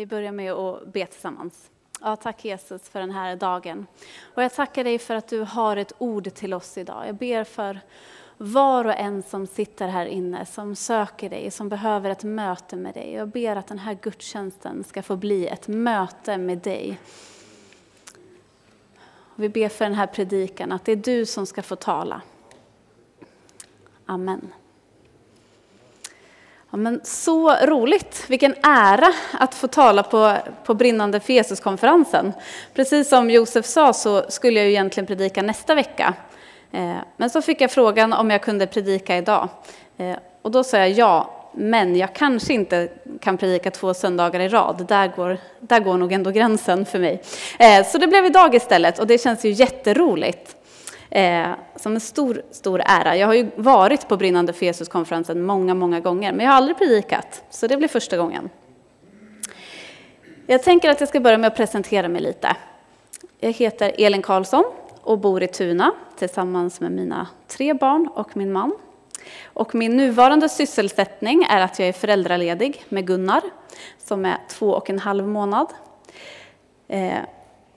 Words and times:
Vi 0.00 0.06
börjar 0.06 0.32
med 0.32 0.52
att 0.52 0.92
be 0.92 1.06
tillsammans. 1.06 1.70
Ja, 2.00 2.16
tack 2.16 2.44
Jesus 2.44 2.88
för 2.88 3.00
den 3.00 3.10
här 3.10 3.36
dagen. 3.36 3.86
Och 4.34 4.42
jag 4.42 4.54
tackar 4.54 4.84
dig 4.84 4.98
för 4.98 5.14
att 5.14 5.28
du 5.28 5.40
har 5.40 5.76
ett 5.76 5.92
ord 5.98 6.34
till 6.34 6.54
oss 6.54 6.78
idag. 6.78 7.08
Jag 7.08 7.14
ber 7.14 7.44
för 7.44 7.80
var 8.36 8.84
och 8.84 8.94
en 8.94 9.22
som 9.22 9.46
sitter 9.46 9.88
här 9.88 10.06
inne, 10.06 10.46
som 10.46 10.76
söker 10.76 11.30
dig, 11.30 11.50
som 11.50 11.68
behöver 11.68 12.10
ett 12.10 12.24
möte 12.24 12.76
med 12.76 12.94
dig. 12.94 13.12
Jag 13.12 13.28
ber 13.28 13.56
att 13.56 13.66
den 13.66 13.78
här 13.78 13.98
gudstjänsten 14.02 14.84
ska 14.84 15.02
få 15.02 15.16
bli 15.16 15.46
ett 15.46 15.68
möte 15.68 16.38
med 16.38 16.58
dig. 16.58 17.00
Vi 19.34 19.48
ber 19.48 19.68
för 19.68 19.84
den 19.84 19.94
här 19.94 20.06
predikan, 20.06 20.72
att 20.72 20.84
det 20.84 20.92
är 20.92 20.96
du 20.96 21.26
som 21.26 21.46
ska 21.46 21.62
få 21.62 21.76
tala. 21.76 22.22
Amen. 24.06 24.52
Ja, 26.72 26.76
men 26.76 27.00
så 27.02 27.56
roligt, 27.56 28.24
vilken 28.28 28.54
ära 28.62 29.12
att 29.32 29.54
få 29.54 29.66
tala 29.66 30.02
på, 30.02 30.36
på 30.64 30.74
brinnande 30.74 31.20
för 31.20 31.32
Jesus-konferensen. 31.32 32.32
Precis 32.74 33.08
som 33.08 33.30
Josef 33.30 33.66
sa 33.66 33.92
så 33.92 34.24
skulle 34.28 34.60
jag 34.60 34.66
ju 34.66 34.72
egentligen 34.72 35.06
predika 35.06 35.42
nästa 35.42 35.74
vecka. 35.74 36.14
Eh, 36.72 36.96
men 37.16 37.30
så 37.30 37.42
fick 37.42 37.60
jag 37.60 37.70
frågan 37.70 38.12
om 38.12 38.30
jag 38.30 38.42
kunde 38.42 38.66
predika 38.66 39.16
idag. 39.16 39.48
Eh, 39.96 40.16
och 40.42 40.50
då 40.50 40.64
sa 40.64 40.78
jag 40.78 40.90
ja, 40.90 41.40
men 41.54 41.96
jag 41.96 42.14
kanske 42.14 42.52
inte 42.52 42.88
kan 43.20 43.38
predika 43.38 43.70
två 43.70 43.94
söndagar 43.94 44.40
i 44.40 44.48
rad. 44.48 44.86
Där 44.88 45.12
går, 45.16 45.38
där 45.60 45.80
går 45.80 45.96
nog 45.96 46.12
ändå 46.12 46.30
gränsen 46.30 46.86
för 46.86 46.98
mig. 46.98 47.22
Eh, 47.58 47.86
så 47.86 47.98
det 47.98 48.06
blev 48.06 48.26
idag 48.26 48.54
istället 48.54 48.98
och 48.98 49.06
det 49.06 49.18
känns 49.18 49.44
ju 49.44 49.50
jätteroligt. 49.50 50.56
Eh, 51.10 51.50
som 51.76 51.94
en 51.94 52.00
stor, 52.00 52.42
stor 52.50 52.82
ära. 52.84 53.16
Jag 53.16 53.26
har 53.26 53.34
ju 53.34 53.50
varit 53.56 54.08
på 54.08 54.16
Brinnande 54.16 54.52
för 54.52 54.66
Jesus-konferensen 54.66 55.42
många, 55.42 55.74
många 55.74 56.00
gånger, 56.00 56.32
men 56.32 56.44
jag 56.46 56.52
har 56.52 56.56
aldrig 56.56 56.78
predikat, 56.78 57.44
så 57.50 57.66
det 57.66 57.76
blir 57.76 57.88
första 57.88 58.16
gången. 58.16 58.50
Jag 60.46 60.62
tänker 60.62 60.90
att 60.90 61.00
jag 61.00 61.08
ska 61.08 61.20
börja 61.20 61.38
med 61.38 61.48
att 61.48 61.56
presentera 61.56 62.08
mig 62.08 62.22
lite. 62.22 62.56
Jag 63.38 63.52
heter 63.52 63.92
Elin 63.98 64.22
Karlsson 64.22 64.64
och 65.00 65.18
bor 65.18 65.42
i 65.42 65.48
Tuna 65.48 65.92
tillsammans 66.18 66.80
med 66.80 66.92
mina 66.92 67.26
tre 67.48 67.74
barn 67.74 68.08
och 68.14 68.36
min 68.36 68.52
man. 68.52 68.72
Och 69.44 69.74
min 69.74 69.96
nuvarande 69.96 70.48
sysselsättning 70.48 71.46
är 71.50 71.60
att 71.60 71.78
jag 71.78 71.88
är 71.88 71.92
föräldraledig 71.92 72.84
med 72.88 73.06
Gunnar 73.06 73.42
som 73.98 74.24
är 74.24 74.38
två 74.48 74.70
och 74.70 74.90
en 74.90 74.98
halv 74.98 75.28
månad. 75.28 75.66
Eh, 76.88 77.18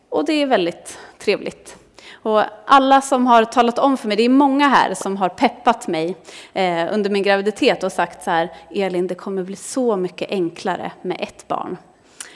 och 0.09 0.25
det 0.25 0.33
är 0.33 0.45
väldigt 0.45 0.99
trevligt. 1.17 1.82
Och 2.23 2.41
alla 2.65 3.01
som 3.01 3.27
har 3.27 3.45
talat 3.45 3.79
om 3.79 3.97
för 3.97 4.07
mig, 4.07 4.17
det 4.17 4.23
är 4.23 4.29
många 4.29 4.67
här 4.67 4.93
som 4.93 5.17
har 5.17 5.29
peppat 5.29 5.87
mig 5.87 6.15
eh, 6.53 6.93
under 6.93 7.09
min 7.09 7.23
graviditet 7.23 7.83
och 7.83 7.91
sagt 7.91 8.23
så 8.23 8.31
här, 8.31 8.51
Elin 8.71 9.07
det 9.07 9.15
kommer 9.15 9.43
bli 9.43 9.55
så 9.55 9.95
mycket 9.95 10.31
enklare 10.31 10.91
med 11.01 11.17
ett 11.19 11.47
barn. 11.47 11.77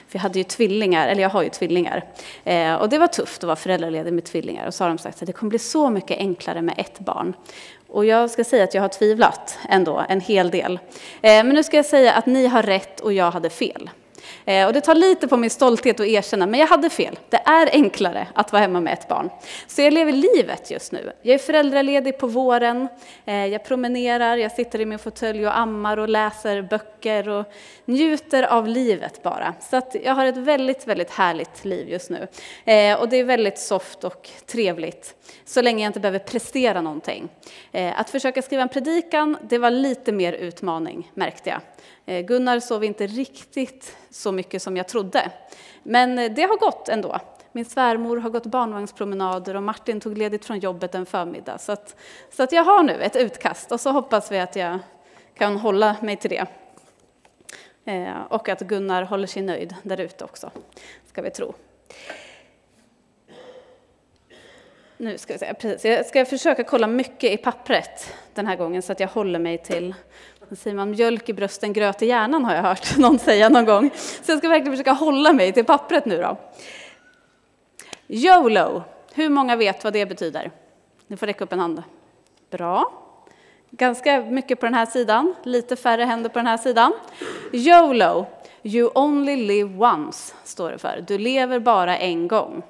För 0.07 0.17
jag 0.17 0.21
hade 0.21 0.39
ju 0.39 0.43
tvillingar, 0.43 1.07
eller 1.07 1.21
jag 1.21 1.29
har 1.29 1.43
ju 1.43 1.49
tvillingar. 1.49 2.03
Eh, 2.43 2.73
och 2.75 2.89
det 2.89 2.97
var 2.97 3.07
tufft 3.07 3.43
att 3.43 3.47
vara 3.47 3.55
föräldraledig 3.55 4.13
med 4.13 4.25
tvillingar. 4.25 4.67
Och 4.67 4.73
så 4.73 4.83
har 4.83 4.89
de 4.89 4.97
sagt 4.97 5.21
att 5.21 5.27
det 5.27 5.33
kommer 5.33 5.49
bli 5.49 5.59
så 5.59 5.89
mycket 5.89 6.17
enklare 6.17 6.61
med 6.61 6.75
ett 6.77 6.99
barn. 6.99 7.33
Och 7.87 8.05
jag 8.05 8.29
ska 8.29 8.43
säga 8.43 8.63
att 8.63 8.73
jag 8.73 8.81
har 8.81 8.89
tvivlat 8.89 9.57
ändå 9.69 10.05
en 10.09 10.21
hel 10.21 10.51
del. 10.51 10.79
Eh, 11.21 11.43
men 11.43 11.49
nu 11.49 11.63
ska 11.63 11.77
jag 11.77 11.85
säga 11.85 12.13
att 12.13 12.25
ni 12.25 12.47
har 12.47 12.63
rätt 12.63 12.99
och 12.99 13.13
jag 13.13 13.31
hade 13.31 13.49
fel. 13.49 13.89
Eh, 14.47 14.67
och 14.67 14.73
det 14.73 14.81
tar 14.81 14.95
lite 14.95 15.27
på 15.27 15.37
min 15.37 15.49
stolthet 15.49 15.99
att 15.99 16.05
erkänna, 16.05 16.47
men 16.47 16.59
jag 16.59 16.67
hade 16.67 16.89
fel. 16.89 17.19
Det 17.29 17.41
är 17.45 17.69
enklare 17.71 18.27
att 18.33 18.51
vara 18.51 18.61
hemma 18.61 18.79
med 18.79 18.93
ett 18.93 19.07
barn. 19.07 19.29
Så 19.67 19.81
jag 19.81 19.93
lever 19.93 20.11
livet 20.11 20.71
just 20.71 20.91
nu. 20.91 21.11
Jag 21.21 21.33
är 21.33 21.37
föräldraledig 21.37 22.17
på 22.17 22.27
våren, 22.27 22.87
eh, 23.25 23.45
jag 23.45 23.65
promenerar, 23.65 24.37
jag 24.37 24.51
sitter 24.51 24.81
i 24.81 24.85
min 24.85 24.99
fåtölj 24.99 25.47
och 25.47 25.57
ammar 25.57 25.97
och 25.97 26.09
läser 26.09 26.61
böcker 26.61 27.29
och 27.29 27.45
njuter 27.85 28.43
av 28.43 28.67
livet 28.67 29.23
bara. 29.23 29.53
Så 29.69 29.77
att 29.77 29.95
jag 30.03 30.13
har 30.13 30.25
ett 30.25 30.37
väldigt, 30.37 30.87
väldigt 30.87 31.11
härligt 31.11 31.65
liv 31.65 31.89
just 31.89 32.09
nu. 32.09 32.27
Eh, 32.65 32.99
och 32.99 33.09
det 33.09 33.17
är 33.17 33.23
väldigt 33.23 33.59
soft 33.59 34.03
och 34.03 34.29
trevligt, 34.45 35.15
så 35.45 35.61
länge 35.61 35.83
jag 35.83 35.89
inte 35.89 35.99
behöver 35.99 36.19
prestera 36.19 36.81
någonting. 36.81 37.29
Att 37.95 38.09
försöka 38.09 38.41
skriva 38.41 38.61
en 38.63 38.69
predikan, 38.69 39.37
det 39.41 39.57
var 39.57 39.71
lite 39.71 40.11
mer 40.11 40.33
utmaning, 40.33 41.11
märkte 41.13 41.49
jag. 41.49 41.61
Eh, 42.07 42.25
Gunnar 42.25 42.59
sov 42.59 42.83
inte 42.83 43.07
riktigt 43.07 43.97
så 44.09 44.31
mycket 44.31 44.61
som 44.61 44.77
jag 44.77 44.87
trodde. 44.87 45.31
Men 45.83 46.19
eh, 46.19 46.31
det 46.31 46.41
har 46.41 46.57
gått 46.57 46.89
ändå. 46.89 47.19
Min 47.51 47.65
svärmor 47.65 48.17
har 48.17 48.29
gått 48.29 48.45
barnvagnspromenader 48.45 49.55
och 49.55 49.63
Martin 49.63 49.99
tog 49.99 50.17
ledigt 50.17 50.45
från 50.45 50.59
jobbet 50.59 50.95
en 50.95 51.05
förmiddag. 51.05 51.57
Så, 51.57 51.71
att, 51.71 51.95
så 52.31 52.43
att 52.43 52.51
jag 52.51 52.63
har 52.63 52.83
nu 52.83 52.93
ett 52.93 53.15
utkast 53.15 53.71
och 53.71 53.81
så 53.81 53.91
hoppas 53.91 54.31
vi 54.31 54.39
att 54.39 54.55
jag 54.55 54.79
kan 55.33 55.57
hålla 55.57 55.95
mig 56.01 56.17
till 56.17 56.29
det. 56.29 56.45
Eh, 57.85 58.21
och 58.29 58.49
att 58.49 58.61
Gunnar 58.61 59.03
håller 59.03 59.27
sig 59.27 59.41
nöjd 59.41 59.75
där 59.83 59.99
ute 59.99 60.23
också, 60.23 60.51
ska 61.05 61.21
vi 61.21 61.31
tro. 61.31 61.53
Nu 64.97 65.17
ska 65.17 65.33
vi 65.33 65.39
se, 65.39 65.53
precis. 65.53 65.85
Jag 65.85 66.05
ska 66.05 66.25
försöka 66.25 66.63
kolla 66.63 66.87
mycket 66.87 67.31
i 67.31 67.37
pappret 67.37 68.13
den 68.33 68.47
här 68.47 68.55
gången 68.55 68.81
så 68.81 68.91
att 68.91 68.99
jag 68.99 69.07
håller 69.07 69.39
mig 69.39 69.57
till 69.57 69.95
säger 70.55 70.75
man 70.75 70.91
mjölk 70.91 71.29
i 71.29 71.33
brösten, 71.33 71.73
gröt 71.73 72.01
i 72.01 72.05
hjärnan 72.05 72.45
har 72.45 72.55
jag 72.55 72.63
hört 72.63 72.97
någon 72.97 73.19
säga 73.19 73.49
någon 73.49 73.65
gång. 73.65 73.89
Så 73.95 74.31
jag 74.31 74.37
ska 74.37 74.49
verkligen 74.49 74.73
försöka 74.73 74.93
hålla 74.93 75.33
mig 75.33 75.53
till 75.53 75.65
pappret 75.65 76.05
nu 76.05 76.17
då. 76.17 76.37
YOLO, 78.07 78.83
hur 79.13 79.29
många 79.29 79.55
vet 79.55 79.83
vad 79.83 79.93
det 79.93 80.05
betyder? 80.05 80.51
Ni 81.07 81.17
får 81.17 81.25
räcka 81.25 81.43
upp 81.43 81.53
en 81.53 81.59
hand. 81.59 81.83
Bra. 82.49 82.91
Ganska 83.69 84.21
mycket 84.21 84.59
på 84.59 84.65
den 84.65 84.73
här 84.73 84.85
sidan, 84.85 85.35
lite 85.43 85.75
färre 85.75 86.03
händer 86.03 86.29
på 86.29 86.39
den 86.39 86.47
här 86.47 86.57
sidan. 86.57 86.93
YOLO, 87.53 88.25
you 88.63 88.91
only 88.95 89.35
live 89.35 89.85
once, 89.85 90.33
står 90.43 90.71
det 90.71 90.77
för. 90.77 91.03
Du 91.07 91.17
lever 91.17 91.59
bara 91.59 91.97
en 91.97 92.27
gång. 92.27 92.63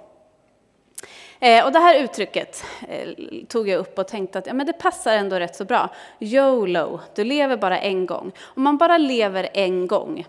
Eh, 1.39 1.65
och 1.65 1.71
det 1.71 1.79
här 1.79 2.03
uttrycket 2.03 2.63
eh, 2.89 3.09
tog 3.47 3.69
jag 3.69 3.79
upp 3.79 3.99
och 3.99 4.07
tänkte 4.07 4.39
att 4.39 4.47
ja, 4.47 4.53
men 4.53 4.65
det 4.65 4.73
passar 4.73 5.13
ändå 5.13 5.39
rätt 5.39 5.55
så 5.55 5.65
bra. 5.65 5.89
YOLO, 6.19 6.99
du 7.15 7.23
lever 7.23 7.57
bara 7.57 7.79
en 7.79 8.05
gång. 8.05 8.31
Om 8.39 8.63
man 8.63 8.77
bara 8.77 8.97
lever 8.97 9.49
en 9.53 9.87
gång, 9.87 10.27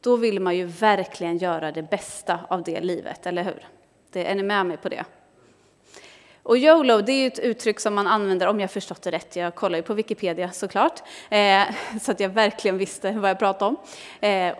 då 0.00 0.16
vill 0.16 0.40
man 0.40 0.56
ju 0.56 0.64
verkligen 0.64 1.38
göra 1.38 1.72
det 1.72 1.82
bästa 1.82 2.38
av 2.48 2.62
det 2.62 2.80
livet, 2.80 3.26
eller 3.26 3.44
hur? 3.44 3.66
Det, 4.12 4.30
är 4.30 4.34
ni 4.34 4.42
med 4.42 4.66
mig 4.66 4.76
på 4.76 4.88
det? 4.88 5.04
Och 6.42 6.58
YOLO, 6.58 7.00
det 7.00 7.12
är 7.12 7.26
ett 7.26 7.38
uttryck 7.38 7.80
som 7.80 7.94
man 7.94 8.06
använder, 8.06 8.46
om 8.46 8.60
jag 8.60 8.70
förstått 8.70 9.02
det 9.02 9.10
rätt, 9.10 9.36
jag 9.36 9.54
kollar 9.54 9.78
ju 9.78 9.82
på 9.82 9.94
Wikipedia 9.94 10.50
såklart, 10.50 11.02
eh, 11.30 11.62
så 12.02 12.12
att 12.12 12.20
jag 12.20 12.28
verkligen 12.28 12.78
visste 12.78 13.12
vad 13.12 13.30
jag 13.30 13.38
pratade 13.38 13.68
om. 13.68 13.76
Eh, 14.20 14.54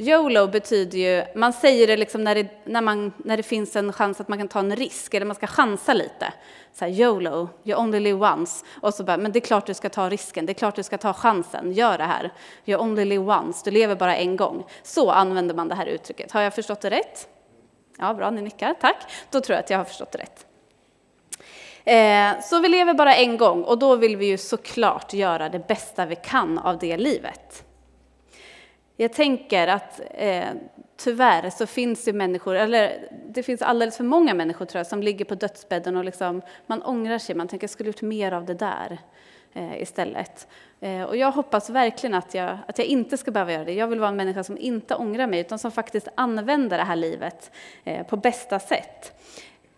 YOLO 0.00 0.46
betyder 0.46 0.98
ju, 0.98 1.24
man 1.34 1.52
säger 1.52 1.86
det 1.86 1.96
liksom 1.96 2.24
när 2.24 2.34
det, 2.34 2.46
när, 2.64 2.80
man, 2.80 3.12
när 3.16 3.36
det 3.36 3.42
finns 3.42 3.76
en 3.76 3.92
chans 3.92 4.20
att 4.20 4.28
man 4.28 4.38
kan 4.38 4.48
ta 4.48 4.58
en 4.58 4.76
risk, 4.76 5.14
eller 5.14 5.26
man 5.26 5.36
ska 5.36 5.46
chansa 5.46 5.94
lite. 5.94 6.32
Så 6.72 6.84
här, 6.84 6.92
YOLO, 6.92 7.48
you 7.64 7.80
only 7.80 8.00
live 8.00 8.32
once. 8.32 8.64
Och 8.80 8.94
så 8.94 9.04
bara, 9.04 9.16
men 9.16 9.32
det 9.32 9.38
är 9.38 9.40
klart 9.40 9.66
du 9.66 9.74
ska 9.74 9.88
ta 9.88 10.08
risken, 10.08 10.46
det 10.46 10.52
är 10.52 10.54
klart 10.54 10.76
du 10.76 10.82
ska 10.82 10.98
ta 10.98 11.12
chansen, 11.12 11.72
gör 11.72 11.98
det 11.98 12.04
här. 12.04 12.30
You 12.64 12.80
only 12.82 13.04
live 13.04 13.34
once, 13.34 13.60
du 13.64 13.70
lever 13.70 13.94
bara 13.94 14.16
en 14.16 14.36
gång. 14.36 14.64
Så 14.82 15.10
använder 15.10 15.54
man 15.54 15.68
det 15.68 15.74
här 15.74 15.86
uttrycket. 15.86 16.32
Har 16.32 16.40
jag 16.40 16.54
förstått 16.54 16.80
det 16.80 16.90
rätt? 16.90 17.28
Ja, 17.98 18.14
bra, 18.14 18.30
ni 18.30 18.42
nickar, 18.42 18.74
tack. 18.80 18.96
Då 19.30 19.40
tror 19.40 19.54
jag 19.54 19.64
att 19.64 19.70
jag 19.70 19.78
har 19.78 19.84
förstått 19.84 20.12
det 20.12 20.18
rätt. 20.18 20.46
Eh, 21.84 22.42
så 22.42 22.60
vi 22.60 22.68
lever 22.68 22.94
bara 22.94 23.14
en 23.14 23.36
gång 23.36 23.64
och 23.64 23.78
då 23.78 23.96
vill 23.96 24.16
vi 24.16 24.26
ju 24.26 24.38
såklart 24.38 25.12
göra 25.12 25.48
det 25.48 25.66
bästa 25.68 26.06
vi 26.06 26.16
kan 26.16 26.58
av 26.58 26.78
det 26.78 26.96
livet. 26.96 27.64
Jag 29.00 29.12
tänker 29.12 29.68
att 29.68 30.00
eh, 30.10 30.48
tyvärr 30.96 31.50
så 31.50 31.66
finns 31.66 32.04
det 32.04 32.12
människor, 32.12 32.54
eller 32.54 33.08
det 33.28 33.42
finns 33.42 33.62
alldeles 33.62 33.96
för 33.96 34.04
många 34.04 34.34
människor 34.34 34.64
tror 34.64 34.78
jag, 34.78 34.86
som 34.86 35.02
ligger 35.02 35.24
på 35.24 35.34
dödsbädden 35.34 35.96
och 35.96 36.04
liksom, 36.04 36.42
man 36.66 36.82
ångrar 36.82 37.18
sig, 37.18 37.34
man 37.34 37.48
tänker 37.48 37.64
jag 37.64 37.70
skulle 37.70 37.88
gjort 37.88 38.02
mer 38.02 38.32
av 38.32 38.44
det 38.44 38.54
där 38.54 38.98
eh, 39.52 39.82
istället. 39.82 40.48
Eh, 40.80 41.02
och 41.02 41.16
jag 41.16 41.32
hoppas 41.32 41.70
verkligen 41.70 42.14
att 42.14 42.34
jag, 42.34 42.58
att 42.68 42.78
jag 42.78 42.86
inte 42.86 43.16
ska 43.16 43.30
behöva 43.30 43.52
göra 43.52 43.64
det. 43.64 43.72
Jag 43.72 43.86
vill 43.86 44.00
vara 44.00 44.08
en 44.08 44.16
människa 44.16 44.44
som 44.44 44.58
inte 44.58 44.94
ångrar 44.94 45.26
mig, 45.26 45.40
utan 45.40 45.58
som 45.58 45.70
faktiskt 45.70 46.08
använder 46.14 46.78
det 46.78 46.84
här 46.84 46.96
livet 46.96 47.50
eh, 47.84 48.06
på 48.06 48.16
bästa 48.16 48.58
sätt. 48.58 49.20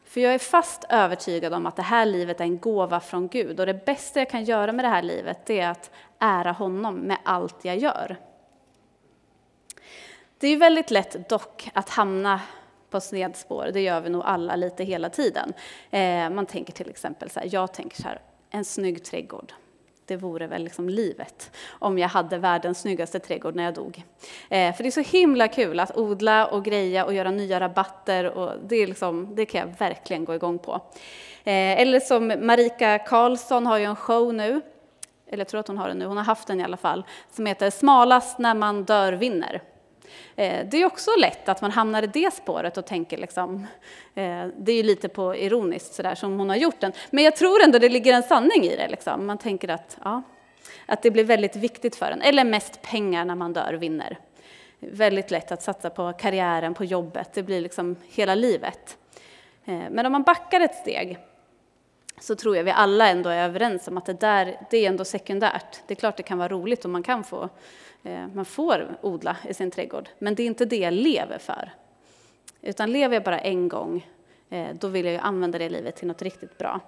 För 0.04 0.20
jag 0.20 0.34
är 0.34 0.38
fast 0.38 0.84
övertygad 0.88 1.54
om 1.54 1.66
att 1.66 1.76
det 1.76 1.82
här 1.82 2.06
livet 2.06 2.40
är 2.40 2.44
en 2.44 2.58
gåva 2.58 3.00
från 3.00 3.28
Gud 3.28 3.60
och 3.60 3.66
det 3.66 3.84
bästa 3.84 4.18
jag 4.18 4.30
kan 4.30 4.44
göra 4.44 4.72
med 4.72 4.84
det 4.84 4.88
här 4.88 5.02
livet 5.02 5.38
det 5.46 5.60
är 5.60 5.70
att 5.70 5.90
ära 6.18 6.52
honom 6.52 6.94
med 6.94 7.16
allt 7.24 7.64
jag 7.64 7.78
gör. 7.78 8.16
Det 10.42 10.48
är 10.48 10.56
väldigt 10.56 10.90
lätt 10.90 11.28
dock 11.28 11.70
att 11.74 11.88
hamna 11.88 12.40
på 12.90 13.00
snedspår, 13.00 13.70
det 13.72 13.80
gör 13.80 14.00
vi 14.00 14.10
nog 14.10 14.22
alla 14.24 14.56
lite 14.56 14.84
hela 14.84 15.10
tiden. 15.10 15.52
Eh, 15.90 16.30
man 16.30 16.46
tänker 16.46 16.72
till 16.72 16.90
exempel 16.90 17.30
så 17.30 17.40
här, 17.40 17.48
jag 17.52 17.74
tänker 17.74 18.02
så 18.02 18.08
här, 18.08 18.20
en 18.50 18.64
snygg 18.64 19.04
trädgård. 19.04 19.52
Det 20.06 20.16
vore 20.16 20.46
väl 20.46 20.64
liksom 20.64 20.88
livet 20.88 21.50
om 21.68 21.98
jag 21.98 22.08
hade 22.08 22.38
världens 22.38 22.80
snyggaste 22.80 23.18
trädgård 23.18 23.54
när 23.54 23.64
jag 23.64 23.74
dog. 23.74 24.02
Eh, 24.48 24.74
för 24.74 24.82
det 24.82 24.88
är 24.88 25.04
så 25.04 25.16
himla 25.16 25.48
kul 25.48 25.80
att 25.80 25.96
odla 25.96 26.46
och 26.46 26.64
greja 26.64 27.04
och 27.04 27.14
göra 27.14 27.30
nya 27.30 27.60
rabatter 27.60 28.24
och 28.24 28.52
det, 28.66 28.76
är 28.76 28.86
liksom, 28.86 29.34
det 29.34 29.46
kan 29.46 29.60
jag 29.60 29.78
verkligen 29.78 30.24
gå 30.24 30.34
igång 30.34 30.58
på. 30.58 30.72
Eh, 31.44 31.80
eller 31.80 32.00
som 32.00 32.26
Marika 32.28 32.98
Karlsson 32.98 33.66
har 33.66 33.78
ju 33.78 33.84
en 33.84 33.96
show 33.96 34.34
nu, 34.34 34.60
eller 35.26 35.40
jag 35.40 35.48
tror 35.48 35.60
att 35.60 35.68
hon 35.68 35.78
har 35.78 35.88
den 35.88 35.98
nu, 35.98 36.06
hon 36.06 36.16
har 36.16 36.24
haft 36.24 36.48
den 36.48 36.60
i 36.60 36.64
alla 36.64 36.76
fall, 36.76 37.04
som 37.30 37.46
heter 37.46 37.70
Smalast 37.70 38.38
när 38.38 38.54
man 38.54 38.84
dör 38.84 39.12
vinner. 39.12 39.62
Eh, 40.36 40.66
det 40.70 40.76
är 40.76 40.84
också 40.84 41.10
lätt 41.18 41.48
att 41.48 41.60
man 41.60 41.70
hamnar 41.70 42.02
i 42.02 42.06
det 42.06 42.34
spåret 42.34 42.76
och 42.76 42.86
tänker 42.86 43.18
liksom, 43.18 43.66
eh, 44.14 44.46
det 44.56 44.72
är 44.72 44.76
ju 44.76 44.82
lite 44.82 45.08
på 45.08 45.36
ironiskt 45.36 45.94
sådär 45.94 46.14
som 46.14 46.38
hon 46.38 46.48
har 46.48 46.56
gjort 46.56 46.80
den. 46.80 46.92
Men 47.10 47.24
jag 47.24 47.36
tror 47.36 47.62
ändå 47.62 47.78
det 47.78 47.88
ligger 47.88 48.12
en 48.12 48.22
sanning 48.22 48.64
i 48.64 48.76
det. 48.76 48.88
Liksom. 48.88 49.26
Man 49.26 49.38
tänker 49.38 49.68
att, 49.68 49.98
ja, 50.04 50.22
att 50.86 51.02
det 51.02 51.10
blir 51.10 51.24
väldigt 51.24 51.56
viktigt 51.56 51.96
för 51.96 52.10
en. 52.10 52.22
Eller 52.22 52.44
mest 52.44 52.82
pengar 52.82 53.24
när 53.24 53.34
man 53.34 53.52
dör 53.52 53.74
vinner. 53.74 54.18
Väldigt 54.78 55.30
lätt 55.30 55.52
att 55.52 55.62
satsa 55.62 55.90
på 55.90 56.12
karriären, 56.12 56.74
på 56.74 56.84
jobbet. 56.84 57.32
Det 57.32 57.42
blir 57.42 57.60
liksom 57.60 57.96
hela 58.08 58.34
livet. 58.34 58.96
Eh, 59.64 59.82
men 59.90 60.06
om 60.06 60.12
man 60.12 60.22
backar 60.22 60.60
ett 60.60 60.74
steg 60.74 61.18
så 62.20 62.34
tror 62.34 62.56
jag 62.56 62.64
vi 62.64 62.70
alla 62.70 63.08
ändå 63.08 63.30
är 63.30 63.44
överens 63.44 63.88
om 63.88 63.98
att 63.98 64.06
det 64.06 64.20
där, 64.20 64.56
det 64.70 64.76
är 64.76 64.88
ändå 64.88 65.04
sekundärt. 65.04 65.80
Det 65.86 65.94
är 65.94 65.96
klart 65.96 66.16
det 66.16 66.22
kan 66.22 66.38
vara 66.38 66.48
roligt 66.48 66.84
och 66.84 66.90
man 66.90 67.02
kan 67.02 67.24
få, 67.24 67.48
Eh, 68.02 68.26
man 68.34 68.44
får 68.44 68.98
odla 69.00 69.36
i 69.48 69.54
sin 69.54 69.70
trädgård, 69.70 70.08
men 70.18 70.34
det 70.34 70.42
är 70.42 70.46
inte 70.46 70.64
det 70.64 70.76
jag 70.76 70.94
lever 70.94 71.38
för. 71.38 71.70
Utan 72.60 72.92
lever 72.92 73.14
jag 73.14 73.24
bara 73.24 73.38
en 73.38 73.68
gång, 73.68 74.06
eh, 74.50 74.74
då 74.74 74.88
vill 74.88 75.04
jag 75.04 75.12
ju 75.12 75.18
använda 75.18 75.58
det 75.58 75.68
livet 75.68 75.96
till 75.96 76.08
något 76.08 76.22
riktigt 76.22 76.58
bra. 76.58 76.80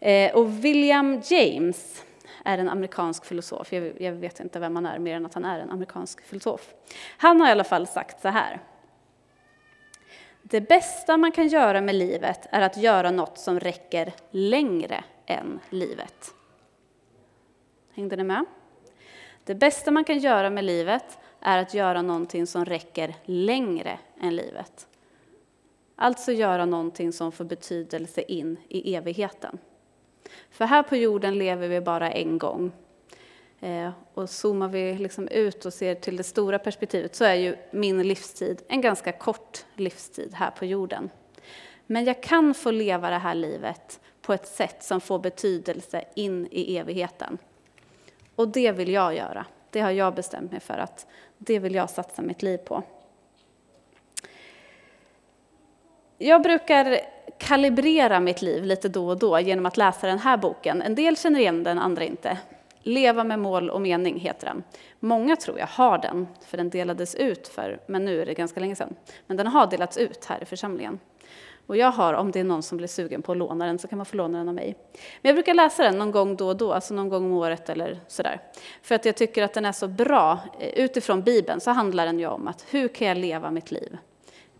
Eh, 0.00 0.34
och 0.34 0.64
William 0.64 1.22
James 1.24 2.04
är 2.44 2.58
en 2.58 2.68
amerikansk 2.68 3.24
filosof, 3.24 3.72
jag 3.72 4.12
vet 4.12 4.40
inte 4.40 4.58
vem 4.58 4.76
han 4.76 4.86
är 4.86 4.98
mer 4.98 5.16
än 5.16 5.26
att 5.26 5.34
han 5.34 5.44
är 5.44 5.58
en 5.58 5.70
amerikansk 5.70 6.26
filosof. 6.26 6.74
Han 7.18 7.40
har 7.40 7.48
i 7.48 7.50
alla 7.50 7.64
fall 7.64 7.86
sagt 7.86 8.20
så 8.20 8.28
här. 8.28 8.60
Det 10.42 10.60
bästa 10.60 11.16
man 11.16 11.32
kan 11.32 11.48
göra 11.48 11.80
med 11.80 11.94
livet 11.94 12.46
är 12.50 12.62
att 12.62 12.76
göra 12.76 13.10
något 13.10 13.38
som 13.38 13.60
räcker 13.60 14.12
längre 14.30 15.04
än 15.26 15.60
livet. 15.70 16.34
Hängde 17.94 18.16
ni 18.16 18.24
med? 18.24 18.44
Det 19.44 19.54
bästa 19.54 19.90
man 19.90 20.04
kan 20.04 20.18
göra 20.18 20.50
med 20.50 20.64
livet 20.64 21.18
är 21.40 21.58
att 21.58 21.74
göra 21.74 22.02
någonting 22.02 22.46
som 22.46 22.64
räcker 22.64 23.14
längre 23.24 23.98
än 24.20 24.36
livet. 24.36 24.86
Alltså 25.96 26.32
göra 26.32 26.66
någonting 26.66 27.12
som 27.12 27.32
får 27.32 27.44
betydelse 27.44 28.22
in 28.22 28.56
i 28.68 28.94
evigheten. 28.94 29.58
För 30.50 30.64
här 30.64 30.82
på 30.82 30.96
jorden 30.96 31.38
lever 31.38 31.68
vi 31.68 31.80
bara 31.80 32.10
en 32.10 32.38
gång 32.38 32.72
eh, 33.60 33.90
och 34.14 34.30
zoomar 34.30 34.68
vi 34.68 34.98
liksom 34.98 35.28
ut 35.28 35.64
och 35.64 35.72
ser 35.72 35.94
till 35.94 36.16
det 36.16 36.22
stora 36.22 36.58
perspektivet 36.58 37.14
så 37.14 37.24
är 37.24 37.34
ju 37.34 37.56
min 37.70 38.02
livstid 38.02 38.62
en 38.68 38.80
ganska 38.80 39.12
kort 39.12 39.64
livstid 39.74 40.34
här 40.34 40.50
på 40.50 40.64
jorden. 40.64 41.10
Men 41.86 42.04
jag 42.04 42.22
kan 42.22 42.54
få 42.54 42.70
leva 42.70 43.10
det 43.10 43.18
här 43.18 43.34
livet 43.34 44.00
på 44.22 44.32
ett 44.32 44.48
sätt 44.48 44.82
som 44.82 45.00
får 45.00 45.18
betydelse 45.18 46.04
in 46.14 46.48
i 46.50 46.76
evigheten. 46.76 47.38
Och 48.36 48.48
det 48.48 48.72
vill 48.72 48.92
jag 48.92 49.14
göra. 49.14 49.46
Det 49.70 49.80
har 49.80 49.90
jag 49.90 50.14
bestämt 50.14 50.50
mig 50.50 50.60
för 50.60 50.78
att 50.78 51.06
det 51.38 51.58
vill 51.58 51.74
jag 51.74 51.90
satsa 51.90 52.22
mitt 52.22 52.42
liv 52.42 52.58
på. 52.58 52.82
Jag 56.18 56.42
brukar 56.42 57.00
kalibrera 57.38 58.20
mitt 58.20 58.42
liv 58.42 58.64
lite 58.64 58.88
då 58.88 59.08
och 59.08 59.18
då 59.18 59.40
genom 59.40 59.66
att 59.66 59.76
läsa 59.76 60.06
den 60.06 60.18
här 60.18 60.36
boken. 60.36 60.82
En 60.82 60.94
del 60.94 61.16
känner 61.16 61.40
igen 61.40 61.62
den, 61.62 61.78
andra 61.78 62.04
inte. 62.04 62.38
Leva 62.82 63.24
med 63.24 63.38
mål 63.38 63.70
och 63.70 63.80
mening 63.80 64.20
heter 64.20 64.46
den. 64.46 64.62
Många 65.00 65.36
tror 65.36 65.58
jag 65.58 65.66
har 65.66 65.98
den, 65.98 66.28
för 66.46 66.56
den 66.56 66.70
delades 66.70 67.14
ut 67.14 67.48
för, 67.48 67.80
men 67.86 68.04
nu 68.04 68.22
är 68.22 68.26
det 68.26 68.34
ganska 68.34 68.60
länge 68.60 68.76
sedan. 68.76 68.94
Men 69.26 69.36
den 69.36 69.46
har 69.46 69.66
delats 69.66 69.96
ut 69.96 70.24
här 70.24 70.42
i 70.42 70.44
församlingen. 70.44 70.98
Och 71.66 71.76
jag 71.76 71.90
har, 71.90 72.14
om 72.14 72.30
det 72.30 72.40
är 72.40 72.44
någon 72.44 72.62
som 72.62 72.78
blir 72.78 72.88
sugen 72.88 73.22
på 73.22 73.32
att 73.32 73.38
låna 73.38 73.66
den, 73.66 73.78
så 73.78 73.88
kan 73.88 73.98
man 73.98 74.06
få 74.06 74.16
låna 74.16 74.38
den 74.38 74.48
av 74.48 74.54
mig. 74.54 74.76
Men 74.92 75.28
jag 75.28 75.36
brukar 75.36 75.54
läsa 75.54 75.82
den 75.82 75.98
någon 75.98 76.10
gång 76.10 76.36
då 76.36 76.48
och 76.48 76.56
då, 76.56 76.72
alltså 76.72 76.94
någon 76.94 77.08
gång 77.08 77.24
om 77.24 77.32
året 77.32 77.68
eller 77.68 78.00
sådär. 78.08 78.40
För 78.82 78.94
att 78.94 79.04
jag 79.04 79.16
tycker 79.16 79.42
att 79.42 79.54
den 79.54 79.64
är 79.64 79.72
så 79.72 79.88
bra. 79.88 80.38
Eh, 80.60 80.84
utifrån 80.84 81.22
Bibeln 81.22 81.60
så 81.60 81.70
handlar 81.70 82.06
den 82.06 82.18
ju 82.18 82.26
om 82.26 82.48
att 82.48 82.64
hur 82.70 82.88
kan 82.88 83.08
jag 83.08 83.16
leva 83.16 83.50
mitt 83.50 83.70
liv 83.70 83.96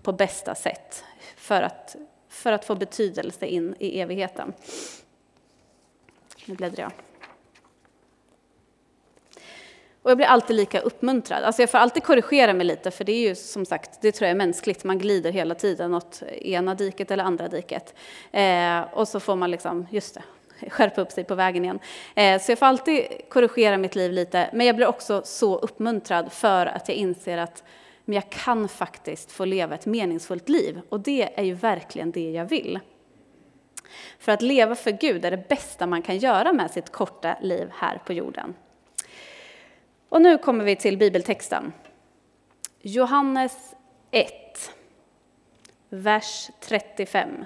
på 0.02 0.12
bästa 0.12 0.54
sätt 0.54 1.04
för 1.36 1.62
att, 1.62 1.96
för 2.28 2.52
att 2.52 2.64
få 2.64 2.74
betydelse 2.74 3.46
in 3.46 3.74
i 3.78 4.00
evigheten. 4.00 4.52
Nu 6.46 6.54
bläddrar 6.54 6.82
jag. 6.82 6.92
Och 10.04 10.10
jag 10.10 10.16
blir 10.16 10.26
alltid 10.26 10.56
lika 10.56 10.80
uppmuntrad. 10.80 11.42
Alltså 11.42 11.62
jag 11.62 11.70
får 11.70 11.78
alltid 11.78 12.02
korrigera 12.02 12.52
mig 12.52 12.66
lite, 12.66 12.90
för 12.90 13.04
det 13.04 13.12
är 13.12 13.28
ju 13.28 13.34
som 13.34 13.66
sagt, 13.66 13.98
det 14.00 14.12
tror 14.12 14.26
jag 14.26 14.30
är 14.30 14.38
mänskligt. 14.38 14.84
Man 14.84 14.98
glider 14.98 15.32
hela 15.32 15.54
tiden 15.54 15.94
åt 15.94 16.22
ena 16.22 16.74
diket 16.74 17.10
eller 17.10 17.24
andra 17.24 17.48
diket. 17.48 17.94
Eh, 18.32 18.80
och 18.92 19.08
så 19.08 19.20
får 19.20 19.36
man 19.36 19.50
liksom, 19.50 19.86
just 19.90 20.14
det, 20.14 20.22
skärpa 20.70 21.00
upp 21.00 21.10
sig 21.10 21.24
på 21.24 21.34
vägen 21.34 21.64
igen. 21.64 21.78
Eh, 22.14 22.40
så 22.40 22.52
jag 22.52 22.58
får 22.58 22.66
alltid 22.66 23.04
korrigera 23.28 23.76
mitt 23.76 23.94
liv 23.94 24.12
lite, 24.12 24.50
men 24.52 24.66
jag 24.66 24.76
blir 24.76 24.86
också 24.86 25.22
så 25.24 25.58
uppmuntrad 25.58 26.32
för 26.32 26.66
att 26.66 26.88
jag 26.88 26.96
inser 26.96 27.38
att 27.38 27.64
men 28.04 28.14
jag 28.14 28.30
kan 28.30 28.68
faktiskt 28.68 29.32
få 29.32 29.44
leva 29.44 29.74
ett 29.74 29.86
meningsfullt 29.86 30.48
liv. 30.48 30.80
Och 30.88 31.00
det 31.00 31.38
är 31.38 31.44
ju 31.44 31.54
verkligen 31.54 32.10
det 32.10 32.30
jag 32.30 32.44
vill. 32.44 32.80
För 34.18 34.32
att 34.32 34.42
leva 34.42 34.74
för 34.74 34.90
Gud 34.90 35.24
är 35.24 35.30
det 35.30 35.48
bästa 35.48 35.86
man 35.86 36.02
kan 36.02 36.18
göra 36.18 36.52
med 36.52 36.70
sitt 36.70 36.92
korta 36.92 37.36
liv 37.40 37.68
här 37.72 38.02
på 38.06 38.12
jorden. 38.12 38.54
Och 40.14 40.22
nu 40.22 40.38
kommer 40.38 40.64
vi 40.64 40.76
till 40.76 40.98
bibeltexten. 40.98 41.72
Johannes 42.80 43.74
1, 44.10 44.32
vers 45.88 46.50
35. 46.60 47.44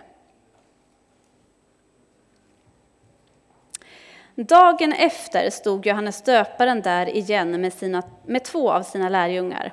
Dagen 4.34 4.92
efter 4.92 5.50
stod 5.50 5.86
Johannes 5.86 6.22
döparen 6.22 6.82
där 6.82 7.16
igen 7.16 7.60
med, 7.60 7.72
sina, 7.72 8.02
med 8.26 8.44
två 8.44 8.70
av 8.70 8.82
sina 8.82 9.08
lärjungar. 9.08 9.72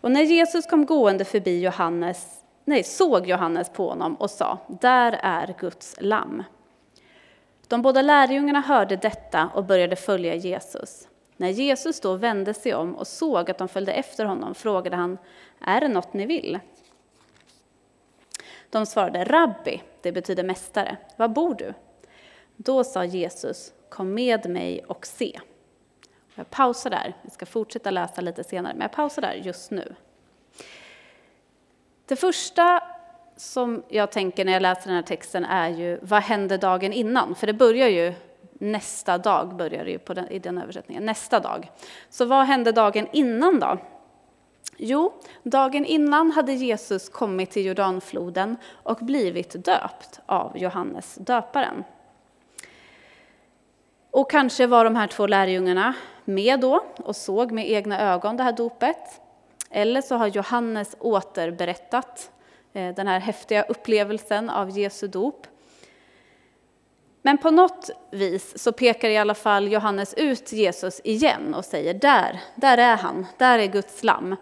Och 0.00 0.10
när 0.10 0.22
Jesus 0.22 0.66
kom 0.66 0.86
gående 0.86 1.24
förbi 1.24 1.60
Johannes, 1.60 2.44
nej, 2.64 2.84
såg 2.84 3.26
Johannes 3.26 3.68
på 3.68 3.88
honom 3.88 4.14
och 4.14 4.30
sa, 4.30 4.58
där 4.80 5.20
är 5.22 5.54
Guds 5.58 5.96
lamm. 5.98 6.42
De 7.68 7.82
båda 7.82 8.02
lärjungarna 8.02 8.60
hörde 8.60 8.96
detta 8.96 9.50
och 9.54 9.64
började 9.64 9.96
följa 9.96 10.34
Jesus. 10.34 11.06
När 11.40 11.48
Jesus 11.48 12.00
då 12.00 12.16
vände 12.16 12.54
sig 12.54 12.74
om 12.74 12.94
och 12.94 13.06
såg 13.06 13.50
att 13.50 13.58
de 13.58 13.68
följde 13.68 13.92
efter 13.92 14.24
honom 14.24 14.54
frågade 14.54 14.96
han, 14.96 15.18
är 15.60 15.80
det 15.80 15.88
något 15.88 16.12
ni 16.12 16.26
vill? 16.26 16.58
De 18.70 18.86
svarade, 18.86 19.24
rabbi, 19.24 19.82
det 20.02 20.12
betyder 20.12 20.42
mästare, 20.42 20.96
var 21.16 21.28
bor 21.28 21.54
du? 21.54 21.74
Då 22.56 22.84
sa 22.84 23.04
Jesus, 23.04 23.72
kom 23.88 24.14
med 24.14 24.50
mig 24.50 24.84
och 24.84 25.06
se. 25.06 25.40
Jag 26.34 26.50
pausar 26.50 26.90
där, 26.90 27.16
vi 27.22 27.30
ska 27.30 27.46
fortsätta 27.46 27.90
läsa 27.90 28.20
lite 28.20 28.44
senare, 28.44 28.72
men 28.72 28.82
jag 28.82 28.92
pausar 28.92 29.22
där 29.22 29.34
just 29.34 29.70
nu. 29.70 29.94
Det 32.06 32.16
första 32.16 32.82
som 33.36 33.82
jag 33.88 34.12
tänker 34.12 34.44
när 34.44 34.52
jag 34.52 34.62
läser 34.62 34.86
den 34.86 34.96
här 34.96 35.02
texten 35.02 35.44
är 35.44 35.68
ju, 35.68 35.98
vad 36.02 36.22
hände 36.22 36.56
dagen 36.56 36.92
innan? 36.92 37.34
För 37.34 37.46
det 37.46 37.52
börjar 37.52 37.88
ju 37.88 38.14
Nästa 38.62 39.18
dag 39.18 39.56
börjar 39.56 39.84
det 39.84 39.90
ju 39.90 39.98
på 39.98 40.14
den, 40.14 40.28
i 40.28 40.38
den 40.38 40.58
översättningen. 40.58 41.06
Nästa 41.06 41.40
dag. 41.40 41.70
Så 42.08 42.24
vad 42.24 42.46
hände 42.46 42.72
dagen 42.72 43.08
innan 43.12 43.60
då? 43.60 43.78
Jo, 44.76 45.12
dagen 45.42 45.84
innan 45.84 46.30
hade 46.30 46.52
Jesus 46.52 47.08
kommit 47.08 47.50
till 47.50 47.66
Jordanfloden 47.66 48.56
och 48.82 48.98
blivit 49.00 49.64
döpt 49.64 50.20
av 50.26 50.58
Johannes 50.58 51.14
döparen. 51.14 51.84
Och 54.10 54.30
kanske 54.30 54.66
var 54.66 54.84
de 54.84 54.96
här 54.96 55.06
två 55.06 55.26
lärjungarna 55.26 55.94
med 56.24 56.60
då 56.60 56.84
och 56.96 57.16
såg 57.16 57.52
med 57.52 57.70
egna 57.70 58.00
ögon 58.00 58.36
det 58.36 58.42
här 58.42 58.52
dopet. 58.52 59.20
Eller 59.70 60.02
så 60.02 60.16
har 60.16 60.26
Johannes 60.26 60.96
återberättat 60.98 62.30
eh, 62.72 62.94
den 62.94 63.06
här 63.06 63.20
häftiga 63.20 63.62
upplevelsen 63.62 64.50
av 64.50 64.70
Jesu 64.70 65.08
dop. 65.08 65.46
Men 67.22 67.38
på 67.38 67.50
något 67.50 67.90
vis 68.10 68.58
så 68.58 68.72
pekar 68.72 69.08
i 69.08 69.16
alla 69.16 69.34
fall 69.34 69.72
Johannes 69.72 70.14
ut 70.14 70.52
Jesus 70.52 71.00
igen 71.04 71.54
och 71.54 71.64
säger 71.64 71.94
där, 71.94 72.40
där 72.54 72.78
är 72.78 72.96
han, 72.96 73.26
där 73.36 73.58
är 73.58 73.66
Guds 73.66 74.04
lamm. 74.04 74.36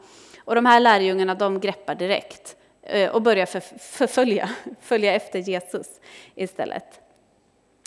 Och 0.44 0.54
de 0.54 0.66
här 0.66 0.80
lärjungarna 0.80 1.34
de 1.34 1.60
greppar 1.60 1.94
direkt 1.94 2.56
eh, 2.82 3.10
och 3.10 3.22
börjar 3.22 3.46
förfölja, 3.78 4.50
följa 4.80 5.14
efter 5.14 5.38
Jesus 5.38 6.00
istället. 6.34 7.00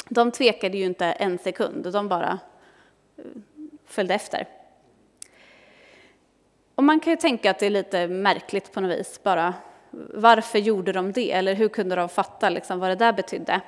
De 0.10 0.32
tvekade 0.32 0.78
ju 0.78 0.86
inte 0.86 1.06
en 1.06 1.38
sekund, 1.38 1.94
de 1.94 2.08
bara 2.08 2.40
eh, 3.18 3.24
följde 3.86 4.14
efter. 4.14 4.48
Och 6.76 6.84
man 6.84 7.00
kan 7.00 7.14
ju 7.14 7.18
tänka 7.18 7.52
att 7.52 7.60
det 7.60 7.66
är 7.66 7.70
lite 7.70 8.08
märkligt 8.08 8.72
på 8.72 8.82
något 8.82 9.00
vis, 9.00 9.24
bara 9.24 9.54
varför 10.14 10.60
gjorde 10.60 10.92
de 10.92 11.12
det? 11.12 11.32
Eller 11.32 11.54
hur 11.54 11.70
kunde 11.70 11.96
de 11.96 12.10
fatta 12.10 12.50
liksom 12.50 12.80
vad 12.80 12.90
det 12.90 12.96
där 12.96 13.14
betydde? 13.14 13.62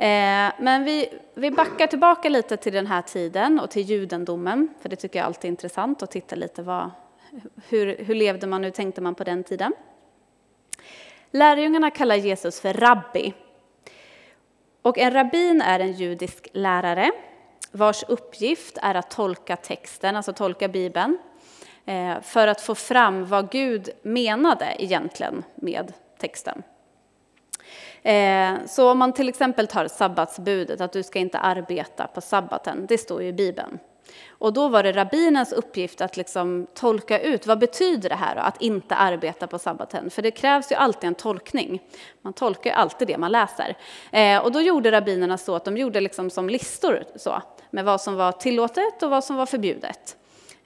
Eh, 0.00 0.52
men 0.58 0.84
vi, 0.84 1.08
vi 1.34 1.50
backar 1.50 1.86
tillbaka 1.86 2.28
lite 2.28 2.56
till 2.56 2.72
den 2.72 2.86
här 2.86 3.02
tiden 3.02 3.60
och 3.60 3.70
till 3.70 3.82
judendomen, 3.82 4.68
för 4.80 4.88
det 4.88 4.96
tycker 4.96 5.18
jag 5.18 5.26
alltid 5.26 5.44
är 5.44 5.52
intressant 5.52 6.02
att 6.02 6.10
titta 6.10 6.36
lite 6.36 6.62
vad, 6.62 6.90
hur, 7.68 7.96
hur 8.04 8.14
levde 8.14 8.46
man, 8.46 8.64
hur 8.64 8.70
tänkte 8.70 9.00
man 9.00 9.14
på 9.14 9.24
den 9.24 9.44
tiden? 9.44 9.72
Lärjungarna 11.30 11.90
kallar 11.90 12.16
Jesus 12.16 12.60
för 12.60 12.72
rabbi. 12.72 13.34
Och 14.82 14.98
en 14.98 15.12
rabbin 15.12 15.62
är 15.62 15.80
en 15.80 15.92
judisk 15.92 16.48
lärare 16.52 17.10
vars 17.72 18.04
uppgift 18.08 18.78
är 18.82 18.94
att 18.94 19.10
tolka 19.10 19.56
texten, 19.56 20.16
alltså 20.16 20.32
tolka 20.32 20.68
Bibeln. 20.68 21.18
Eh, 21.84 22.20
för 22.20 22.46
att 22.46 22.60
få 22.60 22.74
fram 22.74 23.26
vad 23.26 23.50
Gud 23.50 23.90
menade 24.02 24.74
egentligen 24.78 25.44
med 25.54 25.92
texten. 26.18 26.62
Eh, 28.02 28.54
så 28.66 28.90
om 28.90 28.98
man 28.98 29.12
till 29.12 29.28
exempel 29.28 29.66
tar 29.66 29.88
sabbatsbudet, 29.88 30.80
att 30.80 30.92
du 30.92 31.02
ska 31.02 31.18
inte 31.18 31.38
arbeta 31.38 32.06
på 32.06 32.20
sabbaten, 32.20 32.86
det 32.88 32.98
står 32.98 33.22
ju 33.22 33.28
i 33.28 33.32
Bibeln. 33.32 33.78
Och 34.28 34.52
då 34.52 34.68
var 34.68 34.82
det 34.82 34.92
rabbinens 34.92 35.52
uppgift 35.52 36.00
att 36.00 36.16
liksom 36.16 36.66
tolka 36.74 37.20
ut 37.20 37.46
vad 37.46 37.58
betyder 37.58 38.08
det 38.08 38.14
här 38.14 38.34
då, 38.34 38.40
att 38.40 38.62
inte 38.62 38.94
arbeta 38.94 39.46
på 39.46 39.58
sabbaten. 39.58 40.10
För 40.10 40.22
det 40.22 40.30
krävs 40.30 40.72
ju 40.72 40.76
alltid 40.76 41.08
en 41.08 41.14
tolkning. 41.14 41.82
Man 42.22 42.32
tolkar 42.32 42.70
ju 42.70 42.76
alltid 42.76 43.08
det 43.08 43.18
man 43.18 43.32
läser. 43.32 43.76
Eh, 44.12 44.38
och 44.38 44.52
då 44.52 44.60
gjorde 44.60 44.92
rabbinerna 44.92 45.38
så 45.38 45.54
att 45.54 45.64
de 45.64 45.76
gjorde 45.76 46.00
liksom 46.00 46.30
som 46.30 46.48
listor 46.48 47.04
så, 47.16 47.42
med 47.70 47.84
vad 47.84 48.00
som 48.00 48.16
var 48.16 48.32
tillåtet 48.32 49.02
och 49.02 49.10
vad 49.10 49.24
som 49.24 49.36
var 49.36 49.46
förbjudet. 49.46 50.16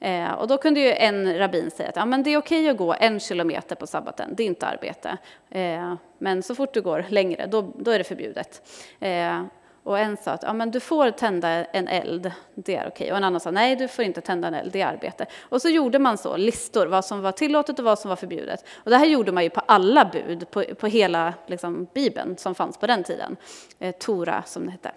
Eh, 0.05 0.33
och 0.33 0.49
då 0.49 0.59
kunde 0.59 0.81
ju 0.81 0.93
en 0.93 1.39
rabbin 1.39 1.71
säga 1.71 1.89
att 1.89 1.97
ja, 1.97 2.05
men 2.05 2.23
det 2.23 2.31
är 2.31 2.39
okej 2.39 2.69
att 2.69 2.77
gå 2.77 2.95
en 3.01 3.21
kilometer 3.21 3.77
på 3.77 3.87
sabbaten, 3.87 4.35
det 4.35 4.43
är 4.43 4.47
inte 4.47 4.67
arbete. 4.67 5.19
Eh, 5.51 5.95
men 6.19 6.43
så 6.43 6.55
fort 6.55 6.75
du 6.75 6.83
går 6.83 7.05
längre, 7.09 7.47
då, 7.47 7.73
då 7.79 7.91
är 7.91 7.99
det 7.99 8.05
förbjudet. 8.05 8.63
Eh, 9.01 9.43
och 9.83 9.99
en 9.99 10.17
sa 10.17 10.31
att 10.31 10.43
ja, 10.43 10.53
men 10.53 10.71
du 10.71 10.81
får 10.81 11.11
tända 11.11 11.49
en 11.49 11.89
eld, 11.89 12.33
det 12.55 12.77
är 12.77 12.89
okej. 12.89 13.11
Och 13.11 13.17
en 13.17 13.25
annan 13.25 13.41
sa 13.41 13.51
nej, 13.51 13.77
du 13.77 13.89
får 13.89 14.05
inte 14.05 14.21
tända 14.21 14.49
en 14.49 14.55
eld, 14.55 14.73
det 14.73 14.81
är 14.81 14.87
arbete. 14.87 15.27
Och 15.41 15.63
så 15.63 15.69
gjorde 15.69 15.99
man 15.99 16.19
så, 16.19 16.37
listor, 16.37 16.87
vad 16.87 17.05
som 17.05 17.21
var 17.21 17.33
tillåtet 17.33 17.79
och 17.79 17.85
vad 17.85 17.99
som 17.99 18.09
var 18.09 18.17
förbjudet. 18.17 18.65
Och 18.77 18.91
det 18.91 18.97
här 18.97 19.07
gjorde 19.07 19.33
man 19.33 19.43
ju 19.43 19.51
på 19.51 19.61
alla 19.67 20.05
bud, 20.05 20.51
på, 20.51 20.65
på 20.79 20.87
hela 20.87 21.35
liksom, 21.47 21.87
Bibeln 21.95 22.37
som 22.37 22.55
fanns 22.55 22.79
på 22.79 22.87
den 22.87 23.05
tiden. 23.05 23.37
Eh, 23.79 23.95
Tora, 23.95 24.43
som 24.47 24.67
det 24.67 24.73
hette. 24.73 24.91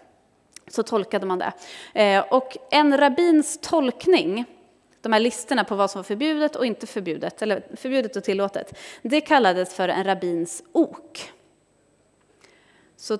Så 0.67 0.83
tolkade 0.83 1.25
man 1.25 1.39
det. 1.39 1.53
Eh, 1.93 2.25
och 2.29 2.57
en 2.71 2.97
rabbins 2.97 3.59
tolkning, 3.61 4.45
de 5.07 5.13
här 5.13 5.19
listorna 5.19 5.63
på 5.63 5.75
vad 5.75 5.91
som 5.91 5.99
var 5.99 6.03
förbjudet 6.03 6.55
och 6.55 6.65
inte 6.65 6.87
förbjudet, 6.87 7.41
eller 7.41 7.63
förbjudet 7.75 8.15
och 8.15 8.23
tillåtet, 8.23 8.77
det 9.01 9.21
kallades 9.21 9.73
för 9.73 9.89
en 9.89 10.03
rabbins 10.03 10.63
ok. 10.71 11.31
Så 12.97 13.17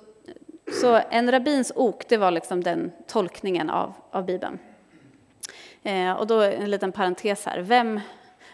så 0.80 1.00
en 1.10 1.30
rabbins 1.30 1.72
ok, 1.74 2.08
det 2.08 2.16
var 2.16 2.30
liksom 2.30 2.64
den 2.64 2.92
tolkningen 3.06 3.70
av, 3.70 3.92
av 4.10 4.24
Bibeln. 4.24 4.58
Eh, 5.82 6.12
och 6.12 6.26
då 6.26 6.40
en 6.40 6.70
liten 6.70 6.92
parentes 6.92 7.46
här. 7.46 7.60
Vem, 7.60 8.00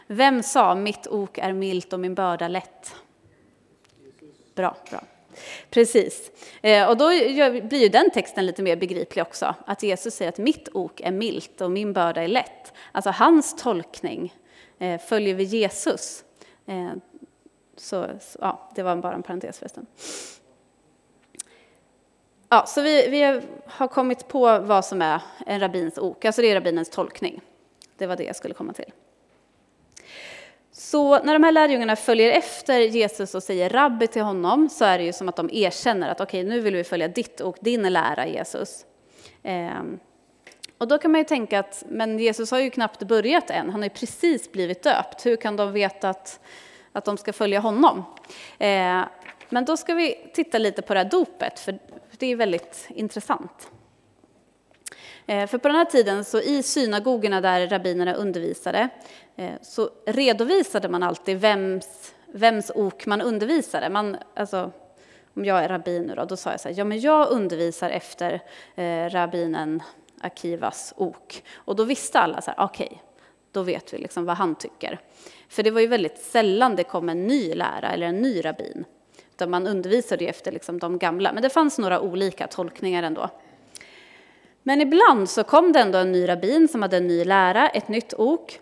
vem 0.06 0.42
sa 0.42 0.74
mitt 0.74 1.06
ok 1.06 1.38
är 1.38 1.52
milt 1.52 1.92
och 1.92 2.00
min 2.00 2.14
börda 2.14 2.48
lätt? 2.48 2.94
Bra, 4.54 4.76
bra. 4.90 5.00
Precis. 5.70 6.30
Eh, 6.62 6.88
och 6.88 6.96
då 6.96 7.08
blir 7.62 7.82
ju 7.82 7.88
den 7.88 8.10
texten 8.10 8.46
lite 8.46 8.62
mer 8.62 8.76
begriplig 8.76 9.22
också. 9.22 9.54
Att 9.66 9.82
Jesus 9.82 10.14
säger 10.14 10.28
att 10.28 10.38
mitt 10.38 10.68
ok 10.72 11.00
är 11.00 11.12
milt 11.12 11.60
och 11.60 11.70
min 11.70 11.92
börda 11.92 12.22
är 12.22 12.28
lätt. 12.28 12.72
Alltså 12.92 13.10
hans 13.10 13.56
tolkning 13.56 14.34
eh, 14.78 15.00
följer 15.00 15.34
vi 15.34 15.44
Jesus. 15.44 16.24
Eh, 16.66 16.92
så, 17.76 18.06
så, 18.20 18.38
ja, 18.40 18.70
det 18.74 18.82
var 18.82 18.96
bara 18.96 19.14
en 19.14 19.22
parentes 19.22 19.58
förresten. 19.58 19.86
Ja, 22.48 22.66
så 22.66 22.82
vi, 22.82 23.08
vi 23.08 23.42
har 23.66 23.88
kommit 23.88 24.28
på 24.28 24.58
vad 24.58 24.84
som 24.84 25.02
är 25.02 25.20
en 25.46 25.60
rabbins 25.60 25.98
ok, 25.98 26.24
alltså 26.24 26.42
det 26.42 26.50
är 26.50 26.54
rabbinens 26.54 26.90
tolkning. 26.90 27.40
Det 27.96 28.06
var 28.06 28.16
det 28.16 28.24
jag 28.24 28.36
skulle 28.36 28.54
komma 28.54 28.72
till. 28.72 28.92
Så 30.94 31.22
när 31.22 31.32
de 31.32 31.44
här 31.44 31.52
lärjungarna 31.52 31.96
följer 31.96 32.30
efter 32.30 32.78
Jesus 32.80 33.34
och 33.34 33.42
säger 33.42 33.70
rabbi 33.70 34.06
till 34.06 34.22
honom 34.22 34.68
så 34.68 34.84
är 34.84 34.98
det 34.98 35.04
ju 35.04 35.12
som 35.12 35.28
att 35.28 35.36
de 35.36 35.50
erkänner 35.52 36.08
att 36.08 36.20
okej, 36.20 36.40
okay, 36.40 36.50
nu 36.50 36.60
vill 36.60 36.74
vi 36.74 36.84
följa 36.84 37.08
ditt 37.08 37.40
och 37.40 37.56
din 37.60 37.92
lära 37.92 38.26
Jesus. 38.26 38.86
Ehm, 39.42 39.98
och 40.78 40.88
då 40.88 40.98
kan 40.98 41.12
man 41.12 41.20
ju 41.20 41.24
tänka 41.24 41.58
att 41.58 41.84
men 41.88 42.18
Jesus 42.18 42.50
har 42.50 42.58
ju 42.58 42.70
knappt 42.70 43.02
börjat 43.02 43.50
än, 43.50 43.70
han 43.70 43.80
har 43.80 43.84
ju 43.84 43.94
precis 43.94 44.52
blivit 44.52 44.82
döpt. 44.82 45.26
Hur 45.26 45.36
kan 45.36 45.56
de 45.56 45.72
veta 45.72 46.08
att, 46.08 46.40
att 46.92 47.04
de 47.04 47.16
ska 47.16 47.32
följa 47.32 47.60
honom? 47.60 48.04
Ehm, 48.58 49.04
men 49.48 49.64
då 49.64 49.76
ska 49.76 49.94
vi 49.94 50.30
titta 50.34 50.58
lite 50.58 50.82
på 50.82 50.94
det 50.94 51.00
här 51.00 51.10
dopet, 51.10 51.60
för 51.60 51.78
det 52.18 52.26
är 52.26 52.36
väldigt 52.36 52.86
intressant. 52.88 53.70
Eh, 55.26 55.46
för 55.46 55.58
på 55.58 55.68
den 55.68 55.76
här 55.76 55.84
tiden, 55.84 56.24
så 56.24 56.40
i 56.40 56.62
synagogorna 56.62 57.40
där 57.40 57.68
rabbinerna 57.68 58.14
undervisade, 58.14 58.88
eh, 59.36 59.52
så 59.62 59.90
redovisade 60.06 60.88
man 60.88 61.02
alltid 61.02 61.40
vems, 61.40 62.14
vems 62.26 62.70
ok 62.74 63.06
man 63.06 63.20
undervisade. 63.20 63.88
Man, 63.88 64.16
alltså, 64.34 64.72
om 65.34 65.44
jag 65.44 65.64
är 65.64 65.68
rabbin 65.68 66.02
nu 66.02 66.14
då, 66.14 66.24
då 66.24 66.36
sa 66.36 66.50
jag 66.50 66.60
så 66.60 66.68
här, 66.68 66.78
ja 66.78 66.84
men 66.84 67.00
jag 67.00 67.30
undervisar 67.30 67.90
efter 67.90 68.40
eh, 68.74 69.10
rabbinen 69.10 69.82
Akivas 70.20 70.94
ok. 70.96 71.44
Och 71.54 71.76
då 71.76 71.84
visste 71.84 72.20
alla 72.20 72.40
så 72.40 72.50
här, 72.50 72.64
okej, 72.64 72.86
okay, 72.86 72.98
då 73.52 73.62
vet 73.62 73.94
vi 73.94 73.98
liksom 73.98 74.24
vad 74.24 74.36
han 74.36 74.54
tycker. 74.54 75.00
För 75.48 75.62
det 75.62 75.70
var 75.70 75.80
ju 75.80 75.86
väldigt 75.86 76.18
sällan 76.18 76.76
det 76.76 76.84
kom 76.84 77.08
en 77.08 77.26
ny 77.26 77.54
lära 77.54 77.90
eller 77.90 78.06
en 78.06 78.22
ny 78.22 78.44
rabbin. 78.44 78.84
Utan 79.34 79.50
man 79.50 79.66
undervisade 79.66 80.24
ju 80.24 80.30
efter 80.30 80.52
liksom 80.52 80.78
de 80.78 80.98
gamla. 80.98 81.32
Men 81.32 81.42
det 81.42 81.50
fanns 81.50 81.78
några 81.78 82.00
olika 82.00 82.46
tolkningar 82.46 83.02
ändå. 83.02 83.30
Men 84.66 84.80
ibland 84.80 85.30
så 85.30 85.44
kom 85.44 85.72
det 85.72 85.80
ändå 85.80 85.98
en 85.98 86.12
ny 86.12 86.28
rabbin 86.28 86.68
som 86.68 86.82
hade 86.82 86.96
en 86.96 87.06
ny 87.06 87.24
lära, 87.24 87.68
ett 87.68 87.88
nytt 87.88 88.14
ok. 88.14 88.60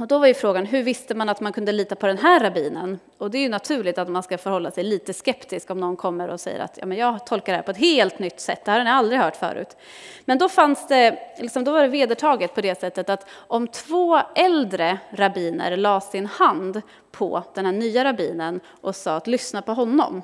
Och 0.00 0.06
då 0.06 0.18
var 0.18 0.26
ju 0.26 0.34
frågan, 0.34 0.66
hur 0.66 0.82
visste 0.82 1.14
man 1.14 1.28
att 1.28 1.40
man 1.40 1.52
kunde 1.52 1.72
lita 1.72 1.96
på 1.96 2.06
den 2.06 2.18
här 2.18 2.40
rabbinen? 2.40 2.98
Och 3.18 3.30
det 3.30 3.38
är 3.38 3.42
ju 3.42 3.48
naturligt 3.48 3.98
att 3.98 4.08
man 4.08 4.22
ska 4.22 4.38
förhålla 4.38 4.70
sig 4.70 4.84
lite 4.84 5.12
skeptisk 5.12 5.70
om 5.70 5.80
någon 5.80 5.96
kommer 5.96 6.28
och 6.28 6.40
säger 6.40 6.60
att 6.60 6.78
ja, 6.78 6.86
men 6.86 6.98
jag 6.98 7.26
tolkar 7.26 7.52
det 7.52 7.56
här 7.56 7.62
på 7.62 7.70
ett 7.70 7.76
helt 7.76 8.18
nytt 8.18 8.40
sätt, 8.40 8.64
det 8.64 8.70
här 8.70 8.78
har 8.78 8.84
ni 8.84 8.90
aldrig 8.90 9.20
hört 9.20 9.36
förut. 9.36 9.76
Men 10.24 10.38
då, 10.38 10.48
fanns 10.48 10.88
det, 10.88 11.18
liksom, 11.38 11.64
då 11.64 11.72
var 11.72 11.82
det 11.82 11.88
vedertaget 11.88 12.54
på 12.54 12.60
det 12.60 12.80
sättet 12.80 13.10
att 13.10 13.28
om 13.32 13.68
två 13.68 14.20
äldre 14.34 14.98
rabbiner 15.10 15.76
la 15.76 16.00
sin 16.00 16.26
hand 16.26 16.82
på 17.10 17.44
den 17.54 17.66
här 17.66 17.72
nya 17.72 18.04
rabbinen 18.04 18.60
och 18.80 18.96
sa 18.96 19.16
att 19.16 19.26
lyssna 19.26 19.62
på 19.62 19.72
honom, 19.72 20.22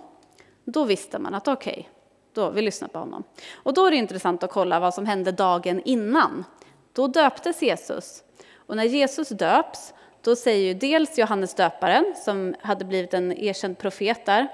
då 0.65 0.85
visste 0.85 1.19
man 1.19 1.35
att 1.35 1.49
okej, 1.49 1.73
okay, 1.73 1.96
då 2.37 2.50
vi 2.50 2.62
lyssnar 2.62 2.88
på 2.88 2.99
honom. 2.99 3.25
Och 3.55 3.75
då 3.75 3.87
är 3.87 3.90
det 3.90 3.97
intressant 3.97 4.43
att 4.43 4.50
kolla 4.50 4.81
vad 4.81 4.95
som 4.95 5.07
hände 5.07 5.33
dagen 5.33 5.83
innan. 5.85 6.45
Då 6.93 7.07
döptes 7.07 7.62
Jesus 7.62 8.23
och 8.66 8.76
när 8.76 8.85
Jesus 8.85 9.28
döps, 9.28 9.95
då 10.23 10.37
säger 10.37 10.66
ju 10.66 10.75
dels 10.75 11.19
Johannes 11.19 11.55
döparen, 11.55 12.14
som 12.25 12.55
hade 12.61 12.85
blivit 12.85 13.14
en 13.14 13.33
erkänd 13.33 13.78
profet 13.78 14.26
där, 14.26 14.49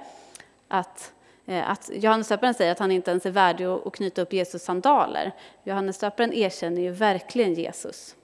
att, 0.68 1.12
eh, 1.46 1.70
att 1.70 1.90
Johannes 1.94 2.28
döparen 2.28 2.54
säger 2.54 2.72
att 2.72 2.78
han 2.78 2.90
inte 2.90 3.10
ens 3.10 3.26
är 3.26 3.30
värdig 3.30 3.64
att 3.64 3.92
knyta 3.92 4.22
upp 4.22 4.32
Jesus 4.32 4.62
sandaler. 4.62 5.32
Johannes 5.64 5.98
döparen 5.98 6.32
erkänner 6.32 6.82
ju 6.82 6.90
verkligen 6.90 7.54
Jesus. 7.54 8.16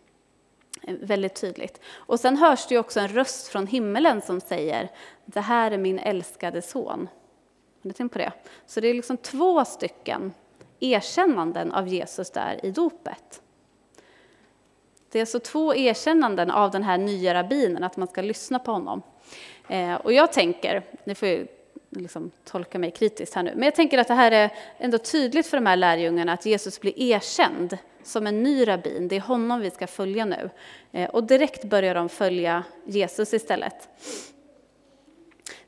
Eh, 0.83 0.95
väldigt 1.01 1.35
tydligt. 1.35 1.81
Och 1.95 2.21
sen 2.21 2.37
hörs 2.37 2.67
det 2.67 2.75
ju 2.75 2.79
också 2.79 3.01
en 3.01 3.09
röst 3.09 3.49
från 3.49 3.67
himmelen 3.67 4.23
som 4.23 4.41
säger 4.41 4.91
Det 5.25 5.41
här 5.41 5.71
är 5.71 5.79
min 5.79 5.99
älskade 5.99 6.63
son. 6.63 7.09
Har 7.99 8.09
på 8.09 8.19
det? 8.19 8.33
Så 8.67 8.81
det 8.81 8.89
är 8.89 8.95
liksom 8.95 9.17
två 9.17 9.65
stycken 9.65 10.33
erkännanden 10.81 11.73
av 11.73 11.89
Jesus 11.89 12.31
där 12.31 12.61
i 12.63 12.71
dopet. 12.71 13.43
Det 15.11 15.19
är 15.19 15.23
alltså 15.23 15.41
två 15.41 15.75
erkännanden 15.75 16.51
av 16.51 16.71
den 16.71 16.83
här 16.83 16.99
nya 16.99 17.35
rabbinen, 17.35 17.85
att 17.85 17.97
man 17.97 18.09
ska 18.09 18.23
lyssna 18.23 18.59
på 18.59 18.73
honom. 18.73 19.03
Eh, 19.69 19.95
och 19.95 20.13
jag 20.13 20.33
tänker, 20.33 20.83
ni 21.05 21.15
får 21.15 21.29
ju 21.29 21.47
liksom 21.91 22.31
tolka 22.45 22.79
mig 22.79 22.91
kritiskt 22.91 23.35
här 23.35 23.43
nu, 23.43 23.53
men 23.55 23.63
jag 23.63 23.75
tänker 23.75 23.99
att 23.99 24.09
det 24.09 24.15
här 24.15 24.33
är 24.33 24.51
ändå 24.79 24.99
tydligt 24.99 25.47
för 25.47 25.57
de 25.57 25.67
här 25.67 25.77
lärjungarna 25.77 26.33
att 26.33 26.47
Jesus 26.47 26.81
blir 26.81 27.01
erkänd 27.01 27.79
som 28.03 28.27
en 28.27 28.43
ny 28.43 28.69
rabbin. 28.69 29.09
Det 29.09 29.17
är 29.17 29.21
honom 29.21 29.61
vi 29.61 29.71
ska 29.71 29.87
följa 29.87 30.25
nu. 30.25 30.51
Eh, 30.93 31.11
och 31.11 31.25
direkt 31.25 31.65
börjar 31.65 31.95
de 31.95 32.09
följa 32.09 32.65
Jesus 32.85 33.35
istället. 33.35 33.89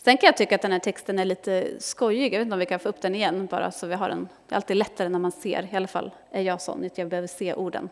Sen 0.05 0.17
kan 0.17 0.27
jag 0.27 0.37
tycka 0.37 0.55
att 0.55 0.63
den 0.63 0.73
här 0.73 0.79
texten 0.79 1.19
är 1.19 1.25
lite 1.25 1.81
skojig. 1.81 2.35
Jag 2.35 2.39
vet 2.39 2.47
inte 2.47 2.53
om 2.53 2.59
vi 2.59 2.67
kan 2.67 2.81
få 2.81 2.89
upp 2.89 3.01
den 3.01 3.15
igen 3.15 3.47
bara 3.51 3.71
så 3.71 3.87
vi 3.87 3.95
har 3.95 4.09
den. 4.09 4.29
Det 4.49 4.55
är 4.55 4.57
alltid 4.57 4.77
lättare 4.77 5.09
när 5.09 5.19
man 5.19 5.33
ser, 5.33 5.69
i 5.73 5.77
alla 5.77 5.87
fall 5.87 6.11
är 6.31 6.43
jag 6.43 6.61
sån, 6.61 6.85
att 6.85 6.99
jag 6.99 7.09
behöver 7.09 7.29
se 7.29 7.55
orden. 7.55 7.89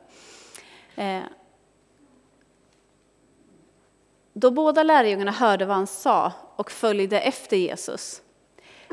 Eh, 0.96 1.20
då 4.32 4.50
båda 4.50 4.82
lärjungarna 4.82 5.30
hörde 5.30 5.64
vad 5.64 5.76
han 5.76 5.86
sa 5.86 6.32
och 6.56 6.70
följde 6.70 7.20
efter 7.20 7.56
Jesus. 7.56 8.22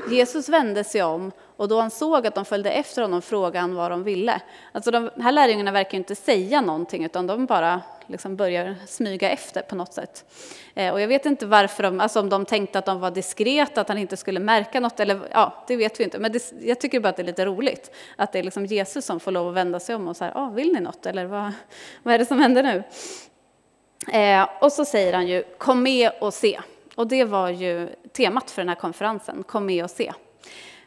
Jesus 0.10 0.50
vände 0.50 0.84
sig 0.84 1.04
om 1.04 1.32
och 1.58 1.68
då 1.68 1.80
han 1.80 1.92
såg 1.92 2.28
att 2.28 2.36
de 2.36 2.46
följde 2.46 2.72
efter 2.72 3.02
honom 3.02 3.22
frågade 3.22 3.60
han 3.60 3.76
vad 3.76 3.92
de 3.92 4.04
ville. 4.04 4.42
Alltså 4.72 4.92
de 4.92 5.10
här 5.18 5.32
lärjungarna 5.32 5.72
verkar 5.72 5.98
inte 5.98 6.16
säga 6.16 6.62
någonting 6.62 7.06
utan 7.06 7.28
de 7.28 7.46
bara 7.46 7.82
liksom 8.08 8.36
börjar 8.36 8.76
smyga 8.88 9.30
efter 9.30 9.62
på 9.62 9.76
något 9.76 9.94
sätt. 9.94 10.26
Eh, 10.76 10.94
och 10.94 11.02
jag 11.02 11.08
vet 11.08 11.26
inte 11.26 11.46
varför 11.46 11.84
de, 11.84 12.00
alltså 12.00 12.20
om 12.20 12.30
de 12.30 12.46
tänkte 12.46 12.80
att 12.80 12.86
de 12.86 13.00
var 13.00 13.12
diskreta, 13.12 13.82
att 13.82 13.88
han 13.88 13.98
inte 13.98 14.18
skulle 14.18 14.40
märka 14.40 14.80
något, 14.80 15.00
eller 15.00 15.20
ja, 15.32 15.64
det 15.68 15.76
vet 15.76 16.00
vi 16.00 16.04
inte. 16.04 16.20
Men 16.20 16.32
det, 16.32 16.54
jag 16.62 16.80
tycker 16.80 17.00
bara 17.00 17.10
att 17.10 17.16
det 17.16 17.22
är 17.22 17.26
lite 17.26 17.46
roligt 17.46 17.92
att 18.16 18.32
det 18.32 18.40
är 18.40 18.44
liksom 18.44 18.66
Jesus 18.66 19.06
som 19.06 19.20
får 19.20 19.32
lov 19.32 19.48
att 19.48 19.54
vända 19.54 19.80
sig 19.80 19.96
om 19.96 20.08
och 20.08 20.18
säga, 20.18 20.32
ah, 20.36 20.50
vill 20.50 20.74
ni 20.74 20.80
något 20.80 21.06
eller 21.06 21.26
vad, 21.26 21.52
vad 22.04 22.14
är 22.14 22.20
det 22.20 22.26
som 22.26 22.40
händer 22.40 22.64
nu? 22.64 22.84
Eh, 24.12 24.48
och 24.62 24.72
så 24.72 24.86
säger 24.86 25.14
han 25.14 25.28
ju, 25.28 25.44
kom 25.58 25.84
med 25.84 26.12
och 26.22 26.34
se. 26.34 26.60
Och 26.96 27.08
det 27.08 27.24
var 27.24 27.50
ju 27.50 27.90
temat 28.14 28.52
för 28.52 28.62
den 28.62 28.70
här 28.70 28.76
konferensen, 28.76 29.44
kom 29.44 29.66
med 29.66 29.84
och 29.84 29.92
se. 29.92 30.14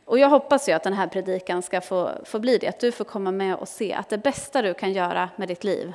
Och 0.04 0.18
jag 0.18 0.28
hoppas 0.28 0.68
ju 0.68 0.72
att 0.72 0.82
den 0.82 0.92
här 0.92 1.06
predikan 1.06 1.62
ska 1.62 1.80
få, 1.80 2.10
få 2.24 2.38
bli 2.38 2.58
det, 2.58 2.68
att 2.68 2.80
du 2.80 2.92
får 2.92 3.04
komma 3.04 3.30
med 3.30 3.56
och 3.56 3.68
se 3.68 3.92
att 3.92 4.08
det 4.08 4.18
bästa 4.18 4.62
du 4.62 4.74
kan 4.74 4.92
göra 4.92 5.28
med 5.36 5.48
ditt 5.48 5.64
liv, 5.64 5.92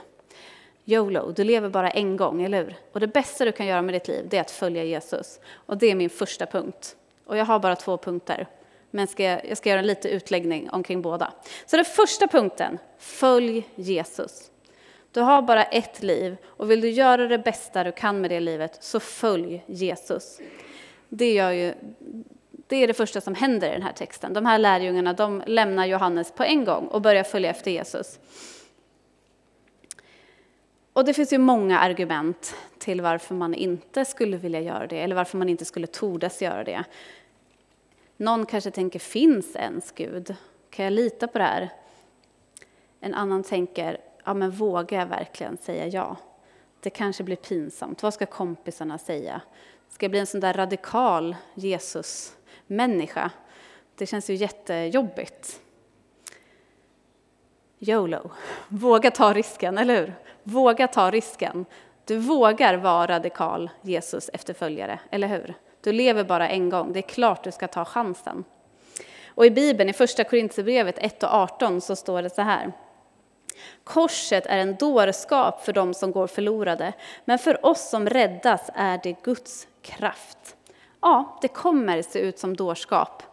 YOLO, 0.86 1.32
du 1.32 1.44
lever 1.44 1.70
bara 1.70 1.90
en 1.90 2.18
gång, 2.18 2.44
eller 2.44 2.64
hur? 2.64 2.76
Och 2.92 3.00
det 3.00 3.08
bästa 3.08 3.46
du 3.46 3.52
kan 3.52 3.66
göra 3.66 3.82
med 3.82 3.96
ditt 3.96 4.08
liv, 4.08 4.26
det 4.30 4.38
är 4.38 4.42
att 4.42 4.52
följa 4.52 4.84
Jesus. 4.84 5.40
Och 5.54 5.78
det 5.78 5.92
är 5.92 5.96
min 5.96 6.10
första 6.10 6.46
punkt. 6.46 6.96
Och 7.26 7.38
jag 7.38 7.46
har 7.46 7.60
bara 7.60 7.76
två 7.76 7.98
punkter, 7.98 8.48
men 8.92 9.08
ska 9.08 9.24
jag, 9.24 9.58
ska 9.58 9.70
göra 9.70 9.82
lite 9.82 10.10
utläggning 10.10 10.70
omkring 10.70 11.02
båda. 11.02 11.34
Så 11.66 11.76
den 11.76 11.86
första 11.86 12.28
punkten, 12.28 12.78
följ 12.98 13.68
Jesus. 13.76 14.52
Du 15.12 15.22
har 15.22 15.42
bara 15.42 15.64
ett 15.64 16.04
liv 16.04 16.38
och 16.46 16.72
vill 16.72 16.82
du 16.82 16.90
göra 16.90 17.28
det 17.28 17.38
bästa 17.38 17.84
du 17.84 17.92
kan 17.92 18.22
med 18.22 18.32
det 18.32 18.40
livet, 18.40 18.84
så 18.84 19.00
följ 19.00 19.64
Jesus. 19.66 20.40
Det, 21.10 21.34
gör 21.34 21.52
ju, 21.52 21.74
det 22.68 22.76
är 22.76 22.88
det 22.88 22.94
första 22.94 23.22
som 23.22 23.36
händer 23.36 23.70
i 23.70 23.74
den 23.74 23.82
här 23.82 23.94
texten. 23.94 24.34
De 24.34 24.46
här 24.46 24.58
lärjungarna 24.58 25.14
de 25.14 25.44
lämnar 25.46 25.86
Johannes 25.86 26.32
på 26.32 26.44
en 26.44 26.66
gång 26.66 26.88
och 26.88 27.02
börjar 27.02 27.24
följa 27.24 27.50
efter 27.50 27.72
Jesus. 27.72 28.20
Och 30.94 31.06
det 31.06 31.14
finns 31.14 31.34
ju 31.34 31.38
många 31.38 31.80
argument 31.80 32.56
till 32.78 33.02
varför 33.02 33.36
man 33.36 33.54
inte 33.54 34.06
skulle 34.06 34.38
vilja 34.38 34.62
göra 34.62 34.88
det, 34.88 35.02
eller 35.02 35.16
varför 35.16 35.38
man 35.38 35.50
inte 35.50 35.66
skulle 35.66 35.88
tordas 35.88 36.42
göra 36.42 36.64
det. 36.64 36.84
Någon 38.18 38.46
kanske 38.46 38.72
tänker, 38.72 39.00
finns 39.00 39.56
ens 39.56 39.92
Gud? 39.92 40.36
Kan 40.70 40.86
jag 40.86 40.94
lita 40.94 41.28
på 41.28 41.38
det 41.38 41.44
här? 41.44 41.70
En 43.00 43.14
annan 43.14 43.44
tänker, 43.44 43.98
ja 44.24 44.34
men 44.34 44.52
vågar 44.52 45.00
jag 45.00 45.06
verkligen 45.06 45.58
säga 45.58 45.88
ja? 45.88 46.18
Det 46.80 46.90
kanske 46.90 47.24
blir 47.24 47.36
pinsamt. 47.36 48.04
Vad 48.04 48.14
ska 48.14 48.26
kompisarna 48.26 48.98
säga? 48.98 49.42
Ska 49.90 50.04
jag 50.04 50.12
bli 50.12 50.20
en 50.20 50.28
sån 50.28 50.40
där 50.40 50.54
radikal 50.54 51.36
Jesus-människa? 51.54 53.32
Det 53.96 54.06
känns 54.06 54.30
ju 54.30 54.36
jättejobbigt. 54.36 55.62
YOLO. 57.88 58.32
Våga 58.68 59.12
ta 59.12 59.34
risken, 59.34 59.78
eller 59.78 59.96
hur? 59.96 60.14
Våga 60.44 60.88
ta 60.88 61.12
risken. 61.12 61.66
Du 62.06 62.18
vågar 62.18 62.78
vara 62.78 63.08
radikal 63.08 63.70
Jesus 63.82 64.30
efterföljare, 64.34 65.00
eller 65.12 65.28
hur? 65.28 65.54
Du 65.82 65.92
lever 65.92 66.24
bara 66.24 66.50
en 66.50 66.70
gång, 66.70 66.94
det 66.94 67.00
är 67.00 67.02
klart 67.02 67.44
du 67.44 67.52
ska 67.52 67.68
ta 67.68 67.86
chansen. 67.86 68.44
Och 69.28 69.46
i 69.46 69.50
Bibeln, 69.50 69.90
i 69.90 69.94
Första 69.94 70.24
Korintierbrevet 70.24 70.96
1 70.98 71.24
och 71.24 71.34
18, 71.34 71.82
så 71.82 71.96
står 71.96 72.22
det 72.22 72.30
så 72.30 72.42
här. 72.42 72.72
Korset 73.84 74.46
är 74.46 74.58
en 74.58 74.76
dårskap 74.76 75.66
för 75.66 75.74
dem 75.74 75.94
som 75.94 76.12
går 76.12 76.28
förlorade, 76.28 76.94
men 77.26 77.40
för 77.40 77.66
oss 77.66 77.90
som 77.90 78.10
räddas 78.10 78.70
är 78.74 79.00
det 79.04 79.24
Guds 79.24 79.68
kraft. 79.82 80.56
Ja, 81.02 81.38
det 81.42 81.48
kommer 81.48 82.02
se 82.02 82.20
ut 82.20 82.40
som 82.40 82.56
dårskap 82.56 83.24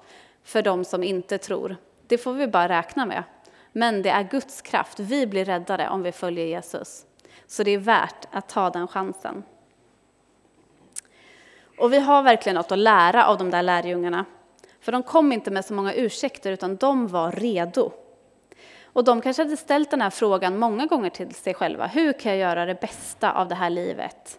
för 0.45 0.63
dem 0.63 0.85
som 0.85 1.03
inte 1.03 1.39
tror. 1.39 1.77
Det 2.07 2.19
får 2.19 2.33
vi 2.33 2.47
bara 2.47 2.69
räkna 2.69 3.07
med. 3.07 3.23
Men 3.73 4.03
det 4.03 4.11
är 4.11 4.23
Guds 4.23 4.63
kraft. 4.63 5.01
Vi 5.01 5.27
blir 5.27 5.45
räddade 5.45 5.89
om 5.89 6.03
vi 6.03 6.13
följer 6.13 6.47
Jesus. 6.47 7.07
Så 7.47 7.63
det 7.63 7.71
är 7.71 7.79
värt 7.79 8.27
att 8.31 8.49
ta 8.49 8.71
den 8.71 8.89
chansen. 8.89 9.43
Och 11.79 11.93
vi 11.93 12.01
har 12.01 12.23
verkligen 12.23 12.57
något 12.57 12.73
att 12.73 12.79
lära 12.79 13.27
av 13.27 13.39
de 13.39 13.51
där 13.51 13.63
lärjungarna. 13.63 14.25
För 14.81 14.93
de 14.93 15.03
kom 15.03 15.33
inte 15.33 15.51
med 15.51 15.65
så 15.65 15.75
många 15.75 15.95
ursäkter, 15.95 16.53
utan 16.53 16.77
de 16.77 17.07
var 17.07 17.33
redo. 17.33 17.93
Och 18.93 19.05
de 19.05 19.21
kanske 19.21 19.43
hade 19.43 19.57
ställt 19.57 19.91
den 19.91 20.01
här 20.01 20.11
frågan 20.11 20.59
många 20.59 20.87
gånger 20.87 21.11
till 21.11 21.35
sig 21.35 21.55
själva. 21.55 21.87
Hur 21.87 22.13
kan 22.13 22.33
jag 22.33 22.41
göra 22.41 22.67
det 22.67 22.81
bästa 22.81 23.33
av 23.33 23.49
det 23.49 23.55
här 23.55 23.71
livet? 23.71 24.39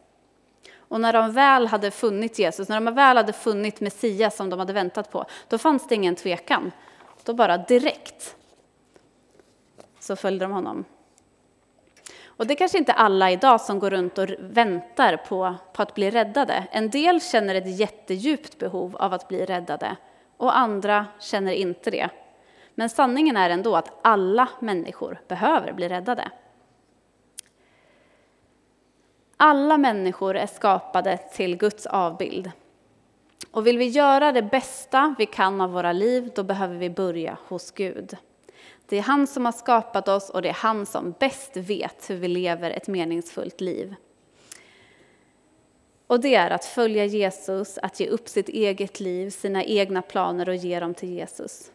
Och 0.77 1.01
när 1.01 1.13
de 1.13 1.31
väl 1.31 1.67
hade 1.67 1.91
funnit 1.91 2.39
Jesus, 2.39 2.69
när 2.69 2.81
de 2.81 2.95
väl 2.95 3.17
hade 3.17 3.33
funnit 3.33 3.79
Messias 3.79 4.35
som 4.35 4.50
de 4.50 4.59
hade 4.59 4.73
väntat 4.73 5.11
på, 5.11 5.25
då 5.47 5.57
fanns 5.57 5.88
det 5.88 5.95
ingen 5.95 6.15
tvekan. 6.15 6.71
Då 7.23 7.33
bara 7.33 7.57
direkt 7.57 8.35
så 10.12 10.15
följde 10.15 10.46
de 10.46 10.51
honom. 10.51 10.86
Och 12.25 12.48
det 12.48 12.53
är 12.53 12.56
kanske 12.56 12.77
inte 12.77 12.94
alla 12.94 13.32
idag 13.32 13.62
som 13.62 13.80
går 13.80 13.89
runt 13.89 14.18
och 14.18 14.30
väntar 14.39 15.18
på, 15.18 15.56
på 15.74 15.82
att 15.82 15.96
bli 15.96 16.12
räddade. 16.12 16.68
En 16.72 16.89
del 16.89 17.22
känner 17.22 17.56
ett 17.56 17.80
jättedjupt 17.80 18.58
behov 18.58 18.96
av 18.96 19.13
att 19.13 19.27
bli 19.27 19.46
räddade 19.46 19.96
och 20.38 20.58
andra 20.58 21.06
känner 21.19 21.52
inte 21.52 21.91
det. 21.91 22.10
Men 22.76 22.89
sanningen 22.89 23.38
är 23.38 23.50
ändå 23.50 23.76
att 23.76 24.00
alla 24.02 24.50
människor 24.60 25.21
behöver 25.28 25.74
bli 25.74 25.89
räddade. 25.89 26.32
Alla 29.38 29.78
människor 29.78 30.36
är 30.36 30.47
skapade 30.47 31.17
till 31.17 31.58
Guds 31.58 31.86
avbild. 31.86 32.52
Och 33.52 33.67
vill 33.67 33.78
vi 33.78 33.88
göra 33.88 34.32
det 34.32 34.43
bästa 34.43 35.15
vi 35.17 35.26
kan 35.26 35.62
av 35.62 35.71
våra 35.71 35.91
liv, 35.91 36.32
då 36.36 36.43
behöver 36.43 36.76
vi 36.76 36.89
börja 36.89 37.38
hos 37.47 37.71
Gud. 37.71 38.17
Det 38.91 38.97
är 38.97 39.01
han 39.01 39.27
som 39.27 39.45
har 39.45 39.51
skapat 39.51 40.08
oss 40.08 40.30
och 40.30 40.41
det 40.41 40.49
är 40.49 40.54
han 40.54 40.86
som 40.86 41.15
bäst 41.19 41.58
vet 41.58 42.10
hur 42.10 42.15
vi 42.15 42.27
lever 42.27 42.71
ett 42.71 42.88
meningsfullt 42.88 43.62
liv. 43.62 43.95
Och 46.08 46.19
det 46.19 46.36
är 46.36 46.49
att 46.49 46.65
följa 46.65 47.06
Jesus, 47.06 47.77
att 47.77 47.99
ge 47.99 48.08
upp 48.08 48.30
sitt 48.30 48.49
eget 48.49 48.99
liv, 48.99 49.30
sina 49.30 49.63
egna 49.63 50.01
planer 50.01 50.49
och 50.49 50.56
ge 50.56 50.80
dem 50.80 50.93
till 50.93 51.10
Jesus. 51.10 51.71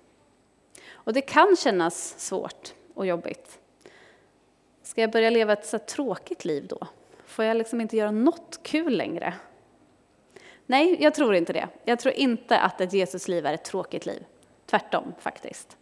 Och 0.90 1.12
det 1.12 1.20
kan 1.20 1.56
kännas 1.56 2.14
svårt 2.18 2.74
och 2.94 3.06
jobbigt. 3.06 3.58
Ska 4.82 5.00
jag 5.00 5.12
börja 5.12 5.30
leva 5.30 5.52
ett 5.52 5.66
så 5.66 5.78
tråkigt 5.78 6.44
liv 6.44 6.66
då? 6.66 6.86
Får 7.26 7.44
jag 7.44 7.56
liksom 7.56 7.80
inte 7.80 7.96
göra 7.96 8.10
något 8.10 8.60
kul 8.62 8.96
längre? 8.96 9.34
Nej, 10.66 10.96
jag 11.00 11.14
tror 11.14 11.34
inte 11.34 11.52
det. 11.52 11.68
Jag 11.84 11.98
tror 11.98 12.14
inte 12.14 12.58
att 12.58 12.80
ett 12.80 12.92
Jesusliv 12.92 13.46
är 13.46 13.54
ett 13.54 13.64
tråkigt 13.64 14.06
liv. 14.06 14.24
Tvärtom 14.66 15.14
faktiskt. 15.18 15.76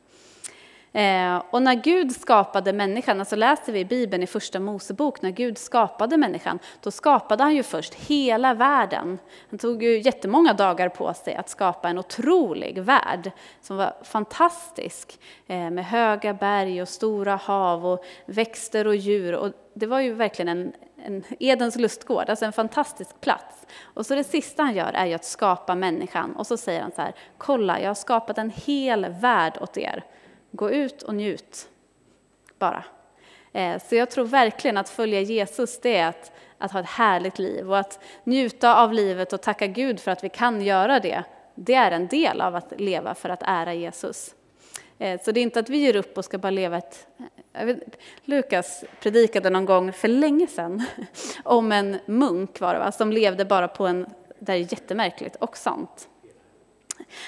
Eh, 0.95 1.43
och 1.51 1.63
när 1.63 1.75
Gud 1.75 2.13
skapade 2.13 2.73
människan, 2.73 3.21
alltså 3.21 3.37
läser 3.37 3.73
vi 3.73 3.81
i 3.81 3.85
Bibeln 3.85 4.23
i 4.23 4.27
Första 4.27 4.61
Mosebok, 4.61 5.23
när 5.23 5.31
Gud 5.31 5.59
skapade 5.59 6.17
människan, 6.17 6.59
då 6.81 6.91
skapade 6.91 7.43
han 7.43 7.55
ju 7.55 7.63
först 7.63 7.95
hela 7.95 8.55
världen. 8.55 9.19
Han 9.51 9.59
tog 9.59 9.83
ju 9.83 10.01
jättemånga 10.01 10.53
dagar 10.53 10.89
på 10.89 11.15
sig 11.15 11.35
att 11.35 11.49
skapa 11.49 11.89
en 11.89 11.99
otrolig 11.99 12.83
värld 12.83 13.31
som 13.61 13.77
var 13.77 13.93
fantastisk, 14.03 15.21
eh, 15.47 15.71
med 15.71 15.87
höga 15.87 16.35
berg 16.35 16.83
och 16.83 16.89
stora 16.89 17.37
hav 17.37 17.87
och 17.87 18.05
växter 18.27 18.87
och 18.87 18.97
djur. 18.97 19.35
Och 19.35 19.53
det 19.75 19.87
var 19.87 20.01
ju 20.01 20.15
verkligen 20.15 20.49
en, 20.49 20.73
en 21.05 21.25
Edens 21.39 21.77
lustgård, 21.77 22.31
alltså 22.31 22.45
en 22.45 22.53
fantastisk 22.53 23.21
plats. 23.21 23.67
Och 23.83 24.07
så 24.07 24.15
det 24.15 24.25
sista 24.25 24.63
han 24.63 24.75
gör 24.75 24.93
är 24.93 25.07
ju 25.07 25.15
att 25.15 25.25
skapa 25.25 25.75
människan 25.75 26.37
och 26.37 26.47
så 26.47 26.57
säger 26.57 26.83
han 26.83 26.93
så 26.93 27.03
här, 27.03 27.15
kolla 27.39 27.81
jag 27.81 27.91
har 27.91 27.95
skapat 27.95 28.39
en 28.39 28.53
hel 28.67 29.07
värld 29.21 29.59
åt 29.61 29.77
er. 29.77 30.05
Gå 30.57 30.71
ut 30.71 31.03
och 31.03 31.15
njut, 31.15 31.69
bara. 32.59 32.85
Eh, 33.53 33.83
så 33.89 33.95
jag 33.95 34.11
tror 34.11 34.25
verkligen 34.25 34.77
att 34.77 34.89
följa 34.89 35.21
Jesus, 35.21 35.81
det 35.81 35.97
är 35.97 36.09
att, 36.09 36.33
att 36.59 36.73
ha 36.73 36.81
ett 36.81 36.87
härligt 36.87 37.39
liv 37.39 37.71
och 37.71 37.79
att 37.79 38.01
njuta 38.25 38.83
av 38.83 38.93
livet 38.93 39.33
och 39.33 39.43
tacka 39.43 39.67
Gud 39.67 40.01
för 40.01 40.11
att 40.11 40.25
vi 40.25 40.29
kan 40.29 40.63
göra 40.63 41.01
det. 41.01 41.25
Det 41.55 41.75
är 41.75 41.91
en 41.91 42.07
del 42.07 42.41
av 42.41 42.57
att 42.57 42.81
leva 42.81 43.15
för 43.15 43.29
att 43.29 43.43
ära 43.43 43.75
Jesus. 43.75 44.35
Eh, 44.99 45.21
så 45.21 45.33
det 45.33 45.41
är 45.41 45.43
inte 45.43 45.61
att 45.61 45.69
vi 45.69 45.79
ger 45.79 45.97
upp 45.97 46.19
och 46.19 46.25
ska 46.25 46.39
bara 46.39 46.51
leva 46.51 46.79
ett... 46.79 47.07
Eh, 47.53 47.67
vet, 47.67 47.79
Lukas 48.25 48.85
predikade 49.01 49.51
någon 49.51 49.65
gång 49.65 49.93
för 49.93 50.09
länge 50.09 50.47
sedan 50.47 50.85
om 51.43 51.73
en 51.73 51.99
munk 52.07 52.61
var 52.61 52.75
det, 52.75 52.81
va, 52.81 52.93
som 52.93 53.13
levde 53.13 53.45
bara 53.45 53.69
på 53.69 53.87
en... 53.87 54.07
Det 54.39 54.53
är 54.53 54.57
jättemärkligt 54.57 55.37
och 55.37 55.57
sant. 55.57 56.09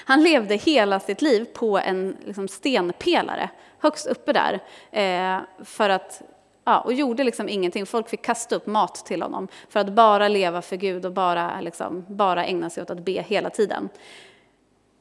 Han 0.05 0.23
levde 0.23 0.55
hela 0.55 1.01
sitt 1.01 1.23
liv 1.23 1.45
på 1.45 1.79
en 1.79 2.17
liksom, 2.25 2.49
stenpelare 2.49 3.51
högst 3.79 4.07
uppe 4.07 4.33
där. 4.33 4.61
Eh, 4.91 5.41
för 5.65 5.89
att, 5.89 6.23
ja, 6.65 6.81
och 6.81 6.93
gjorde 6.93 7.25
liksom 7.25 7.49
ingenting. 7.49 7.87
Folk 7.87 8.09
fick 8.09 8.23
kasta 8.23 8.57
upp 8.57 8.67
mat 8.67 9.07
till 9.07 9.23
honom 9.23 9.49
för 9.69 9.81
att 9.81 9.93
bara 9.93 10.29
leva 10.29 10.63
för 10.63 10.77
Gud 10.77 11.07
och 11.07 11.13
bara, 11.13 11.61
liksom, 11.61 12.05
bara 12.09 12.45
ägna 12.45 12.71
sig 12.71 12.83
åt 12.83 12.91
att 12.91 13.05
be 13.05 13.25
hela 13.29 13.51
tiden. 13.51 13.89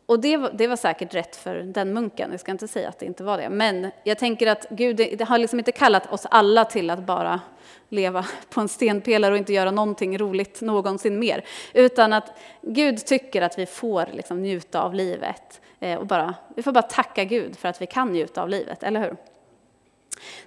Och 0.06 0.20
det 0.20 0.38
var, 0.38 0.52
det 0.54 0.68
var 0.68 0.76
säkert 0.76 1.13
rätt 1.13 1.36
för 1.36 1.56
den 1.56 1.94
munken, 1.94 2.32
jag 2.32 2.39
ska 2.39 2.52
inte 2.52 2.68
säga 2.68 2.89
att 2.89 3.00
det 3.00 3.06
inte 3.06 3.24
var 3.24 3.38
det. 3.38 3.50
Men 3.50 3.91
jag 4.04 4.18
tänker 4.18 4.48
att 4.48 4.65
Gud 4.70 4.98
det 4.98 5.24
har 5.24 5.38
liksom 5.38 5.60
inte 5.60 5.72
kallat 5.72 6.13
oss 6.13 6.26
alla 6.32 6.65
till 6.65 6.89
att 6.89 7.00
bara 7.00 7.41
leva 7.89 8.26
på 8.50 8.62
en 8.62 8.68
stenpelare 8.68 9.32
och 9.32 9.38
inte 9.38 9.54
göra 9.54 9.72
någonting 9.72 10.18
roligt 10.18 10.62
någonsin 10.62 11.20
mer. 11.20 11.46
Utan 11.74 12.13
att 12.13 12.38
Gud 12.62 13.06
tycker 13.06 13.41
att 13.41 13.60
vi 13.60 13.65
får 13.65 14.10
liksom 14.13 14.41
njuta 14.41 14.82
av 14.82 14.94
livet. 14.94 15.62
Eh, 15.80 16.00
och 16.00 16.08
bara, 16.08 16.36
vi 16.56 16.63
får 16.63 16.72
bara 16.72 16.82
tacka 16.82 17.24
Gud 17.24 17.58
för 17.58 17.70
att 17.70 17.82
vi 17.82 17.88
kan 17.88 18.12
njuta 18.12 18.41
av 18.41 18.50
livet, 18.50 18.84
eller 18.84 19.00
hur? 19.00 19.15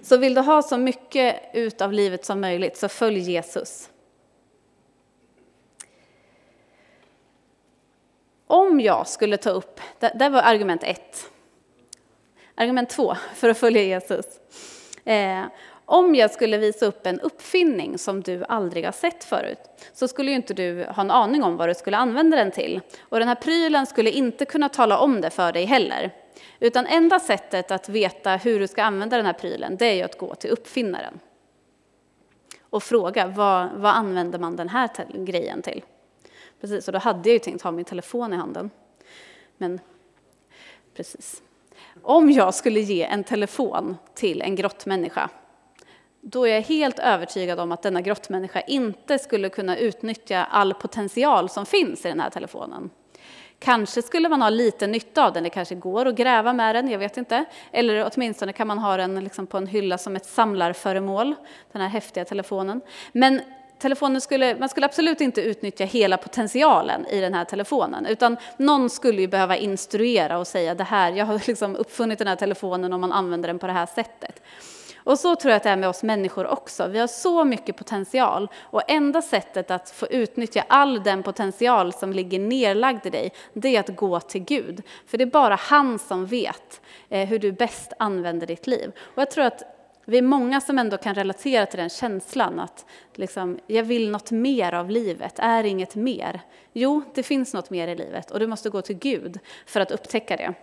Så 0.01 0.17
vill 0.17 0.33
du 0.33 0.41
ha 0.41 0.61
så 0.61 0.77
mycket 0.77 1.35
ut 1.53 1.81
av 1.81 1.93
livet 1.93 2.25
som 2.25 2.41
möjligt, 2.41 2.77
så 2.77 2.89
följ 2.89 3.19
Jesus. 3.19 3.89
Om 8.51 8.79
jag 8.79 9.07
skulle 9.07 9.37
ta 9.37 9.49
upp, 9.49 9.79
det 9.99 10.29
var 10.29 10.41
argument 10.41 10.83
ett. 10.83 11.31
Argument 12.55 12.89
två 12.89 13.15
för 13.35 13.49
att 13.49 13.57
följa 13.57 13.81
Jesus. 13.83 14.25
Eh, 15.05 15.43
om 15.85 16.15
jag 16.15 16.31
skulle 16.31 16.57
visa 16.57 16.85
upp 16.85 17.05
en 17.05 17.19
uppfinning 17.19 17.97
som 17.97 18.21
du 18.21 18.43
aldrig 18.49 18.85
har 18.85 18.91
sett 18.91 19.23
förut 19.23 19.59
så 19.93 20.07
skulle 20.07 20.31
ju 20.31 20.35
inte 20.35 20.53
du 20.53 20.85
ha 20.85 21.01
en 21.01 21.11
aning 21.11 21.43
om 21.43 21.57
vad 21.57 21.69
du 21.69 21.73
skulle 21.73 21.97
använda 21.97 22.37
den 22.37 22.51
till. 22.51 22.81
Och 23.01 23.19
den 23.19 23.27
här 23.27 23.35
prylen 23.35 23.85
skulle 23.85 24.11
inte 24.11 24.45
kunna 24.45 24.69
tala 24.69 24.99
om 24.99 25.21
det 25.21 25.29
för 25.29 25.51
dig 25.51 25.65
heller. 25.65 26.11
Utan 26.59 26.85
enda 26.85 27.19
sättet 27.19 27.71
att 27.71 27.89
veta 27.89 28.35
hur 28.35 28.59
du 28.59 28.67
ska 28.67 28.83
använda 28.83 29.17
den 29.17 29.25
här 29.25 29.33
prylen 29.33 29.77
det 29.77 29.85
är 29.85 29.93
ju 29.93 30.03
att 30.03 30.17
gå 30.17 30.35
till 30.35 30.49
uppfinnaren. 30.49 31.19
och 32.69 32.83
fråga 32.83 33.27
vad, 33.27 33.69
vad 33.75 33.95
använder 33.95 34.39
man 34.39 34.55
den 34.55 34.69
här 34.69 34.89
grejen 35.13 35.61
till? 35.61 35.83
Precis, 36.61 36.87
och 36.87 36.91
då 36.91 36.99
hade 36.99 37.29
jag 37.29 37.33
ju 37.33 37.39
tänkt 37.39 37.61
ha 37.61 37.71
min 37.71 37.85
telefon 37.85 38.33
i 38.33 38.35
handen. 38.35 38.69
Men 39.57 39.79
precis. 40.95 41.41
Om 42.01 42.31
jag 42.31 42.53
skulle 42.53 42.79
ge 42.79 43.03
en 43.03 43.23
telefon 43.23 43.97
till 44.13 44.41
en 44.41 44.55
grottmänniska, 44.55 45.29
då 46.21 46.47
är 46.47 46.53
jag 46.53 46.61
helt 46.61 46.99
övertygad 46.99 47.59
om 47.59 47.71
att 47.71 47.81
denna 47.81 48.01
grottmänniska 48.01 48.61
inte 48.61 49.19
skulle 49.19 49.49
kunna 49.49 49.77
utnyttja 49.77 50.45
all 50.45 50.73
potential 50.73 51.49
som 51.49 51.65
finns 51.65 52.05
i 52.05 52.09
den 52.09 52.19
här 52.19 52.29
telefonen. 52.29 52.89
Kanske 53.59 54.01
skulle 54.01 54.29
man 54.29 54.41
ha 54.41 54.49
lite 54.49 54.87
nytta 54.87 55.27
av 55.27 55.33
den, 55.33 55.43
det 55.43 55.49
kanske 55.49 55.75
går 55.75 56.05
att 56.05 56.15
gräva 56.15 56.53
med 56.53 56.75
den, 56.75 56.89
jag 56.89 56.99
vet 56.99 57.17
inte. 57.17 57.45
Eller 57.71 58.11
åtminstone 58.13 58.53
kan 58.53 58.67
man 58.67 58.77
ha 58.77 58.97
den 58.97 59.23
liksom 59.23 59.47
på 59.47 59.57
en 59.57 59.67
hylla 59.67 59.97
som 59.97 60.15
ett 60.15 60.25
samlarföremål, 60.25 61.35
den 61.71 61.81
här 61.81 61.89
häftiga 61.89 62.25
telefonen. 62.25 62.81
Men 63.11 63.41
telefonen 63.79 64.21
skulle, 64.21 64.55
man 64.59 64.69
skulle 64.69 64.85
absolut 64.85 65.21
inte 65.21 65.41
utnyttja 65.41 65.85
hela 65.85 66.17
potentialen 66.17 67.05
i 67.05 67.21
den 67.21 67.33
här 67.33 67.45
telefonen, 67.45 68.05
utan 68.05 68.37
någon 68.57 68.89
skulle 68.89 69.21
ju 69.21 69.27
behöva 69.27 69.57
instruera 69.57 70.37
och 70.37 70.47
säga 70.47 70.75
det 70.75 70.83
här, 70.83 71.11
jag 71.11 71.25
har 71.25 71.41
liksom 71.47 71.75
uppfunnit 71.75 72.19
den 72.19 72.27
här 72.27 72.35
telefonen 72.35 72.93
och 72.93 72.99
man 72.99 73.11
använder 73.11 73.47
den 73.47 73.59
på 73.59 73.67
det 73.67 73.73
här 73.73 73.85
sättet. 73.85 74.41
Och 75.03 75.19
så 75.19 75.35
tror 75.35 75.51
jag 75.51 75.57
att 75.57 75.63
det 75.63 75.69
är 75.69 75.75
med 75.75 75.89
oss 75.89 76.03
människor 76.03 76.47
också. 76.47 76.87
Vi 76.87 76.99
har 76.99 77.07
så 77.07 77.43
mycket 77.43 77.77
potential 77.77 78.49
och 78.61 78.81
enda 78.87 79.21
sättet 79.21 79.71
att 79.71 79.89
få 79.89 80.07
utnyttja 80.07 80.65
all 80.67 81.03
den 81.03 81.23
potential 81.23 81.93
som 81.93 82.13
ligger 82.13 82.39
nerlagd 82.39 83.05
i 83.05 83.09
dig, 83.09 83.33
det 83.53 83.75
är 83.75 83.79
att 83.79 83.95
gå 83.95 84.19
till 84.19 84.43
Gud. 84.43 84.81
För 85.07 85.17
det 85.17 85.23
är 85.23 85.25
bara 85.25 85.55
han 85.55 85.99
som 85.99 86.25
vet 86.25 86.81
eh, 87.09 87.27
hur 87.27 87.39
du 87.39 87.51
bäst 87.51 87.93
använder 87.99 88.47
ditt 88.47 88.67
liv. 88.67 88.91
Och 88.99 89.21
jag 89.21 89.31
tror 89.31 89.45
att 89.45 89.78
vi 90.09 90.17
är 90.17 90.21
många 90.21 90.61
som 90.61 90.79
ändå 90.79 90.97
kan 90.97 91.15
relatera 91.15 91.65
till 91.65 91.79
den 91.79 91.89
känslan 91.89 92.59
att 92.59 92.85
liksom, 93.13 93.59
jag 93.67 93.83
vill 93.83 94.11
något 94.11 94.31
mer 94.31 94.73
av 94.73 94.89
livet, 94.89 95.39
är 95.39 95.63
inget 95.63 95.95
mer. 95.95 96.41
Jo, 96.73 97.01
det 97.13 97.23
finns 97.23 97.53
något 97.53 97.69
mer 97.69 97.87
i 97.87 97.95
livet 97.95 98.31
och 98.31 98.39
du 98.39 98.47
måste 98.47 98.69
gå 98.69 98.81
till 98.81 98.97
Gud 98.97 99.39
för 99.65 99.81
att 99.81 99.91
upptäcka 99.91 100.37
det. 100.37 100.53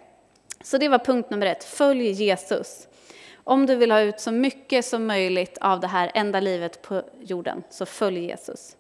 Så 0.61 0.78
det 0.78 0.88
var 0.88 0.98
punkt 0.98 1.30
nummer 1.30 1.46
ett, 1.46 1.64
följ 1.64 2.11
Jesus. 2.11 2.88
Om 3.35 3.66
du 3.66 3.76
vill 3.76 3.90
ha 3.90 4.00
ut 4.00 4.20
så 4.20 4.30
mycket 4.30 4.85
som 4.85 5.06
möjligt 5.06 5.59
av 5.61 5.80
det 5.80 5.87
här 5.87 6.11
enda 6.14 6.40
livet 6.40 6.82
på 6.82 7.02
jorden, 7.20 7.62
så 7.70 7.87
följ 7.87 8.24
Jesus. 8.24 8.76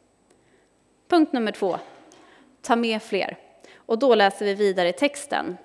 Punkt 1.08 1.32
nummer 1.32 1.52
två, 1.52 1.78
ta 2.62 2.76
med 2.76 3.02
fler. 3.02 3.38
Och 3.76 3.98
då 3.98 4.14
läser 4.14 4.44
vi 4.44 4.54
vidare 4.54 4.88
i 4.88 4.92
texten. 4.92 5.56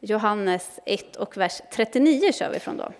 Johannes 0.00 0.80
1 0.86 1.16
och 1.16 1.36
vers 1.36 1.60
39 1.72 2.32
kör 2.32 2.50
vi 2.52 2.58
från 2.58 2.76
då. 2.76 2.92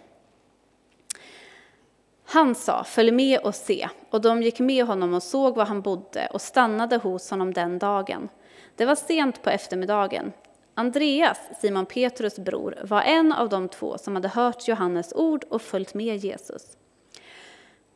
Han 2.33 2.55
sa, 2.55 2.85
följ 2.85 3.11
med 3.11 3.41
och 3.41 3.55
se, 3.55 3.89
och 4.11 4.21
de 4.21 4.43
gick 4.43 4.61
med 4.61 4.85
honom 4.85 5.15
och 5.15 5.23
såg 5.23 5.57
var 5.57 5.65
han 5.65 5.83
bodde 5.83 6.29
och 6.33 6.41
stannade 6.41 6.97
hos 6.97 7.31
honom 7.31 7.53
den 7.53 7.79
dagen. 7.79 8.29
Det 8.77 8.85
var 8.85 8.95
sent 8.95 9.43
på 9.43 9.51
eftermiddagen. 9.51 10.33
Andreas, 10.75 11.39
Simon 11.61 11.87
Petrus 11.87 12.39
bror, 12.39 12.79
var 12.85 13.03
en 13.03 13.33
av 13.33 13.49
de 13.49 13.69
två 13.69 13.99
som 13.99 14.15
hade 14.15 14.29
hört 14.29 14.69
Johannes 14.69 15.13
ord 15.13 15.45
och 15.45 15.63
följt 15.63 15.95
med 15.95 16.17
Jesus. 16.17 16.77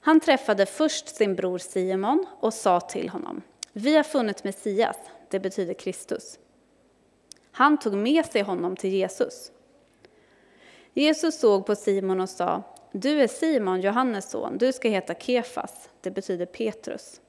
Han 0.01 0.21
träffade 0.21 0.67
först 0.67 1.09
sin 1.09 1.35
bror 1.35 1.59
Simon 1.59 2.27
och 2.41 2.55
sa 2.55 2.81
till 2.81 3.09
honom, 3.09 3.43
vi 3.73 3.97
har 3.97 4.03
funnit 4.03 4.45
Messias, 4.45 4.97
det 5.31 5.41
betyder 5.41 5.75
Kristus. 5.75 6.39
Han 7.53 7.79
tog 7.79 7.95
med 7.95 8.27
sig 8.27 8.43
honom 8.43 8.77
till 8.77 8.91
Jesus. 8.91 9.53
Jesus 10.95 11.41
såg 11.41 11.67
på 11.67 11.75
Simon 11.75 12.21
och 12.21 12.31
sa, 12.31 12.63
du 12.93 13.21
är 13.21 13.27
Simon, 13.27 13.81
Johannes 13.81 14.31
son, 14.31 14.59
du 14.59 14.73
ska 14.73 14.89
heta 14.89 15.15
Kefas, 15.15 15.89
det 16.01 16.11
betyder 16.11 16.47
Petrus. 16.47 17.21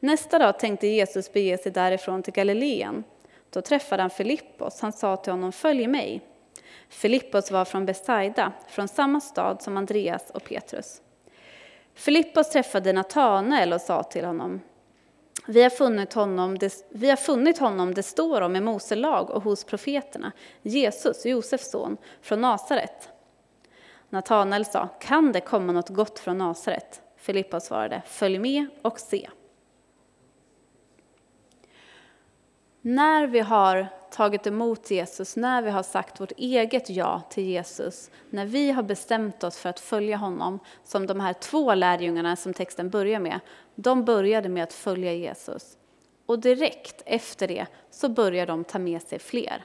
Nästa 0.00 0.38
dag 0.38 0.58
tänkte 0.58 0.86
Jesus 0.86 1.32
bege 1.32 1.58
sig 1.58 1.72
därifrån 1.72 2.22
till 2.22 2.32
Galileen. 2.32 3.04
Då 3.50 3.60
träffade 3.60 4.02
han 4.02 4.10
Filippos. 4.10 4.80
Han 4.80 4.92
sa 4.92 5.16
till 5.16 5.32
honom, 5.32 5.52
följ 5.52 5.86
mig. 5.86 6.20
Filippos 6.88 7.50
var 7.50 7.64
från 7.64 7.86
Besaida, 7.86 8.52
från 8.68 8.88
samma 8.88 9.20
stad 9.20 9.62
som 9.62 9.76
Andreas 9.76 10.30
och 10.30 10.44
Petrus. 10.44 11.02
Filippos 11.94 12.50
träffade 12.50 12.92
Natanael 12.92 13.72
och 13.72 13.80
sa 13.80 14.02
till 14.02 14.24
honom, 14.24 14.60
vi 15.46 15.62
har, 15.62 15.70
funnit 15.70 16.12
honom, 16.12 16.58
det, 16.58 16.86
vi 16.88 17.10
har 17.10 17.16
funnit 17.16 17.58
honom, 17.58 17.94
det 17.94 18.02
står 18.02 18.40
om 18.40 18.56
i 18.56 18.60
Mose 18.60 18.94
lag 18.94 19.30
och 19.30 19.42
hos 19.42 19.64
profeterna, 19.64 20.32
Jesus, 20.62 21.26
Josefs 21.26 21.70
son, 21.70 21.96
från 22.22 22.40
Nasaret. 22.40 23.08
Natanael 24.12 24.64
sa, 24.64 24.88
kan 25.00 25.32
det 25.32 25.40
komma 25.40 25.72
något 25.72 25.88
gott 25.88 26.18
från 26.18 26.38
Nasaret? 26.38 27.02
Filippa 27.16 27.60
svarade, 27.60 28.02
följ 28.06 28.38
med 28.38 28.66
och 28.82 29.00
se. 29.00 29.28
När 32.80 33.26
vi 33.26 33.40
har 33.40 33.86
tagit 34.10 34.46
emot 34.46 34.90
Jesus, 34.90 35.36
när 35.36 35.62
vi 35.62 35.70
har 35.70 35.82
sagt 35.82 36.20
vårt 36.20 36.32
eget 36.36 36.90
ja 36.90 37.22
till 37.30 37.44
Jesus, 37.44 38.10
när 38.30 38.46
vi 38.46 38.70
har 38.70 38.82
bestämt 38.82 39.44
oss 39.44 39.58
för 39.58 39.68
att 39.68 39.80
följa 39.80 40.16
honom, 40.16 40.58
som 40.84 41.06
de 41.06 41.20
här 41.20 41.32
två 41.32 41.74
lärjungarna 41.74 42.36
som 42.36 42.54
texten 42.54 42.90
börjar 42.90 43.20
med, 43.20 43.40
de 43.74 44.04
började 44.04 44.48
med 44.48 44.62
att 44.62 44.72
följa 44.72 45.12
Jesus. 45.12 45.76
Och 46.26 46.38
direkt 46.38 47.02
efter 47.06 47.48
det 47.48 47.66
så 47.90 48.08
börjar 48.08 48.46
de 48.46 48.64
ta 48.64 48.78
med 48.78 49.02
sig 49.02 49.18
fler. 49.18 49.64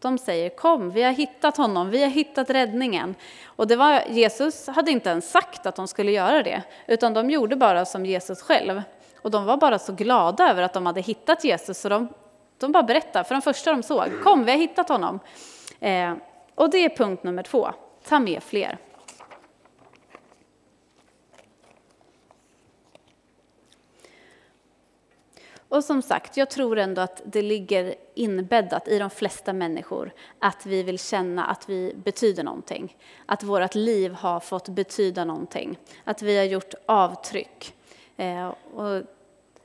De 0.00 0.18
säger 0.18 0.48
kom, 0.48 0.90
vi 0.90 1.02
har 1.02 1.12
hittat 1.12 1.56
honom, 1.56 1.90
vi 1.90 2.02
har 2.02 2.10
hittat 2.10 2.50
räddningen. 2.50 3.14
Och 3.46 3.66
det 3.66 3.76
var, 3.76 4.02
Jesus 4.08 4.66
hade 4.66 4.90
inte 4.90 5.10
ens 5.10 5.30
sagt 5.30 5.66
att 5.66 5.76
de 5.76 5.88
skulle 5.88 6.12
göra 6.12 6.42
det, 6.42 6.62
utan 6.86 7.14
de 7.14 7.30
gjorde 7.30 7.56
bara 7.56 7.84
som 7.84 8.06
Jesus 8.06 8.42
själv. 8.42 8.82
Och 9.22 9.30
de 9.30 9.44
var 9.44 9.56
bara 9.56 9.78
så 9.78 9.92
glada 9.92 10.50
över 10.50 10.62
att 10.62 10.72
de 10.72 10.86
hade 10.86 11.00
hittat 11.00 11.44
Jesus, 11.44 11.80
så 11.80 11.88
de 11.88 12.08
de 12.58 12.72
bara 12.72 12.82
berättade 12.82 13.24
för 13.24 13.34
de 13.34 13.42
första 13.42 13.72
de 13.72 13.82
såg. 13.82 14.22
Kom, 14.22 14.44
vi 14.44 14.52
har 14.52 14.58
hittat 14.58 14.88
honom. 14.88 15.20
Eh, 15.80 16.14
och 16.54 16.70
det 16.70 16.78
är 16.78 16.96
punkt 16.96 17.22
nummer 17.22 17.42
två. 17.42 17.68
Ta 18.08 18.18
med 18.18 18.42
fler. 18.42 18.78
Och 25.68 25.84
som 25.84 26.02
sagt, 26.02 26.36
jag 26.36 26.50
tror 26.50 26.78
ändå 26.78 27.02
att 27.02 27.22
det 27.24 27.42
ligger 27.42 27.94
inbäddat 28.14 28.88
i 28.88 28.98
de 28.98 29.10
flesta 29.10 29.52
människor 29.52 30.12
att 30.38 30.66
vi 30.66 30.82
vill 30.82 30.98
känna 30.98 31.46
att 31.46 31.68
vi 31.68 31.94
betyder 32.04 32.44
någonting. 32.44 32.96
Att 33.26 33.42
vårt 33.42 33.74
liv 33.74 34.12
har 34.12 34.40
fått 34.40 34.68
betyda 34.68 35.24
någonting. 35.24 35.78
Att 36.04 36.22
vi 36.22 36.36
har 36.36 36.44
gjort 36.44 36.74
avtryck. 36.86 37.74
Eh, 38.16 38.48
och 38.74 39.02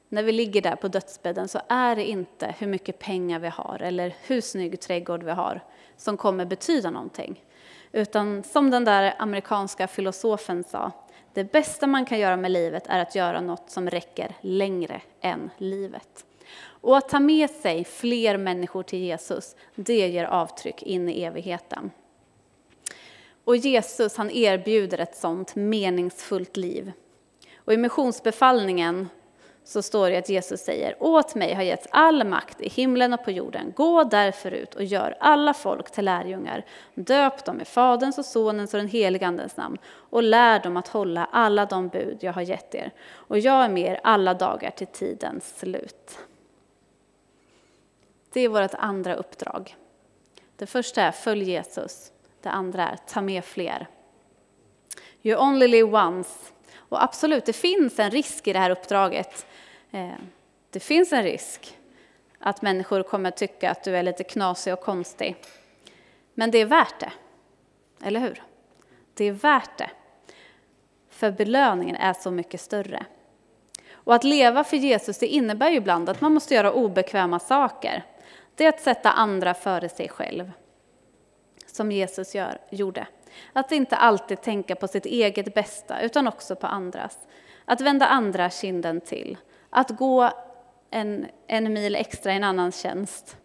när 0.10 0.24
vi 0.24 0.32
ligger 0.32 0.62
där 0.62 0.76
på 0.76 0.88
dödsbädden 0.88 1.48
så 1.48 1.60
är 1.68 1.96
det 1.96 2.06
inte 2.06 2.56
hur 2.58 2.68
mycket 2.68 3.00
pengar 3.00 3.40
vi 3.40 3.48
har 3.48 3.82
eller 3.82 4.16
hur 4.22 4.42
snygg 4.42 4.82
trädgård 4.82 5.24
vi 5.24 5.32
har 5.32 5.64
som 5.98 6.18
kommer 6.18 6.46
betyda 6.46 6.90
någonting. 6.90 7.44
Utan 7.92 8.44
som 8.44 8.70
den 8.70 8.86
där 8.86 9.16
amerikanska 9.20 9.88
filosofen 9.88 10.64
sa, 10.64 10.92
det 11.34 11.52
bästa 11.52 11.88
man 11.88 12.06
kan 12.06 12.20
göra 12.20 12.38
med 12.38 12.52
livet 12.52 12.88
är 12.88 13.00
att 13.00 13.16
göra 13.16 13.42
något 13.42 13.70
som 13.70 13.90
räcker 13.90 14.36
längre 14.42 15.02
än 15.22 15.50
livet. 15.58 16.26
Och 16.66 16.98
att 16.98 17.10
ta 17.10 17.20
med 17.20 17.50
sig 17.50 17.84
fler 17.84 18.38
människor 18.38 18.84
till 18.84 19.00
Jesus, 19.00 19.56
det 19.76 20.08
ger 20.08 20.26
avtryck 20.26 20.84
in 20.84 21.10
i 21.10 21.24
evigheten. 21.24 21.92
Och 23.44 23.56
Jesus 23.56 24.18
han 24.18 24.32
erbjuder 24.32 24.98
ett 24.98 25.16
sånt 25.16 25.56
meningsfullt 25.56 26.58
liv. 26.58 26.92
Och 27.56 27.74
i 27.74 27.78
missionsbefallningen 27.78 29.10
så 29.64 29.82
står 29.82 30.10
det 30.10 30.18
att 30.18 30.30
Jesus 30.30 30.62
säger, 30.62 30.96
åt 31.00 31.36
mig 31.36 31.54
har 31.54 31.64
getts 31.64 31.88
all 31.92 32.24
makt 32.24 32.62
i 32.62 32.70
himlen 32.70 33.14
och 33.14 33.24
på 33.24 33.32
jorden. 33.32 33.74
Gå 33.76 34.04
därför 34.04 34.52
ut 34.52 34.76
och 34.76 34.84
gör 34.84 35.18
alla 35.20 35.54
folk 35.54 35.92
till 35.92 36.06
lärjungar. 36.06 36.66
Döp 36.96 37.46
dem 37.46 37.62
i 37.62 37.66
Faderns 37.66 38.18
och 38.18 38.26
Sonens 38.26 38.74
och 38.74 38.80
den 38.80 38.88
helige 38.88 39.28
Andens 39.28 39.58
namn 39.58 39.78
och 39.86 40.24
lär 40.24 40.60
dem 40.60 40.78
att 40.78 40.88
hålla 40.88 41.28
alla 41.32 41.66
de 41.66 41.88
bud 41.88 42.18
jag 42.22 42.34
har 42.34 42.42
gett 42.42 42.76
er. 42.76 42.92
Och 43.12 43.40
jag 43.40 43.66
är 43.66 43.70
med 43.70 43.92
er 43.92 44.00
alla 44.04 44.34
dagar 44.34 44.70
till 44.70 44.88
tidens 44.88 45.60
slut. 45.60 46.20
Det 48.34 48.42
är 48.42 48.50
vårt 48.50 48.74
andra 48.74 49.16
uppdrag. 49.16 49.76
Det 50.56 50.66
första 50.66 51.02
är 51.02 51.12
följ 51.12 51.44
Jesus. 51.52 52.12
Det 52.42 52.50
andra 52.50 52.90
är 52.90 52.98
ta 53.08 53.22
med 53.22 53.46
fler. 53.46 53.88
You 55.22 55.42
only 55.42 55.68
live 55.68 55.98
once. 55.98 56.54
Och 56.90 57.04
absolut, 57.04 57.46
det 57.46 57.54
finns 57.54 58.00
en 58.00 58.12
risk 58.12 58.48
i 58.48 58.54
det 58.54 58.60
här 58.60 58.70
uppdraget 58.70 59.46
eh, 59.92 60.16
det 60.74 60.80
finns 60.80 61.14
en 61.14 61.24
risk 61.24 61.78
att 62.40 62.62
människor 62.62 63.04
kommer 63.04 63.32
tycka 63.32 63.72
att 63.72 63.84
du 63.84 63.98
är 63.98 64.04
lite 64.04 64.24
knasig 64.24 64.74
och 64.74 64.82
konstig. 64.82 65.36
Men 66.34 66.52
det 66.52 66.58
är 66.58 66.66
värt 66.66 67.00
det, 67.00 67.12
eller 68.04 68.20
hur? 68.20 68.44
Det 69.14 69.26
är 69.26 69.32
värt 69.32 69.78
det. 69.78 69.90
För 71.10 71.32
belöningen 71.32 71.96
är 71.96 72.14
så 72.14 72.32
mycket 72.32 72.62
större. 72.62 73.06
Och 73.94 74.16
att 74.16 74.24
leva 74.24 74.64
för 74.64 74.78
Jesus 74.78 75.18
det 75.18 75.28
innebär 75.28 75.70
ju 75.70 75.78
ibland 75.78 76.10
att 76.10 76.22
man 76.22 76.34
måste 76.34 76.54
göra 76.54 76.72
obekväma 76.72 77.40
saker. 77.40 78.04
Det 78.56 78.66
är 78.66 78.70
att 78.70 78.82
sätta 78.82 79.12
andra 79.12 79.54
före 79.54 79.90
sig 79.90 80.10
själv. 80.10 80.52
Som 81.66 81.92
Jesus 81.92 82.36
gör, 82.36 82.58
gjorde. 82.70 83.08
Att 83.54 83.72
inte 83.72 83.96
alltid 83.96 84.42
tänka 84.42 84.76
på 84.76 84.88
sitt 84.88 85.06
eget 85.06 85.54
bästa 85.54 86.02
utan 86.02 86.28
också 86.28 86.56
på 86.56 86.68
andras. 86.68 87.18
att 87.66 87.82
vända 87.82 88.06
andra 88.06 88.50
kinden 88.50 89.02
till, 89.02 89.38
att 89.70 89.90
gå 89.90 90.30
en, 90.90 91.28
en 91.48 91.74
mil 91.74 91.96
extra 91.96 92.34
i 92.34 92.36
en 92.36 92.44
annans 92.44 92.82
tjänst, 92.82 93.38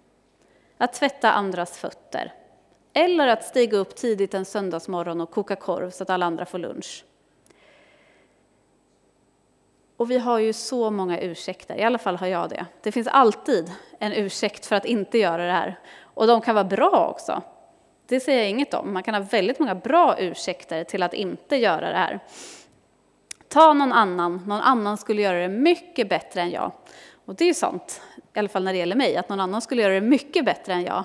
att 0.78 0.92
tvätta 0.92 1.32
andras 1.32 1.78
fötter 1.78 2.32
eller 2.92 3.28
att 3.28 3.44
stiga 3.44 3.78
upp 3.78 3.96
tidigt 3.96 4.34
en 4.34 4.44
söndagsmorgon 4.44 5.20
och 5.20 5.30
koka 5.30 5.56
korv 5.56 5.90
så 5.90 6.02
att 6.02 6.10
alla 6.10 6.26
andra 6.26 6.44
får 6.44 6.58
lunch. 6.58 7.04
Och 9.96 10.10
vi 10.10 10.18
har 10.18 10.38
ju 10.38 10.52
så 10.52 10.90
många 10.90 11.20
ursäkter, 11.20 11.76
i 11.76 11.82
alla 11.82 11.98
fall 11.98 12.16
har 12.16 12.26
jag 12.26 12.50
det. 12.50 12.66
Det 12.82 12.92
finns 12.92 13.06
alltid 13.06 13.72
en 13.98 14.12
ursäkt 14.12 14.66
för 14.66 14.76
att 14.76 14.84
inte 14.84 15.18
göra 15.18 15.46
det 15.46 15.52
här. 15.52 15.78
Och 16.02 16.26
de 16.26 16.40
kan 16.40 16.54
vara 16.54 16.64
bra 16.64 17.08
också. 17.10 17.42
Det 18.08 18.20
säger 18.20 18.38
jag 18.38 18.50
inget 18.50 18.74
om. 18.74 18.92
Man 18.92 19.02
kan 19.02 19.14
ha 19.14 19.20
väldigt 19.20 19.58
många 19.58 19.74
bra 19.74 20.18
ursäkter 20.18 20.84
till 20.84 21.02
att 21.02 21.14
inte 21.14 21.56
göra 21.56 21.90
det 21.90 21.96
här. 21.96 22.20
Ta 23.48 23.72
någon 23.72 23.92
annan, 23.92 24.42
någon 24.46 24.60
annan 24.60 24.96
skulle 24.96 25.22
göra 25.22 25.38
det 25.38 25.48
mycket 25.48 26.08
bättre 26.08 26.40
än 26.40 26.50
jag. 26.50 26.72
Och 27.24 27.34
det 27.34 27.44
är 27.44 27.48
ju 27.48 27.54
sant, 27.54 28.02
i 28.34 28.38
alla 28.38 28.48
fall 28.48 28.64
när 28.64 28.72
det 28.72 28.78
gäller 28.78 28.96
mig, 28.96 29.16
att 29.16 29.28
någon 29.28 29.40
annan 29.40 29.62
skulle 29.62 29.82
göra 29.82 29.94
det 29.94 30.00
mycket 30.00 30.44
bättre 30.44 30.72
än 30.72 30.82
jag. 30.82 31.04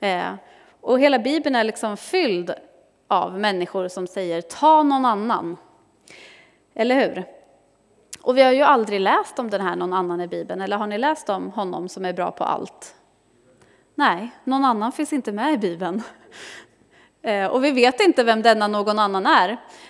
Eh, 0.00 0.34
och 0.80 1.00
hela 1.00 1.18
Bibeln 1.18 1.56
är 1.56 1.64
liksom 1.64 1.96
fylld 1.96 2.54
av 3.08 3.38
människor 3.38 3.88
som 3.88 4.06
säger 4.06 4.40
ta 4.40 4.82
någon 4.82 5.04
annan. 5.04 5.56
Eller 6.74 6.94
hur? 6.94 7.24
Och 8.22 8.36
vi 8.36 8.42
har 8.42 8.52
ju 8.52 8.62
aldrig 8.62 9.00
läst 9.00 9.38
om 9.38 9.50
den 9.50 9.60
här 9.60 9.76
någon 9.76 9.92
annan 9.92 10.20
i 10.20 10.28
Bibeln, 10.28 10.60
eller 10.60 10.76
har 10.76 10.86
ni 10.86 10.98
läst 10.98 11.28
om 11.28 11.50
honom 11.50 11.88
som 11.88 12.04
är 12.04 12.12
bra 12.12 12.30
på 12.30 12.44
allt? 12.44 12.94
Nej, 13.94 14.30
någon 14.44 14.64
annan 14.64 14.92
finns 14.92 15.12
inte 15.12 15.32
med 15.32 15.54
i 15.54 15.58
Bibeln. 15.58 16.02
Eh, 17.22 17.46
och 17.46 17.64
vi 17.64 17.70
vet 17.70 18.00
inte 18.00 18.24
vem 18.24 18.42
denna 18.42 18.68
någon 18.68 18.98
annan 18.98 19.26
är, 19.26 19.48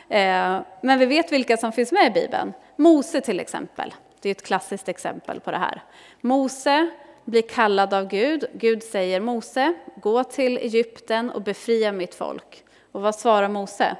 eh, 0.09 0.62
men 0.81 0.99
vi 0.99 1.07
vet 1.07 1.33
vilka 1.33 1.57
som 1.57 1.73
finns 1.73 1.93
med 1.93 2.07
i 2.07 2.11
Bibeln. 2.11 2.53
Mose 2.77 3.21
till 3.21 3.40
exempel, 3.40 3.95
det 4.21 4.29
är 4.29 4.31
ett 4.31 4.43
klassiskt 4.43 4.88
exempel 4.88 5.40
på 5.40 5.51
det 5.51 5.59
här. 5.59 5.83
Mose 6.21 6.90
blir 7.25 7.43
kallad 7.43 7.95
av 7.95 8.09
Gud. 8.09 8.45
Gud 8.53 8.83
säger 8.83 9.21
Mose, 9.21 9.75
gå 9.97 10.25
till 10.25 10.59
Egypten 10.59 11.31
och 11.31 11.43
befria 11.43 11.93
mitt 11.93 12.14
folk. 12.14 12.64
Och 12.93 13.03
vad 13.03 13.14
svarar 13.14 13.49
Mose? 13.49 13.97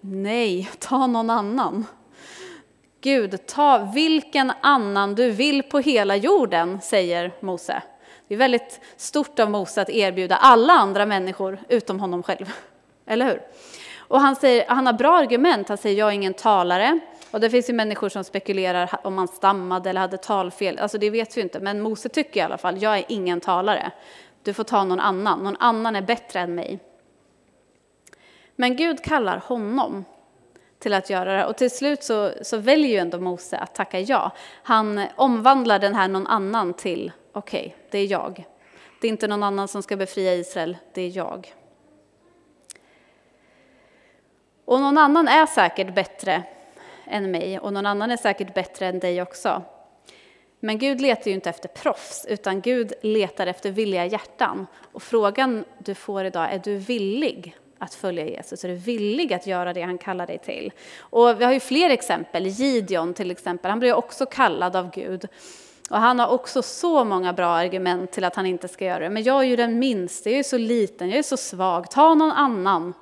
Nej, 0.00 0.70
ta 0.78 1.06
någon 1.06 1.30
annan. 1.30 1.86
Gud, 3.00 3.46
ta 3.46 3.90
vilken 3.94 4.52
annan 4.60 5.14
du 5.14 5.30
vill 5.30 5.62
på 5.62 5.78
hela 5.78 6.16
jorden, 6.16 6.80
säger 6.80 7.32
Mose. 7.40 7.82
Det 8.32 8.36
är 8.36 8.38
väldigt 8.38 8.80
stort 8.96 9.38
av 9.38 9.50
Mose 9.50 9.82
att 9.82 9.90
erbjuda 9.90 10.36
alla 10.36 10.72
andra 10.72 11.06
människor 11.06 11.58
utom 11.68 12.00
honom 12.00 12.22
själv. 12.22 12.52
Eller 13.06 13.26
hur? 13.26 13.42
Och 13.98 14.20
han, 14.20 14.36
säger, 14.36 14.64
han 14.68 14.86
har 14.86 14.92
bra 14.92 15.18
argument. 15.18 15.68
Han 15.68 15.78
säger, 15.78 15.98
jag 15.98 16.08
är 16.08 16.12
ingen 16.12 16.34
talare. 16.34 17.00
Och 17.30 17.40
det 17.40 17.50
finns 17.50 17.68
ju 17.68 17.72
människor 17.72 18.08
som 18.08 18.24
spekulerar 18.24 18.90
om 19.04 19.18
han 19.18 19.28
stammade 19.28 19.90
eller 19.90 20.00
hade 20.00 20.16
talfel. 20.16 20.78
Alltså 20.78 20.98
det 20.98 21.10
vet 21.10 21.36
vi 21.36 21.40
inte, 21.40 21.60
men 21.60 21.80
Mose 21.80 22.08
tycker 22.08 22.40
i 22.40 22.42
alla 22.42 22.58
fall, 22.58 22.82
jag 22.82 22.98
är 22.98 23.04
ingen 23.08 23.40
talare. 23.40 23.90
Du 24.42 24.52
får 24.54 24.64
ta 24.64 24.84
någon 24.84 25.00
annan. 25.00 25.38
Någon 25.38 25.56
annan 25.60 25.96
är 25.96 26.02
bättre 26.02 26.40
än 26.40 26.54
mig. 26.54 26.78
Men 28.56 28.76
Gud 28.76 29.04
kallar 29.04 29.42
honom 29.46 30.04
till 30.82 30.94
att 30.94 31.10
göra 31.10 31.36
det. 31.36 31.46
Och 31.46 31.56
till 31.56 31.70
slut 31.70 32.02
så, 32.02 32.32
så 32.42 32.56
väljer 32.56 32.90
ju 32.90 32.96
ändå 32.96 33.20
Mose 33.20 33.58
att 33.58 33.74
tacka 33.74 34.00
ja. 34.00 34.30
Han 34.62 35.06
omvandlar 35.16 35.78
den 35.78 35.94
här 35.94 36.08
någon 36.08 36.26
annan 36.26 36.74
till, 36.74 37.12
okej, 37.32 37.60
okay, 37.60 37.72
det 37.90 37.98
är 37.98 38.06
jag. 38.06 38.44
Det 39.00 39.06
är 39.06 39.08
inte 39.08 39.28
någon 39.28 39.42
annan 39.42 39.68
som 39.68 39.82
ska 39.82 39.96
befria 39.96 40.34
Israel, 40.34 40.76
det 40.94 41.02
är 41.02 41.16
jag. 41.16 41.54
Och 44.64 44.80
någon 44.80 44.98
annan 44.98 45.28
är 45.28 45.46
säkert 45.46 45.94
bättre 45.94 46.42
än 47.06 47.30
mig 47.30 47.58
och 47.58 47.72
någon 47.72 47.86
annan 47.86 48.10
är 48.10 48.16
säkert 48.16 48.54
bättre 48.54 48.86
än 48.86 48.98
dig 48.98 49.22
också. 49.22 49.62
Men 50.60 50.78
Gud 50.78 51.00
letar 51.00 51.28
ju 51.28 51.34
inte 51.34 51.50
efter 51.50 51.68
proffs, 51.68 52.26
utan 52.28 52.60
Gud 52.60 52.92
letar 53.02 53.46
efter 53.46 53.70
villiga 53.70 54.06
hjärtan. 54.06 54.66
Och 54.92 55.02
frågan 55.02 55.64
du 55.78 55.94
får 55.94 56.24
idag, 56.24 56.52
är 56.52 56.58
du 56.58 56.76
villig 56.76 57.56
att 57.82 57.94
följa 57.94 58.26
Jesus? 58.26 58.64
Är 58.64 58.68
du 58.68 58.74
villig 58.74 59.32
att 59.32 59.46
göra 59.46 59.72
det 59.72 59.82
han 59.82 59.98
kallar 59.98 60.26
dig 60.26 60.38
till? 60.38 60.72
Och 61.00 61.40
vi 61.40 61.44
har 61.44 61.52
ju 61.52 61.60
fler 61.60 61.90
exempel. 61.90 62.46
Gideon 62.46 63.14
till 63.14 63.30
exempel, 63.30 63.70
han 63.70 63.80
blir 63.80 63.94
också 63.94 64.26
kallad 64.26 64.76
av 64.76 64.90
Gud. 64.90 65.28
Och 65.90 65.98
han 65.98 66.18
har 66.18 66.28
också 66.28 66.62
så 66.62 67.04
många 67.04 67.32
bra 67.32 67.48
argument 67.48 68.12
till 68.12 68.24
att 68.24 68.36
han 68.36 68.46
inte 68.46 68.68
ska 68.68 68.84
göra 68.84 68.98
det. 68.98 69.10
Men 69.10 69.22
jag 69.22 69.40
är 69.40 69.46
ju 69.46 69.56
den 69.56 69.78
minsta, 69.78 70.30
jag 70.30 70.38
är 70.38 70.42
så 70.42 70.58
liten, 70.58 71.08
jag 71.08 71.18
är 71.18 71.22
så 71.22 71.36
svag. 71.36 71.90
Ta 71.90 72.14
någon 72.14 72.32
annan. 72.32 72.94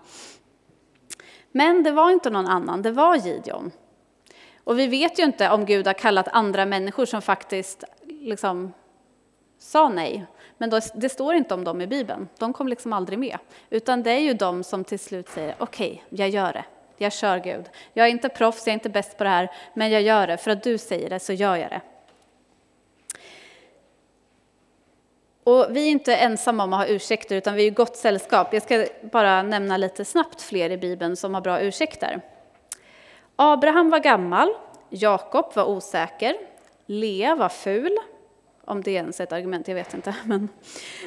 Men 1.52 1.82
det 1.82 1.90
var 1.90 2.10
inte 2.10 2.30
någon 2.30 2.46
annan, 2.46 2.82
det 2.82 2.90
var 2.90 3.16
Gideon. 3.16 3.70
Och 4.64 4.78
vi 4.78 4.86
vet 4.86 5.18
ju 5.18 5.22
inte 5.22 5.50
om 5.50 5.64
Gud 5.64 5.86
har 5.86 5.94
kallat 5.94 6.28
andra 6.28 6.66
människor 6.66 7.06
som 7.06 7.22
faktiskt 7.22 7.84
liksom 8.06 8.72
sa 9.58 9.88
nej. 9.88 10.26
Men 10.60 10.70
då, 10.70 10.80
det 10.94 11.08
står 11.08 11.34
inte 11.34 11.54
om 11.54 11.64
dem 11.64 11.80
i 11.80 11.86
Bibeln, 11.86 12.28
de 12.38 12.52
kom 12.52 12.68
liksom 12.68 12.92
aldrig 12.92 13.18
med. 13.18 13.38
Utan 13.70 14.02
det 14.02 14.10
är 14.10 14.18
ju 14.18 14.34
de 14.34 14.64
som 14.64 14.84
till 14.84 14.98
slut 14.98 15.28
säger, 15.28 15.54
okej, 15.58 16.02
okay, 16.06 16.18
jag 16.18 16.28
gör 16.28 16.52
det. 16.52 16.64
Jag 16.96 17.12
kör 17.12 17.38
Gud. 17.38 17.70
Jag 17.92 18.06
är 18.06 18.10
inte 18.10 18.28
proffs, 18.28 18.66
jag 18.66 18.72
är 18.72 18.74
inte 18.74 18.88
bäst 18.88 19.18
på 19.18 19.24
det 19.24 19.30
här, 19.30 19.50
men 19.74 19.90
jag 19.90 20.02
gör 20.02 20.26
det. 20.26 20.36
För 20.36 20.50
att 20.50 20.62
du 20.62 20.78
säger 20.78 21.10
det 21.10 21.20
så 21.20 21.32
gör 21.32 21.56
jag 21.56 21.70
det. 21.70 21.80
Och 25.44 25.66
vi 25.70 25.86
är 25.86 25.90
inte 25.90 26.16
ensamma 26.16 26.64
om 26.64 26.72
att 26.72 26.78
ha 26.78 26.94
ursäkter, 26.94 27.36
utan 27.36 27.54
vi 27.54 27.62
är 27.62 27.66
i 27.66 27.70
gott 27.70 27.96
sällskap. 27.96 28.54
Jag 28.54 28.62
ska 28.62 28.86
bara 29.12 29.42
nämna 29.42 29.76
lite 29.76 30.04
snabbt 30.04 30.42
fler 30.42 30.70
i 30.70 30.76
Bibeln 30.76 31.16
som 31.16 31.34
har 31.34 31.40
bra 31.40 31.60
ursäkter. 31.60 32.20
Abraham 33.36 33.90
var 33.90 33.98
gammal, 33.98 34.54
Jakob 34.90 35.52
var 35.54 35.64
osäker, 35.64 36.36
Lea 36.86 37.34
var 37.34 37.48
ful, 37.48 37.98
om 38.70 38.82
det 38.82 38.90
ens 38.90 39.20
är 39.20 39.24
ett 39.24 39.32
argument, 39.32 39.68
jag 39.68 39.74
vet 39.74 39.94
inte. 39.94 40.14
Men 40.24 40.48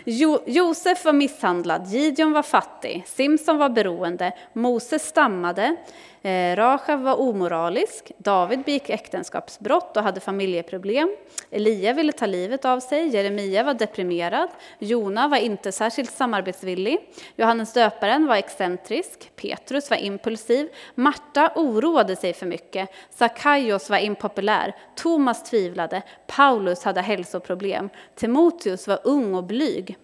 jo, 0.06 0.43
Josef 0.45 1.06
var 1.06 1.13
misshandlad, 1.13 1.88
Gideon 1.88 2.32
var 2.32 2.43
fattig, 2.43 3.04
Simson 3.08 3.58
var 3.58 3.69
beroende, 3.69 4.32
Moses 4.54 5.08
stammade, 5.08 5.76
Eh, 6.25 6.55
Rachav 6.55 7.01
var 7.01 7.19
omoralisk, 7.19 8.12
David 8.17 8.63
begick 8.63 8.89
äktenskapsbrott 8.89 9.97
och 9.97 10.03
hade 10.03 10.19
familjeproblem. 10.19 11.15
Elia 11.51 11.93
ville 11.93 12.12
ta 12.12 12.25
livet 12.25 12.65
av 12.65 12.79
sig, 12.79 13.07
Jeremia 13.07 13.63
var 13.63 13.73
deprimerad, 13.73 14.49
Jona 14.79 15.27
var 15.27 15.38
inte 15.38 15.71
särskilt 15.71 16.12
samarbetsvillig, 16.12 16.97
Johannes 17.36 17.73
döparen 17.73 18.27
var 18.27 18.36
excentrisk, 18.36 19.31
Petrus 19.36 19.89
var 19.89 19.97
impulsiv, 19.97 20.69
Marta 20.95 21.51
oroade 21.55 22.15
sig 22.15 22.33
för 22.33 22.45
mycket, 22.45 22.89
Sakaios 23.09 23.89
var 23.89 23.97
impopulär, 23.97 24.75
Thomas 24.95 25.43
tvivlade, 25.43 26.01
Paulus 26.27 26.83
hade 26.83 27.01
hälsoproblem, 27.01 27.89
Timoteus 28.15 28.88
var 28.88 28.99
ung 29.03 29.36
och 29.36 29.43
blyg. 29.43 29.97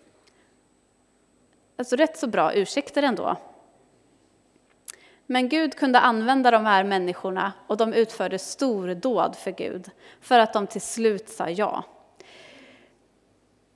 Alltså 1.78 1.96
rätt 1.96 2.18
så 2.18 2.28
bra 2.28 2.54
ursäkter 2.54 3.04
ändå. 3.04 3.38
Men 5.32 5.50
Gud 5.50 5.76
kunde 5.76 6.00
använda 6.00 6.52
de 6.52 6.66
här 6.66 6.84
människorna 6.84 7.54
och 7.68 7.78
de 7.78 7.94
utförde 7.94 8.40
stordåd 8.40 9.36
för 9.36 9.52
Gud 9.52 9.90
för 10.22 10.40
att 10.40 10.54
de 10.54 10.68
till 10.68 10.82
slut 10.82 11.30
sa 11.30 11.50
ja. 11.50 11.84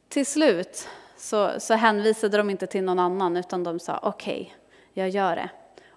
Till 0.09 0.25
slut 0.25 0.87
så, 1.17 1.59
så 1.59 1.73
hänvisade 1.73 2.37
de 2.37 2.49
inte 2.49 2.67
till 2.67 2.83
någon 2.83 2.99
annan 2.99 3.37
utan 3.37 3.63
de 3.63 3.79
sa 3.79 3.99
okej, 4.03 4.41
okay, 4.41 4.53
jag 4.93 5.09
gör 5.09 5.35
det. 5.35 5.49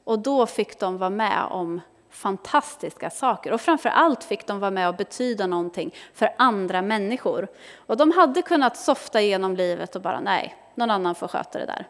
Och 0.05 0.19
då 0.19 0.47
fick 0.47 0.81
de 0.81 0.99
vara 0.99 1.11
med 1.11 1.47
om 1.51 1.81
fantastiska 2.11 3.11
saker. 3.11 3.53
Och 3.53 3.61
framför 3.61 3.88
allt 3.88 4.25
fick 4.25 4.47
de 4.47 4.61
vara 4.61 4.71
med 4.71 4.88
och 4.88 4.97
betyda 4.97 5.47
någonting 5.47 5.95
för 6.14 6.29
andra 6.38 6.83
människor. 6.83 7.49
Och 7.77 7.97
de 7.97 8.12
hade 8.12 8.42
kunnat 8.42 8.77
softa 8.77 9.21
igenom 9.21 9.57
livet 9.57 9.97
och 9.97 10.03
bara 10.03 10.21
nej, 10.21 10.57
någon 10.75 10.90
annan 10.90 11.14
får 11.14 11.29
sköta 11.29 11.59
det 11.59 11.66
där. 11.66 11.87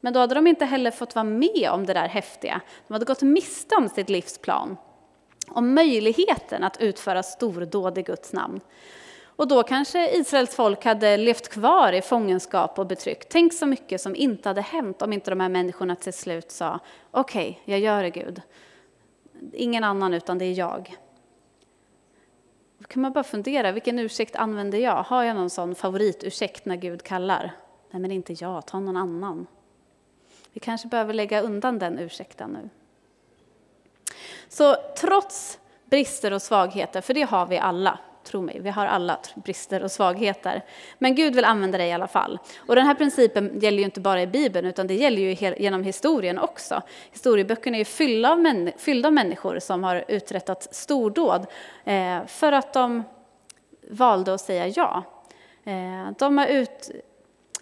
Men 0.00 0.12
då 0.12 0.20
hade 0.20 0.34
de 0.34 0.46
inte 0.46 0.64
heller 0.64 0.90
fått 0.90 1.14
vara 1.14 1.24
med 1.24 1.70
om 1.70 1.86
det 1.86 1.94
där 1.94 2.08
häftiga. 2.08 2.60
De 2.86 2.92
hade 2.92 3.04
gått 3.04 3.22
miste 3.22 3.74
om 3.76 3.88
sitt 3.88 4.08
livsplan. 4.08 4.76
Om 5.48 5.74
möjligheten 5.74 6.64
att 6.64 6.80
utföra 6.80 7.22
stordåd 7.22 7.98
i 7.98 8.02
Guds 8.02 8.32
namn. 8.32 8.60
Och 9.40 9.48
då 9.48 9.62
kanske 9.62 10.10
Israels 10.16 10.54
folk 10.54 10.84
hade 10.84 11.16
levt 11.16 11.48
kvar 11.48 11.92
i 11.92 12.02
fångenskap 12.02 12.78
och 12.78 12.86
betryck. 12.86 13.28
Tänk 13.28 13.52
så 13.52 13.66
mycket 13.66 14.00
som 14.00 14.16
inte 14.16 14.48
hade 14.48 14.60
hänt 14.60 15.02
om 15.02 15.12
inte 15.12 15.30
de 15.30 15.40
här 15.40 15.48
människorna 15.48 15.96
till 15.96 16.12
slut 16.12 16.50
sa 16.50 16.78
okej, 17.10 17.60
okay, 17.62 17.74
jag 17.74 17.80
gör 17.80 18.02
det 18.02 18.10
Gud. 18.10 18.42
Ingen 19.52 19.84
annan 19.84 20.14
utan 20.14 20.38
det 20.38 20.44
är 20.44 20.58
jag. 20.58 20.96
Då 22.78 22.84
kan 22.84 23.02
man 23.02 23.12
bara 23.12 23.24
fundera, 23.24 23.72
vilken 23.72 23.98
ursäkt 23.98 24.36
använder 24.36 24.78
jag? 24.78 25.02
Har 25.02 25.22
jag 25.22 25.36
någon 25.36 25.50
sån 25.50 25.74
favoritursäkt 25.74 26.64
när 26.64 26.76
Gud 26.76 27.02
kallar? 27.02 27.52
Nej 27.90 28.02
men 28.02 28.10
inte 28.10 28.32
jag, 28.32 28.66
ta 28.66 28.80
någon 28.80 28.96
annan. 28.96 29.46
Vi 30.52 30.60
kanske 30.60 30.88
behöver 30.88 31.14
lägga 31.14 31.40
undan 31.40 31.78
den 31.78 31.98
ursäkten 31.98 32.50
nu. 32.50 32.68
Så 34.48 34.76
trots 35.00 35.58
brister 35.90 36.32
och 36.32 36.42
svagheter, 36.42 37.00
för 37.00 37.14
det 37.14 37.22
har 37.22 37.46
vi 37.46 37.58
alla, 37.58 37.98
tro 38.24 38.40
mig, 38.42 38.60
vi 38.60 38.70
har 38.70 38.86
alla 38.86 39.18
brister 39.34 39.82
och 39.82 39.90
svagheter. 39.90 40.64
Men 40.98 41.14
Gud 41.14 41.34
vill 41.34 41.44
använda 41.44 41.78
dig 41.78 41.88
i 41.88 41.92
alla 41.92 42.08
fall. 42.08 42.38
Och 42.58 42.74
den 42.74 42.86
här 42.86 42.94
principen 42.94 43.60
gäller 43.60 43.78
ju 43.78 43.84
inte 43.84 44.00
bara 44.00 44.22
i 44.22 44.26
Bibeln, 44.26 44.66
utan 44.66 44.86
det 44.86 44.94
gäller 44.94 45.22
ju 45.22 45.54
genom 45.58 45.82
historien 45.82 46.38
också. 46.38 46.82
Historieböckerna 47.12 47.76
är 47.76 47.78
ju 47.78 47.84
fyllda 47.84 48.32
av, 48.32 48.38
män, 48.38 48.72
fyllda 48.76 49.08
av 49.08 49.12
människor 49.12 49.58
som 49.58 49.84
har 49.84 50.04
uträttat 50.08 50.74
stordåd 50.74 51.46
eh, 51.84 52.26
för 52.26 52.52
att 52.52 52.72
de 52.72 53.02
valde 53.90 54.34
att 54.34 54.40
säga 54.40 54.66
ja. 54.66 55.02
Eh, 55.64 56.10
de 56.18 56.38
har 56.38 56.46
ut, 56.46 56.90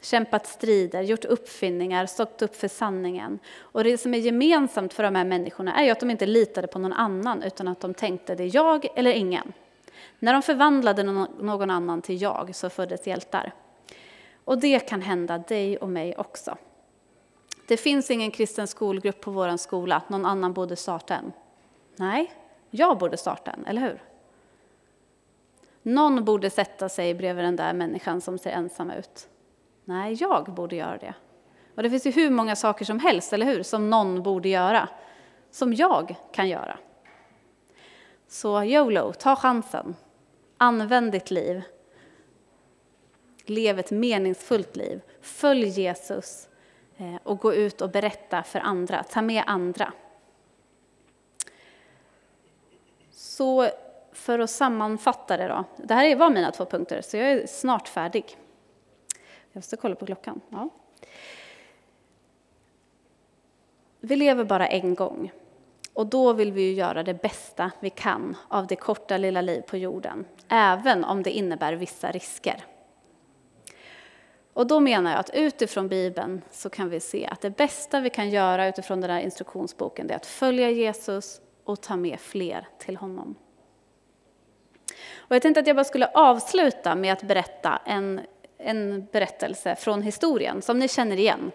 kämpat 0.01 0.47
strider, 0.47 1.03
gjort 1.03 1.25
uppfinningar, 1.25 2.07
stått 2.07 2.43
upp 2.43 2.57
för 2.57 2.69
sanningen. 2.69 3.39
Och 3.59 3.85
det 3.85 3.99
som 3.99 4.15
är 4.15 4.19
gemensamt 4.19 4.95
för 4.95 5.03
de 5.03 5.15
här 5.15 5.25
människorna 5.25 5.75
är 5.75 5.85
ju 5.85 5.91
att 5.91 6.01
de 6.01 6.11
inte 6.11 6.27
litade 6.27 6.67
på 6.67 6.79
någon 6.79 6.93
annan, 6.93 7.43
utan 7.43 7.69
att 7.69 7.81
de 7.81 7.95
tänkte 7.95 8.35
det 8.35 8.45
är 8.45 8.55
jag 8.55 8.87
eller 8.95 9.13
ingen. 9.13 9.53
När 10.19 10.33
de 10.33 10.43
förvandlade 10.43 11.03
någon 11.03 11.71
annan 11.71 12.03
till 12.03 12.23
jag 12.23 12.55
så 12.55 12.71
föddes 12.71 13.07
hjältar. 13.07 13.53
Och 14.45 14.59
det 14.59 14.79
kan 14.79 15.03
hända 15.03 15.39
dig 15.39 15.79
och 15.79 15.89
mig 15.89 16.17
också. 16.17 16.57
Det 17.69 17.77
finns 17.77 18.11
ingen 18.11 18.31
kristen 18.31 18.67
skolgrupp 18.67 19.21
på 19.21 19.31
vår 19.31 19.57
skola, 19.57 20.03
någon 20.09 20.27
annan 20.27 20.53
borde 20.53 20.77
starta 20.77 21.15
en. 21.15 21.33
Nej, 21.97 22.33
jag 22.71 22.99
borde 22.99 23.17
starta 23.17 23.51
en, 23.51 23.67
eller 23.67 23.81
hur? 23.81 24.03
Någon 25.83 26.25
borde 26.25 26.51
sätta 26.51 26.89
sig 26.89 27.15
bredvid 27.15 27.45
den 27.45 27.57
där 27.57 27.73
människan 27.73 28.21
som 28.21 28.39
ser 28.39 28.51
ensam 28.51 28.91
ut. 28.91 29.29
Nej, 29.89 30.17
jag 30.21 30.45
borde 30.45 30.77
göra 30.77 30.99
det. 30.99 31.15
Och 31.75 31.83
det 31.83 31.91
finns 31.91 32.07
ju 32.07 32.11
hur 32.11 32.31
många 32.31 32.57
saker 32.57 32.85
som 32.85 32.99
helst, 32.99 33.33
eller 33.33 33.47
hur, 33.47 33.63
som 33.63 33.91
någon 33.91 34.23
borde 34.23 34.49
göra. 34.49 34.89
Som 35.51 35.75
jag 35.75 36.15
kan 36.33 36.49
göra. 36.49 36.79
Så 38.27 38.63
YOLO, 38.63 39.13
ta 39.13 39.37
chansen. 39.37 39.97
Använd 40.59 41.13
ditt 41.13 41.31
liv. 41.31 41.63
Lev 43.45 43.79
ett 43.79 43.91
meningsfullt 43.91 44.77
liv. 44.77 45.01
Följ 45.21 45.69
Jesus 45.69 46.49
eh, 46.97 47.17
och 47.23 47.39
gå 47.39 47.55
ut 47.55 47.81
och 47.81 47.91
berätta 47.91 48.43
för 48.43 48.61
andra. 48.61 49.03
Ta 49.03 49.23
med 49.23 49.43
andra. 49.47 49.93
Så 53.11 53.69
för 54.13 54.39
att 54.39 54.51
sammanfatta 54.51 55.37
det 55.37 55.49
då. 55.49 55.65
Det 55.77 55.95
här 55.95 56.17
var 56.17 56.31
mina 56.31 56.51
två 56.51 56.65
punkter, 56.65 57.03
så 57.03 57.17
jag 57.17 57.33
är 57.33 57.47
snart 57.47 57.89
färdig. 57.89 58.39
Jag 59.53 59.59
måste 59.59 59.77
kolla 59.77 59.95
på 59.95 60.07
klockan. 60.07 60.41
Ja. 60.51 60.69
Vi 64.01 64.17
lever 64.17 64.45
bara 64.45 64.67
en 64.67 64.95
gång. 64.95 65.33
Och 65.93 66.07
då 66.07 66.33
vill 66.33 66.53
vi 66.53 66.63
ju 66.63 66.73
göra 66.73 67.03
det 67.03 67.15
bästa 67.15 67.71
vi 67.81 67.91
kan 67.91 68.37
av 68.49 68.67
det 68.67 68.77
korta 68.77 69.17
lilla 69.17 69.41
liv 69.41 69.61
på 69.61 69.77
jorden, 69.77 70.25
även 70.49 71.05
om 71.05 71.23
det 71.23 71.31
innebär 71.31 71.73
vissa 71.73 72.11
risker. 72.11 72.65
Och 74.53 74.67
då 74.67 74.81
menar 74.81 75.11
jag 75.11 75.21
att 75.21 75.31
utifrån 75.35 75.89
Bibeln 75.89 76.43
så 76.51 76.71
kan 76.71 76.91
vi 76.91 77.01
se 77.01 77.27
att 77.27 77.41
det 77.41 77.51
bästa 77.51 78.01
vi 78.01 78.11
kan 78.11 78.31
göra 78.31 78.69
utifrån 78.69 79.01
den 79.01 79.11
här 79.11 79.21
instruktionsboken 79.21 80.11
är 80.11 80.15
att 80.15 80.27
följa 80.27 80.71
Jesus 80.71 81.41
och 81.65 81.81
ta 81.81 81.97
med 81.97 82.21
fler 82.21 82.69
till 82.79 82.97
honom. 82.97 83.35
Och 85.17 85.35
jag 85.35 85.43
tänkte 85.43 85.61
att 85.61 85.67
jag 85.67 85.77
bara 85.77 85.85
skulle 85.85 86.07
avsluta 86.07 86.95
med 86.95 87.13
att 87.13 87.23
berätta 87.23 87.81
en 87.85 88.21
en 88.59 89.09
berättelse 89.13 89.77
från 89.77 90.03
historien 90.03 90.63
som 90.63 90.79
ni 90.79 90.89
känner 90.89 91.17
igen. 91.17 91.53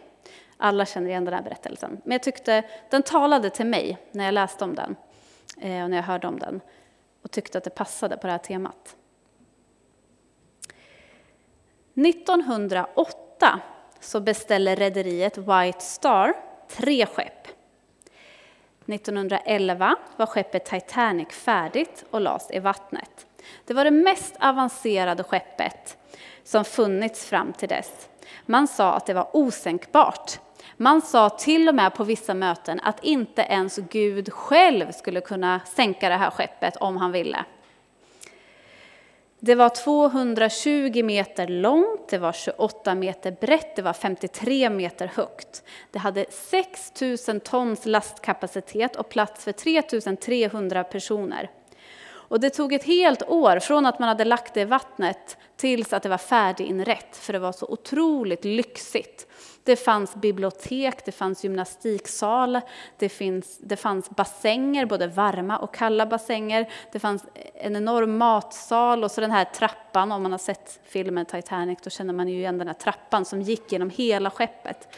Alla 0.58 0.86
känner 0.86 1.10
igen 1.10 1.26
den 1.26 1.34
här 1.34 1.42
berättelsen. 1.42 2.02
Men 2.04 2.12
jag 2.12 2.24
tyckte 2.24 2.64
den 2.90 3.04
talade 3.04 3.50
till 3.50 3.66
mig 3.66 3.98
när 4.12 4.26
jag 4.26 4.34
läste 4.34 4.64
om 4.64 4.76
den 4.76 4.96
eh, 5.62 5.84
och 5.84 5.90
när 5.90 5.98
jag 5.98 6.04
hörde 6.04 6.28
om 6.28 6.40
den 6.40 6.62
och 7.22 7.32
tyckte 7.32 7.58
att 7.58 7.64
det 7.64 7.70
passade 7.70 8.18
på 8.18 8.28
det 8.28 8.32
här 8.32 8.40
temat. 8.40 8.96
1908 11.94 13.60
så 14.00 14.20
beställer 14.20 14.76
rederiet 14.76 15.38
White 15.38 15.80
Star 15.80 16.34
tre 16.68 17.06
skepp. 17.06 17.48
1911 18.86 19.96
var 20.18 20.26
skeppet 20.26 20.66
Titanic 20.66 21.30
färdigt 21.30 22.06
och 22.10 22.22
lades 22.22 22.52
i 22.52 22.60
vattnet. 22.60 23.28
Det 23.66 23.74
var 23.74 23.84
det 23.84 23.92
mest 23.92 24.36
avancerade 24.40 25.24
skeppet 25.24 25.98
som 26.44 26.66
funnits 26.66 27.26
fram 27.26 27.54
till 27.54 27.70
dess. 27.70 28.10
Man 28.46 28.68
sa 28.68 28.94
att 28.94 29.06
det 29.06 29.14
var 29.14 29.30
osänkbart. 29.34 30.40
Man 30.78 31.02
sa 31.02 31.30
till 31.30 31.70
och 31.70 31.76
med 31.76 31.96
på 31.96 32.04
vissa 32.04 32.34
möten 32.34 32.80
att 32.84 33.04
inte 33.04 33.42
ens 33.42 33.78
Gud 33.78 34.34
själv 34.34 34.92
skulle 34.92 35.22
kunna 35.22 35.60
sänka 35.76 36.10
det 36.10 36.16
här 36.16 36.30
skeppet 36.30 36.76
om 36.76 36.98
han 36.98 37.12
ville. 37.12 37.46
Det 39.46 39.56
var 39.56 39.70
220 39.70 41.04
meter 41.04 41.48
långt, 41.48 42.10
det 42.10 42.18
var 42.18 42.32
28 42.32 42.96
meter 42.96 43.32
brett, 43.42 43.76
det 43.76 43.82
var 43.82 43.94
53 43.94 44.70
meter 44.70 45.12
högt. 45.16 45.64
Det 45.92 46.00
hade 46.00 46.26
6 46.30 47.02
000 47.28 47.40
tons 47.40 47.86
lastkapacitet 47.86 48.96
och 48.96 49.10
plats 49.10 49.44
för 49.44 49.52
3 49.52 49.82
300 50.16 50.84
personer. 50.84 51.50
Och 52.34 52.40
det 52.40 52.50
tog 52.50 52.74
ett 52.74 52.84
helt 52.84 53.24
år 53.24 53.60
från 53.60 53.86
att 53.86 54.00
man 54.00 54.10
hade 54.10 54.26
lagt 54.26 54.54
det 54.54 54.62
i 54.62 54.66
vattnet 54.66 55.38
tills 55.56 55.94
att 55.94 56.04
det 56.04 56.10
var 56.10 56.18
färdiginrätt, 56.18 57.18
för 57.18 57.34
det 57.34 57.40
var 57.40 57.52
så 57.52 57.66
otroligt 57.66 58.46
lyxigt. 58.46 59.28
Det 59.64 59.76
fanns 59.76 60.16
bibliotek, 60.16 61.06
det 61.06 61.12
fanns 61.12 61.44
gymnastiksal, 61.44 62.60
det, 62.98 63.10
finns, 63.10 63.58
det 63.58 63.78
fanns 63.78 64.10
bassänger, 64.10 64.86
både 64.86 65.08
varma 65.08 65.58
och 65.58 65.74
kalla 65.74 66.06
bassänger. 66.06 66.70
Det 66.92 67.00
fanns 67.00 67.24
en 67.54 67.76
enorm 67.76 68.18
matsal 68.18 69.04
och 69.04 69.12
så 69.12 69.22
den 69.22 69.32
här 69.32 69.46
trappan, 69.46 70.12
om 70.12 70.24
man 70.24 70.32
har 70.32 70.40
sett 70.40 70.80
filmen 70.84 71.26
Titanic, 71.26 71.80
då 71.84 71.90
känner 71.90 72.14
man 72.14 72.28
ju 72.28 72.36
igen 72.36 72.58
den 72.58 72.68
här 72.68 72.76
trappan 72.76 73.26
som 73.26 73.42
gick 73.42 73.72
genom 73.72 73.90
hela 73.90 74.30
skeppet. 74.30 74.96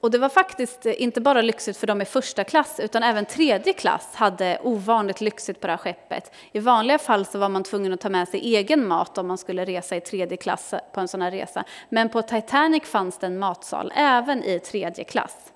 Och 0.00 0.10
det 0.10 0.18
var 0.18 0.28
faktiskt 0.28 0.86
eh, 0.86 1.02
inte 1.02 1.20
bara 1.20 1.42
lyxigt 1.42 1.76
för 1.76 1.86
dem 1.86 2.02
i 2.02 2.04
första 2.04 2.44
klass, 2.44 2.80
utan 2.80 3.02
även 3.02 3.24
tredje 3.24 3.72
klass 3.72 4.14
hade 4.14 4.58
ovanligt 4.62 5.20
lyxigt 5.20 5.60
på 5.60 5.66
det 5.66 5.72
här 5.72 5.78
skeppet. 5.78 6.34
I 6.52 6.58
vanliga 6.58 6.98
fall 6.98 7.26
så 7.26 7.38
var 7.38 7.48
man 7.48 7.62
tvungen 7.62 7.92
att 7.92 8.00
ta 8.00 8.08
med 8.08 8.28
sig 8.28 8.40
egen 8.56 8.88
mat 8.88 9.18
om 9.18 9.26
man 9.26 9.38
skulle 9.38 9.64
resa 9.64 9.96
i 9.96 10.00
tredje 10.00 10.36
klass 10.36 10.72
eh, 10.72 10.80
på 10.92 11.00
en 11.00 11.08
sån 11.08 11.22
här 11.22 11.30
resa. 11.30 11.64
Men 11.88 12.08
på 12.08 12.22
Titanic 12.22 12.84
fanns 12.84 13.18
det 13.18 13.26
en 13.26 13.38
matsal, 13.38 13.92
även 13.96 14.44
i 14.44 14.60
tredje 14.60 15.04
klass. 15.04 15.52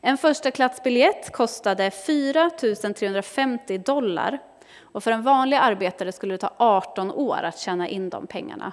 En 0.00 0.18
första 0.18 0.50
klassbiljett 0.50 1.32
kostade 1.32 1.90
4 1.90 2.50
350 2.96 3.78
dollar. 3.78 4.38
Och 4.80 5.04
för 5.04 5.10
en 5.12 5.22
vanlig 5.22 5.56
arbetare 5.56 6.12
skulle 6.12 6.34
det 6.34 6.38
ta 6.38 6.54
18 6.56 7.10
år 7.10 7.42
att 7.42 7.58
tjäna 7.58 7.88
in 7.88 8.10
de 8.10 8.26
pengarna. 8.26 8.72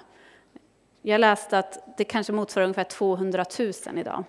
Jag 1.02 1.22
läste 1.22 1.60
att 1.60 1.98
det 1.98 2.04
kanske 2.04 2.34
motsvarar 2.34 2.64
ungefär 2.64 2.84
200 2.84 3.46
000 3.60 3.98
idag. 3.98 4.24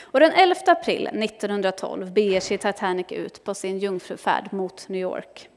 Och 0.00 0.20
den 0.20 0.32
11 0.32 0.54
april 0.66 1.06
1912 1.06 2.12
beger 2.12 2.40
sig 2.40 2.58
Titanic 2.58 3.06
ut 3.10 3.44
på 3.44 3.54
sin 3.54 3.78
jungfrufärd 3.78 4.52
mot 4.52 4.88
New 4.88 5.00
York. 5.00 5.48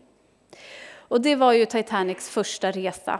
Och 0.94 1.22
det 1.22 1.36
var 1.36 1.54
ju 1.54 1.66
Titanics 1.66 2.30
första 2.30 2.72
resa. 2.72 3.20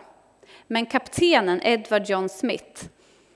Men 0.68 0.86
kaptenen 0.86 1.62
Edward 1.64 2.10
John 2.10 2.30
Smith, 2.30 2.86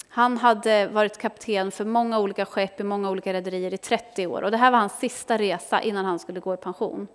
han 0.10 0.38
hade 0.38 0.88
varit 0.88 1.18
kapten 1.18 1.72
för 1.72 1.86
många 1.86 2.20
olika 2.20 2.46
skepp 2.46 2.80
i 2.80 2.84
många 2.84 3.10
olika 3.10 3.34
rederier 3.34 3.74
i 3.74 3.78
30 3.78 4.28
år. 4.28 4.42
Och 4.42 4.52
det 4.52 4.58
här 4.58 4.72
var 4.72 4.80
hans 4.80 5.00
sista 5.00 5.38
resa 5.38 5.82
innan 5.82 6.06
han 6.06 6.20
skulle 6.20 6.40
gå 6.40 6.54
i 6.54 6.58
pension. 6.58 7.08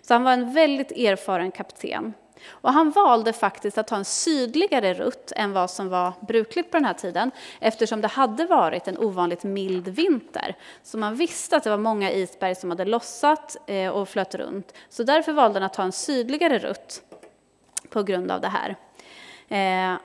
Så 0.00 0.14
han 0.14 0.22
var 0.22 0.32
en 0.32 0.52
väldigt 0.52 0.92
erfaren 0.92 1.50
kapten. 1.50 2.14
Och 2.48 2.72
han 2.72 2.90
valde 2.90 3.32
faktiskt 3.32 3.78
att 3.78 3.86
ta 3.86 3.96
en 3.96 4.04
sydligare 4.04 4.94
rutt 4.94 5.32
än 5.36 5.52
vad 5.52 5.70
som 5.70 5.88
var 5.88 6.12
brukligt 6.20 6.70
på 6.70 6.76
den 6.76 6.84
här 6.84 6.94
tiden 6.94 7.30
eftersom 7.60 8.00
det 8.00 8.08
hade 8.08 8.46
varit 8.46 8.88
en 8.88 8.98
ovanligt 8.98 9.44
mild 9.44 9.88
vinter. 9.88 10.56
Så 10.82 10.98
man 10.98 11.14
visste 11.14 11.56
att 11.56 11.64
det 11.64 11.70
var 11.70 11.78
många 11.78 12.12
isberg 12.12 12.54
som 12.54 12.70
hade 12.70 12.84
lossat 12.84 13.56
eh, 13.66 13.90
och 13.90 14.08
flöt 14.08 14.34
runt. 14.34 14.74
Så 14.88 15.02
därför 15.02 15.32
valde 15.32 15.58
han 15.58 15.66
att 15.66 15.74
ta 15.74 15.82
en 15.82 15.92
sydligare 15.92 16.58
rutt 16.58 17.02
på 17.88 18.02
grund 18.02 18.30
av 18.30 18.40
det 18.40 18.48
här. 18.48 18.76
Eh, 19.48 19.98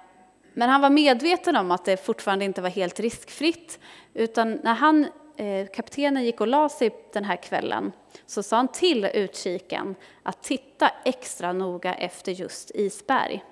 men 0.54 0.70
han 0.70 0.82
var 0.82 0.90
medveten 0.90 1.56
om 1.56 1.72
att 1.72 1.86
det 1.86 2.06
fortfarande 2.06 2.46
inte 2.46 2.62
var 2.62 2.70
helt 2.70 3.00
riskfritt. 3.00 3.80
Utan 4.14 4.60
när 4.64 4.74
han, 4.74 5.08
Eh, 5.40 5.68
kaptenen 5.68 6.24
gick 6.24 6.42
och 6.42 6.48
la 6.48 6.70
sig 6.70 6.96
den 7.14 7.26
här 7.26 7.36
kvällen 7.36 7.92
så 8.26 8.44
sa 8.44 8.56
han 8.56 8.68
till 8.68 9.06
utkiken 9.06 9.96
att 10.24 10.44
titta 10.44 10.92
extra 11.06 11.54
noga 11.54 11.94
efter 11.94 12.32
just 12.32 12.72
isberg. 12.72 13.44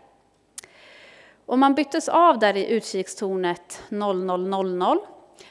Och 1.45 1.60
man 1.60 1.76
byttes 1.76 2.10
av 2.10 2.39
där 2.39 2.57
i 2.57 2.68
utkikstornet 2.70 3.84
0000. 3.89 4.99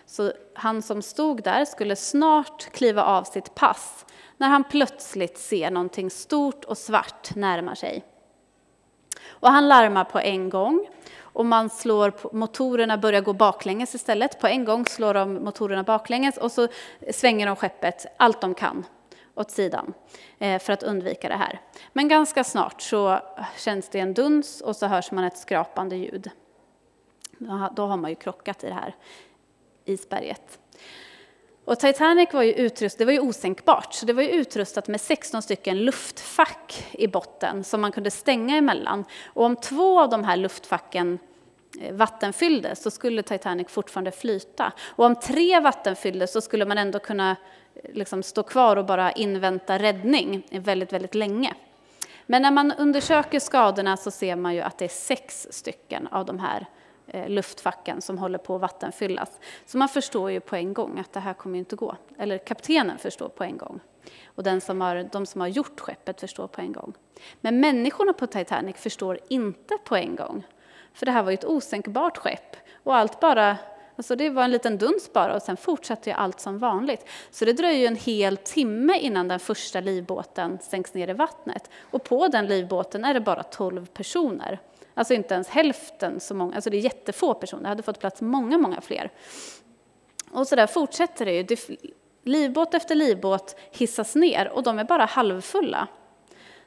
Så 0.06 0.32
han 0.54 0.82
som 0.82 1.02
stod 1.02 1.42
där 1.42 1.64
skulle 1.64 1.96
snart 1.96 2.62
kliva 2.72 3.04
av 3.04 3.24
sitt 3.24 3.54
pass 3.54 4.06
när 4.36 4.48
han 4.48 4.64
plötsligt 4.64 5.38
ser 5.38 5.70
någonting 5.70 6.10
stort 6.10 6.64
och 6.64 6.78
svart 6.78 7.34
närma 7.34 7.76
sig. 7.76 8.04
Och 9.26 9.48
han 9.48 9.68
larmar 9.68 10.04
på 10.04 10.18
en 10.18 10.50
gång 10.50 10.88
och 11.34 11.46
man 11.46 11.70
slår 11.70 12.10
på, 12.10 12.30
motorerna 12.32 12.98
börjar 12.98 13.20
gå 13.20 13.32
baklänges 13.32 13.94
istället. 13.94 14.40
På 14.40 14.46
en 14.46 14.64
gång 14.64 14.86
slår 14.86 15.14
de 15.14 15.34
motorerna 15.34 15.82
baklänges 15.82 16.36
och 16.36 16.52
så 16.52 16.68
svänger 17.10 17.46
de 17.46 17.56
skeppet 17.56 18.06
allt 18.16 18.40
de 18.40 18.54
kan 18.54 18.86
åt 19.34 19.50
sidan 19.50 19.94
eh, 20.38 20.58
för 20.58 20.72
att 20.72 20.82
undvika 20.82 21.28
det 21.28 21.36
här. 21.36 21.60
Men 21.92 22.08
ganska 22.08 22.44
snart 22.44 22.82
så 22.82 23.18
känns 23.56 23.88
det 23.88 24.00
en 24.00 24.14
duns 24.14 24.60
och 24.60 24.76
så 24.76 24.86
hörs 24.86 25.10
man 25.10 25.24
ett 25.24 25.38
skrapande 25.38 25.96
ljud. 25.96 26.30
Då 27.76 27.86
har 27.86 27.96
man 27.96 28.10
ju 28.10 28.16
krockat 28.16 28.64
i 28.64 28.66
det 28.66 28.74
här 28.74 28.94
isberget. 29.84 30.58
Och 31.64 31.78
Titanic 31.78 32.32
var 32.32 32.42
ju 32.42 32.52
utrustat, 32.52 32.98
det 32.98 33.04
var 33.04 33.12
ju 33.12 33.20
osänkbart, 33.20 33.94
så 33.94 34.06
det 34.06 34.12
var 34.12 34.22
ju 34.22 34.28
utrustat 34.28 34.88
med 34.88 35.00
16 35.00 35.42
stycken 35.42 35.78
luftfack 35.78 36.86
i 36.92 37.06
botten 37.08 37.64
som 37.64 37.80
man 37.80 37.92
kunde 37.92 38.10
stänga 38.10 38.56
emellan. 38.56 39.04
Och 39.26 39.44
om 39.44 39.56
två 39.56 40.00
av 40.00 40.08
de 40.10 40.24
här 40.24 40.36
luftfacken 40.36 41.18
eh, 41.80 41.94
vattenfylldes 41.94 42.82
så 42.82 42.90
skulle 42.90 43.22
Titanic 43.22 43.68
fortfarande 43.68 44.10
flyta. 44.10 44.72
Och 44.82 45.04
om 45.04 45.16
tre 45.16 45.60
vattenfylldes 45.60 46.32
så 46.32 46.40
skulle 46.40 46.64
man 46.64 46.78
ändå 46.78 46.98
kunna 46.98 47.30
eh, 47.30 47.94
liksom 47.94 48.22
stå 48.22 48.42
kvar 48.42 48.76
och 48.76 48.84
bara 48.84 49.12
invänta 49.12 49.78
räddning 49.78 50.46
väldigt, 50.50 50.92
väldigt 50.92 51.14
länge. 51.14 51.54
Men 52.26 52.42
när 52.42 52.50
man 52.50 52.72
undersöker 52.72 53.40
skadorna 53.40 53.96
så 53.96 54.10
ser 54.10 54.36
man 54.36 54.54
ju 54.54 54.60
att 54.60 54.78
det 54.78 54.84
är 54.84 54.88
sex 54.88 55.46
stycken 55.50 56.06
av 56.06 56.26
de 56.26 56.38
här 56.38 56.60
Eh, 56.60 56.66
Eh, 57.06 57.28
luftfacken 57.28 58.00
som 58.00 58.18
håller 58.18 58.38
på 58.38 58.54
att 58.54 58.60
vattenfyllas. 58.60 59.40
Så 59.66 59.78
man 59.78 59.88
förstår 59.88 60.30
ju 60.30 60.40
på 60.40 60.56
en 60.56 60.74
gång 60.74 60.98
att 60.98 61.12
det 61.12 61.20
här 61.20 61.34
kommer 61.34 61.58
inte 61.58 61.76
gå. 61.76 61.96
Eller 62.18 62.38
kaptenen 62.38 62.98
förstår 62.98 63.28
på 63.28 63.44
en 63.44 63.58
gång. 63.58 63.80
Och 64.26 64.42
den 64.42 64.60
som 64.60 64.80
har, 64.80 65.08
de 65.12 65.26
som 65.26 65.40
har 65.40 65.48
gjort 65.48 65.80
skeppet 65.80 66.20
förstår 66.20 66.46
på 66.46 66.60
en 66.60 66.72
gång. 66.72 66.92
Men 67.40 67.60
människorna 67.60 68.12
på 68.12 68.26
Titanic 68.26 68.76
förstår 68.76 69.18
inte 69.28 69.78
på 69.84 69.96
en 69.96 70.16
gång. 70.16 70.46
För 70.94 71.06
det 71.06 71.12
här 71.12 71.22
var 71.22 71.30
ju 71.30 71.34
ett 71.34 71.44
osänkbart 71.44 72.16
skepp. 72.16 72.56
Och 72.82 72.96
allt 72.96 73.20
bara, 73.20 73.56
alltså 73.96 74.16
det 74.16 74.30
var 74.30 74.44
en 74.44 74.50
liten 74.50 74.78
duns 74.78 75.12
bara 75.12 75.34
och 75.34 75.42
sen 75.42 75.56
fortsatte 75.56 76.10
ju 76.10 76.16
allt 76.16 76.40
som 76.40 76.58
vanligt. 76.58 77.08
Så 77.30 77.44
det 77.44 77.52
dröjer 77.52 77.78
ju 77.78 77.86
en 77.86 77.96
hel 77.96 78.36
timme 78.36 78.98
innan 78.98 79.28
den 79.28 79.40
första 79.40 79.80
livbåten 79.80 80.58
sänks 80.62 80.94
ner 80.94 81.10
i 81.10 81.12
vattnet. 81.12 81.70
Och 81.80 82.04
på 82.04 82.28
den 82.28 82.46
livbåten 82.46 83.04
är 83.04 83.14
det 83.14 83.20
bara 83.20 83.42
12 83.42 83.86
personer. 83.86 84.60
Alltså 84.94 85.14
inte 85.14 85.34
ens 85.34 85.48
hälften 85.48 86.20
så 86.20 86.34
många, 86.34 86.54
alltså 86.54 86.70
det 86.70 86.76
är 86.76 86.80
jättefå 86.80 87.34
personer, 87.34 87.62
det 87.62 87.68
hade 87.68 87.82
fått 87.82 88.00
plats 88.00 88.22
många, 88.22 88.58
många 88.58 88.80
fler. 88.80 89.10
Och 90.30 90.48
så 90.48 90.56
där 90.56 90.66
fortsätter 90.66 91.24
det 91.24 91.32
ju. 91.32 91.42
Det, 91.42 91.68
livbåt 92.24 92.74
efter 92.74 92.94
livbåt 92.94 93.56
hissas 93.70 94.14
ner 94.14 94.48
och 94.48 94.62
de 94.62 94.78
är 94.78 94.84
bara 94.84 95.04
halvfulla. 95.04 95.88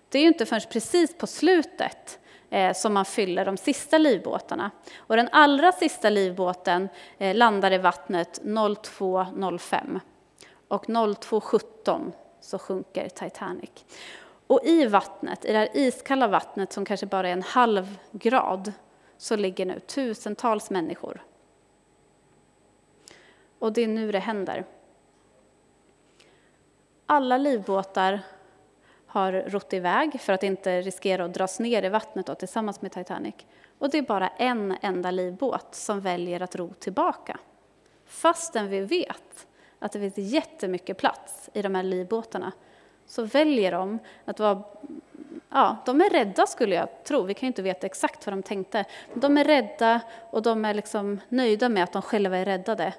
Det 0.10 0.18
är 0.18 0.22
ju 0.22 0.28
inte 0.28 0.46
förrän 0.46 0.62
precis 0.72 1.18
på 1.18 1.28
slutet 1.28 2.20
eh, 2.50 2.74
som 2.74 2.94
man 2.94 3.06
fyller 3.06 3.46
de 3.46 3.58
sista 3.58 3.98
livbåtarna. 3.98 4.72
Och 4.98 5.16
den 5.16 5.30
allra 5.32 5.72
sista 5.72 6.10
livbåten 6.10 6.90
eh, 7.18 7.36
landar 7.36 7.72
i 7.72 7.78
vattnet 7.78 8.42
02.05 8.44 10.00
och 10.68 10.86
02.17 10.86 12.12
så 12.42 12.60
sjunker 12.60 13.10
Titanic. 13.10 13.86
Och 14.48 14.60
i 14.64 14.86
vattnet, 14.86 15.46
i 15.46 15.52
det 15.52 15.58
här 15.58 15.70
iskalla 15.74 16.28
vattnet 16.28 16.74
som 16.74 16.86
kanske 16.86 17.06
bara 17.06 17.30
är 17.30 17.34
en 17.34 17.42
halv 17.42 17.98
grad, 18.12 18.74
så 19.18 19.36
ligger 19.36 19.66
nu 19.66 19.80
tusentals 19.80 20.70
människor. 20.70 21.24
Och 23.60 23.74
det 23.74 23.82
är 23.82 23.88
nu 23.88 24.12
det 24.12 24.20
händer. 24.20 24.66
Alla 27.06 27.38
livbåtar 27.38 28.20
har 29.08 29.32
rott 29.32 29.74
iväg 29.74 30.22
för 30.22 30.34
att 30.34 30.44
inte 30.44 30.82
riskera 30.82 31.26
att 31.26 31.34
dras 31.34 31.60
ner 31.60 31.84
i 31.84 31.90
vattnet 31.90 32.26
då, 32.26 32.36
tillsammans 32.36 32.82
med 32.82 32.92
Titanic. 32.92 33.36
Och 33.80 33.90
det 33.90 33.98
är 33.98 34.02
bara 34.02 34.28
en 34.28 34.76
enda 34.82 35.12
livbåt 35.12 35.76
som 35.76 36.02
väljer 36.02 36.42
att 36.42 36.56
ro 36.56 36.74
tillbaka. 36.74 37.40
Fastän 38.06 38.68
vi 38.68 38.80
vet 38.80 39.48
att 39.80 39.92
det 39.92 40.00
finns 40.00 40.18
jättemycket 40.18 40.98
plats 40.98 41.50
i 41.54 41.62
de 41.62 41.76
här 41.76 41.84
livbåtarna 41.84 42.52
så 43.08 43.24
väljer 43.24 43.72
de 43.72 44.00
att 44.26 44.40
vara 44.40 44.64
Ja, 45.50 45.78
de 45.86 46.02
är 46.02 46.10
rädda 46.10 46.48
skulle 46.48 46.76
jag 46.76 47.04
tro. 47.04 47.24
Vi 47.24 47.34
kan 47.34 47.42
ju 47.42 47.48
inte 47.48 47.62
veta 47.62 47.86
exakt 47.86 48.26
vad 48.26 48.34
de 48.34 48.44
tänkte. 48.44 48.86
De 49.14 49.38
är 49.38 49.44
rädda 49.44 50.02
och 50.32 50.42
de 50.42 50.66
är 50.66 50.74
liksom 50.74 51.20
nöjda 51.30 51.70
med 51.70 51.84
att 51.84 51.94
de 51.94 52.02
själva 52.02 52.38
är 52.38 52.46
räddade. 52.46 52.94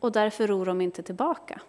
Och 0.00 0.12
därför 0.12 0.46
ror 0.46 0.66
de 0.66 0.80
inte 0.80 1.02
tillbaka. 1.02 1.60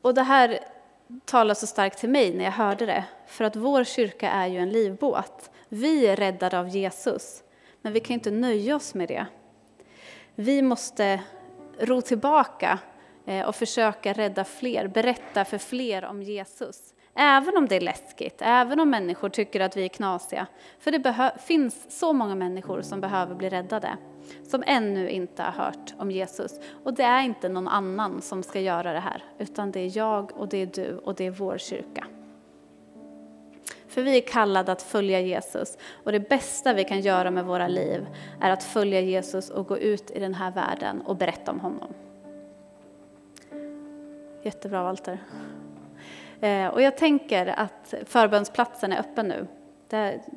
Och 0.00 0.14
det 0.14 0.22
här 0.22 0.58
talar 1.24 1.54
så 1.54 1.66
starkt 1.66 1.98
till 1.98 2.10
mig 2.10 2.34
när 2.34 2.44
jag 2.44 2.52
hörde 2.52 2.86
det. 2.86 3.04
För 3.26 3.44
att 3.44 3.56
vår 3.56 3.84
kyrka 3.84 4.30
är 4.30 4.46
ju 4.46 4.58
en 4.58 4.70
livbåt. 4.70 5.50
Vi 5.68 6.06
är 6.06 6.16
räddade 6.16 6.58
av 6.58 6.68
Jesus. 6.68 7.42
Men 7.82 7.92
vi 7.92 8.00
kan 8.00 8.14
inte 8.14 8.30
nöja 8.30 8.76
oss 8.76 8.94
med 8.94 9.08
det. 9.08 9.26
Vi 10.34 10.62
måste 10.62 11.20
ro 11.78 12.00
tillbaka 12.00 12.78
Eh, 13.26 13.46
och 13.46 13.54
försöka 13.54 14.12
rädda 14.12 14.44
fler, 14.44 14.88
berätta 14.88 15.44
för 15.44 15.58
fler 15.58 16.04
om 16.04 16.22
Jesus. 16.22 16.94
Även 17.16 17.56
om 17.56 17.68
det 17.68 17.76
är 17.76 17.80
läskigt, 17.80 18.36
även 18.38 18.80
om 18.80 18.90
människor 18.90 19.28
tycker 19.28 19.60
att 19.60 19.76
vi 19.76 19.84
är 19.84 19.88
knasiga. 19.88 20.46
För 20.78 20.90
det 20.90 21.32
finns 21.46 21.98
så 21.98 22.12
många 22.12 22.34
människor 22.34 22.82
som 22.82 23.00
behöver 23.00 23.34
bli 23.34 23.48
räddade, 23.48 23.96
som 24.42 24.62
ännu 24.66 25.10
inte 25.10 25.42
har 25.42 25.64
hört 25.64 25.94
om 25.98 26.10
Jesus. 26.10 26.60
Och 26.84 26.94
det 26.94 27.02
är 27.02 27.22
inte 27.22 27.48
någon 27.48 27.68
annan 27.68 28.22
som 28.22 28.42
ska 28.42 28.60
göra 28.60 28.92
det 28.92 29.00
här, 29.00 29.24
utan 29.38 29.72
det 29.72 29.80
är 29.80 29.96
jag 29.96 30.36
och 30.36 30.48
det 30.48 30.62
är 30.62 30.66
du 30.66 30.98
och 31.04 31.14
det 31.14 31.26
är 31.26 31.30
vår 31.30 31.58
kyrka. 31.58 32.06
För 33.88 34.02
vi 34.02 34.16
är 34.16 34.28
kallade 34.28 34.72
att 34.72 34.82
följa 34.82 35.20
Jesus 35.20 35.78
och 36.04 36.12
det 36.12 36.28
bästa 36.28 36.72
vi 36.72 36.84
kan 36.84 37.00
göra 37.00 37.30
med 37.30 37.44
våra 37.44 37.68
liv 37.68 38.06
är 38.40 38.50
att 38.50 38.64
följa 38.64 39.00
Jesus 39.00 39.50
och 39.50 39.66
gå 39.66 39.78
ut 39.78 40.10
i 40.10 40.20
den 40.20 40.34
här 40.34 40.50
världen 40.50 41.00
och 41.00 41.16
berätta 41.16 41.50
om 41.50 41.60
honom. 41.60 41.94
Jättebra 44.44 44.82
Walter. 44.82 45.18
Eh, 46.40 46.66
och 46.66 46.82
jag 46.82 46.96
tänker 46.96 47.46
att 47.46 47.94
förbönsplatsen 48.06 48.92
är 48.92 48.98
öppen 49.00 49.28
nu. 49.28 49.46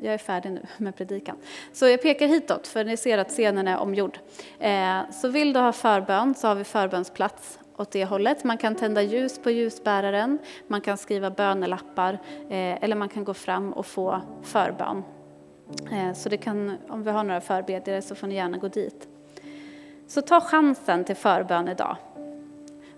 Jag 0.01 0.13
är 0.13 0.17
färdig 0.17 0.51
nu 0.51 0.61
med 0.77 0.95
predikan. 0.95 1.35
Så 1.73 1.87
jag 1.87 2.01
pekar 2.01 2.27
hitåt, 2.27 2.67
för 2.67 2.83
ni 2.83 2.97
ser 2.97 3.17
att 3.17 3.29
scenen 3.29 3.67
är 3.67 3.77
omgjord. 3.77 4.19
Eh, 4.59 5.09
så 5.11 5.27
vill 5.27 5.53
du 5.53 5.59
ha 5.59 5.71
förbön 5.71 6.35
så 6.35 6.47
har 6.47 6.55
vi 6.55 6.63
förbönsplats 6.63 7.59
åt 7.77 7.91
det 7.91 8.05
hållet. 8.05 8.43
Man 8.43 8.57
kan 8.57 8.75
tända 8.75 9.01
ljus 9.01 9.39
på 9.39 9.51
ljusbäraren, 9.51 10.39
man 10.67 10.81
kan 10.81 10.97
skriva 10.97 11.29
bönelappar 11.29 12.13
eh, 12.49 12.83
eller 12.83 12.95
man 12.95 13.09
kan 13.09 13.23
gå 13.23 13.33
fram 13.33 13.73
och 13.73 13.85
få 13.85 14.21
förbön. 14.43 15.03
Så 16.15 16.29
det 16.29 16.37
kan, 16.37 16.77
om 16.89 17.03
vi 17.03 17.11
har 17.11 17.23
några 17.23 17.41
förbedjare 17.41 18.01
så 18.01 18.15
får 18.15 18.27
ni 18.27 18.35
gärna 18.35 18.57
gå 18.57 18.67
dit. 18.67 19.07
Så 20.07 20.21
ta 20.21 20.41
chansen 20.41 21.03
till 21.03 21.15
förbön 21.15 21.67
idag. 21.67 21.97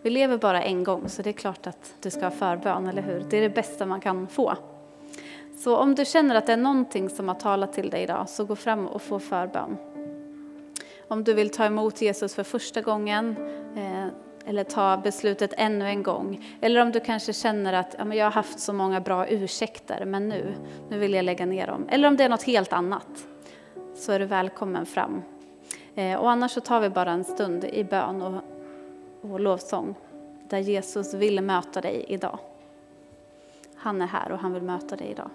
Vi 0.02 0.10
lever 0.10 0.38
bara 0.38 0.64
en 0.64 0.84
gång, 0.84 1.10
så 1.10 1.22
det 1.22 1.30
är 1.30 1.34
klart 1.34 1.68
att 1.68 1.94
du 2.02 2.10
ska 2.10 2.22
ha 2.22 2.32
förbön, 2.32 2.88
eller 2.88 3.02
hur? 3.02 3.26
Det 3.30 3.38
är 3.38 3.42
det 3.42 3.50
bästa 3.50 3.86
man 3.86 4.02
kan 4.02 4.28
få. 4.28 4.56
Så 5.58 5.78
om 5.78 5.96
du 5.96 6.06
känner 6.06 6.36
att 6.36 6.46
det 6.46 6.54
är 6.54 6.58
någonting 6.58 7.10
som 7.10 7.28
har 7.28 7.36
talat 7.36 7.74
till 7.74 7.90
dig 7.90 8.04
idag, 8.04 8.30
så 8.30 8.46
gå 8.46 8.56
fram 8.56 8.88
och 8.88 9.02
få 9.02 9.20
förbön. 9.20 9.78
Om 11.08 11.24
du 11.24 11.34
vill 11.34 11.50
ta 11.50 11.66
emot 11.66 12.02
Jesus 12.02 12.36
för 12.36 12.44
första 12.44 12.82
gången, 12.82 13.36
eh, 13.76 14.08
eller 14.46 14.64
ta 14.64 14.98
beslutet 14.98 15.54
ännu 15.58 15.88
en 15.88 16.04
gång. 16.04 16.46
Eller 16.62 16.82
om 16.82 16.92
du 16.92 17.00
kanske 17.00 17.34
känner 17.34 17.74
att 17.74 17.96
ja, 17.98 18.06
men 18.06 18.18
jag 18.18 18.26
har 18.26 18.32
haft 18.32 18.60
så 18.60 18.74
många 18.74 19.02
bra 19.02 19.28
ursäkter, 19.28 20.06
men 20.06 20.30
nu, 20.30 20.56
nu 20.90 21.00
vill 21.00 21.14
jag 21.14 21.26
lägga 21.26 21.46
ner 21.46 21.68
dem. 21.68 21.88
Eller 21.90 22.08
om 22.08 22.18
det 22.18 22.24
är 22.24 22.30
något 22.30 22.44
helt 22.44 22.74
annat, 22.74 23.28
så 23.96 24.12
är 24.12 24.20
du 24.20 24.26
välkommen 24.26 24.86
fram. 24.86 25.22
Eh, 25.96 26.20
och 26.20 26.32
annars 26.32 26.52
så 26.52 26.62
tar 26.62 26.80
vi 26.80 26.90
bara 26.90 27.12
en 27.12 27.24
stund 27.24 27.64
i 27.66 27.84
bön 27.84 28.22
och 28.22 28.42
och 29.22 29.40
lovsång 29.40 29.96
där 30.50 30.60
Jesus 30.60 31.14
vill 31.14 31.42
möta 31.42 31.82
dig 31.82 32.06
idag. 32.08 32.40
Han 33.76 34.02
är 34.02 34.08
här 34.08 34.32
och 34.32 34.40
han 34.40 34.54
vill 34.54 34.64
möta 34.64 34.96
dig 34.96 35.08
idag. 35.08 35.30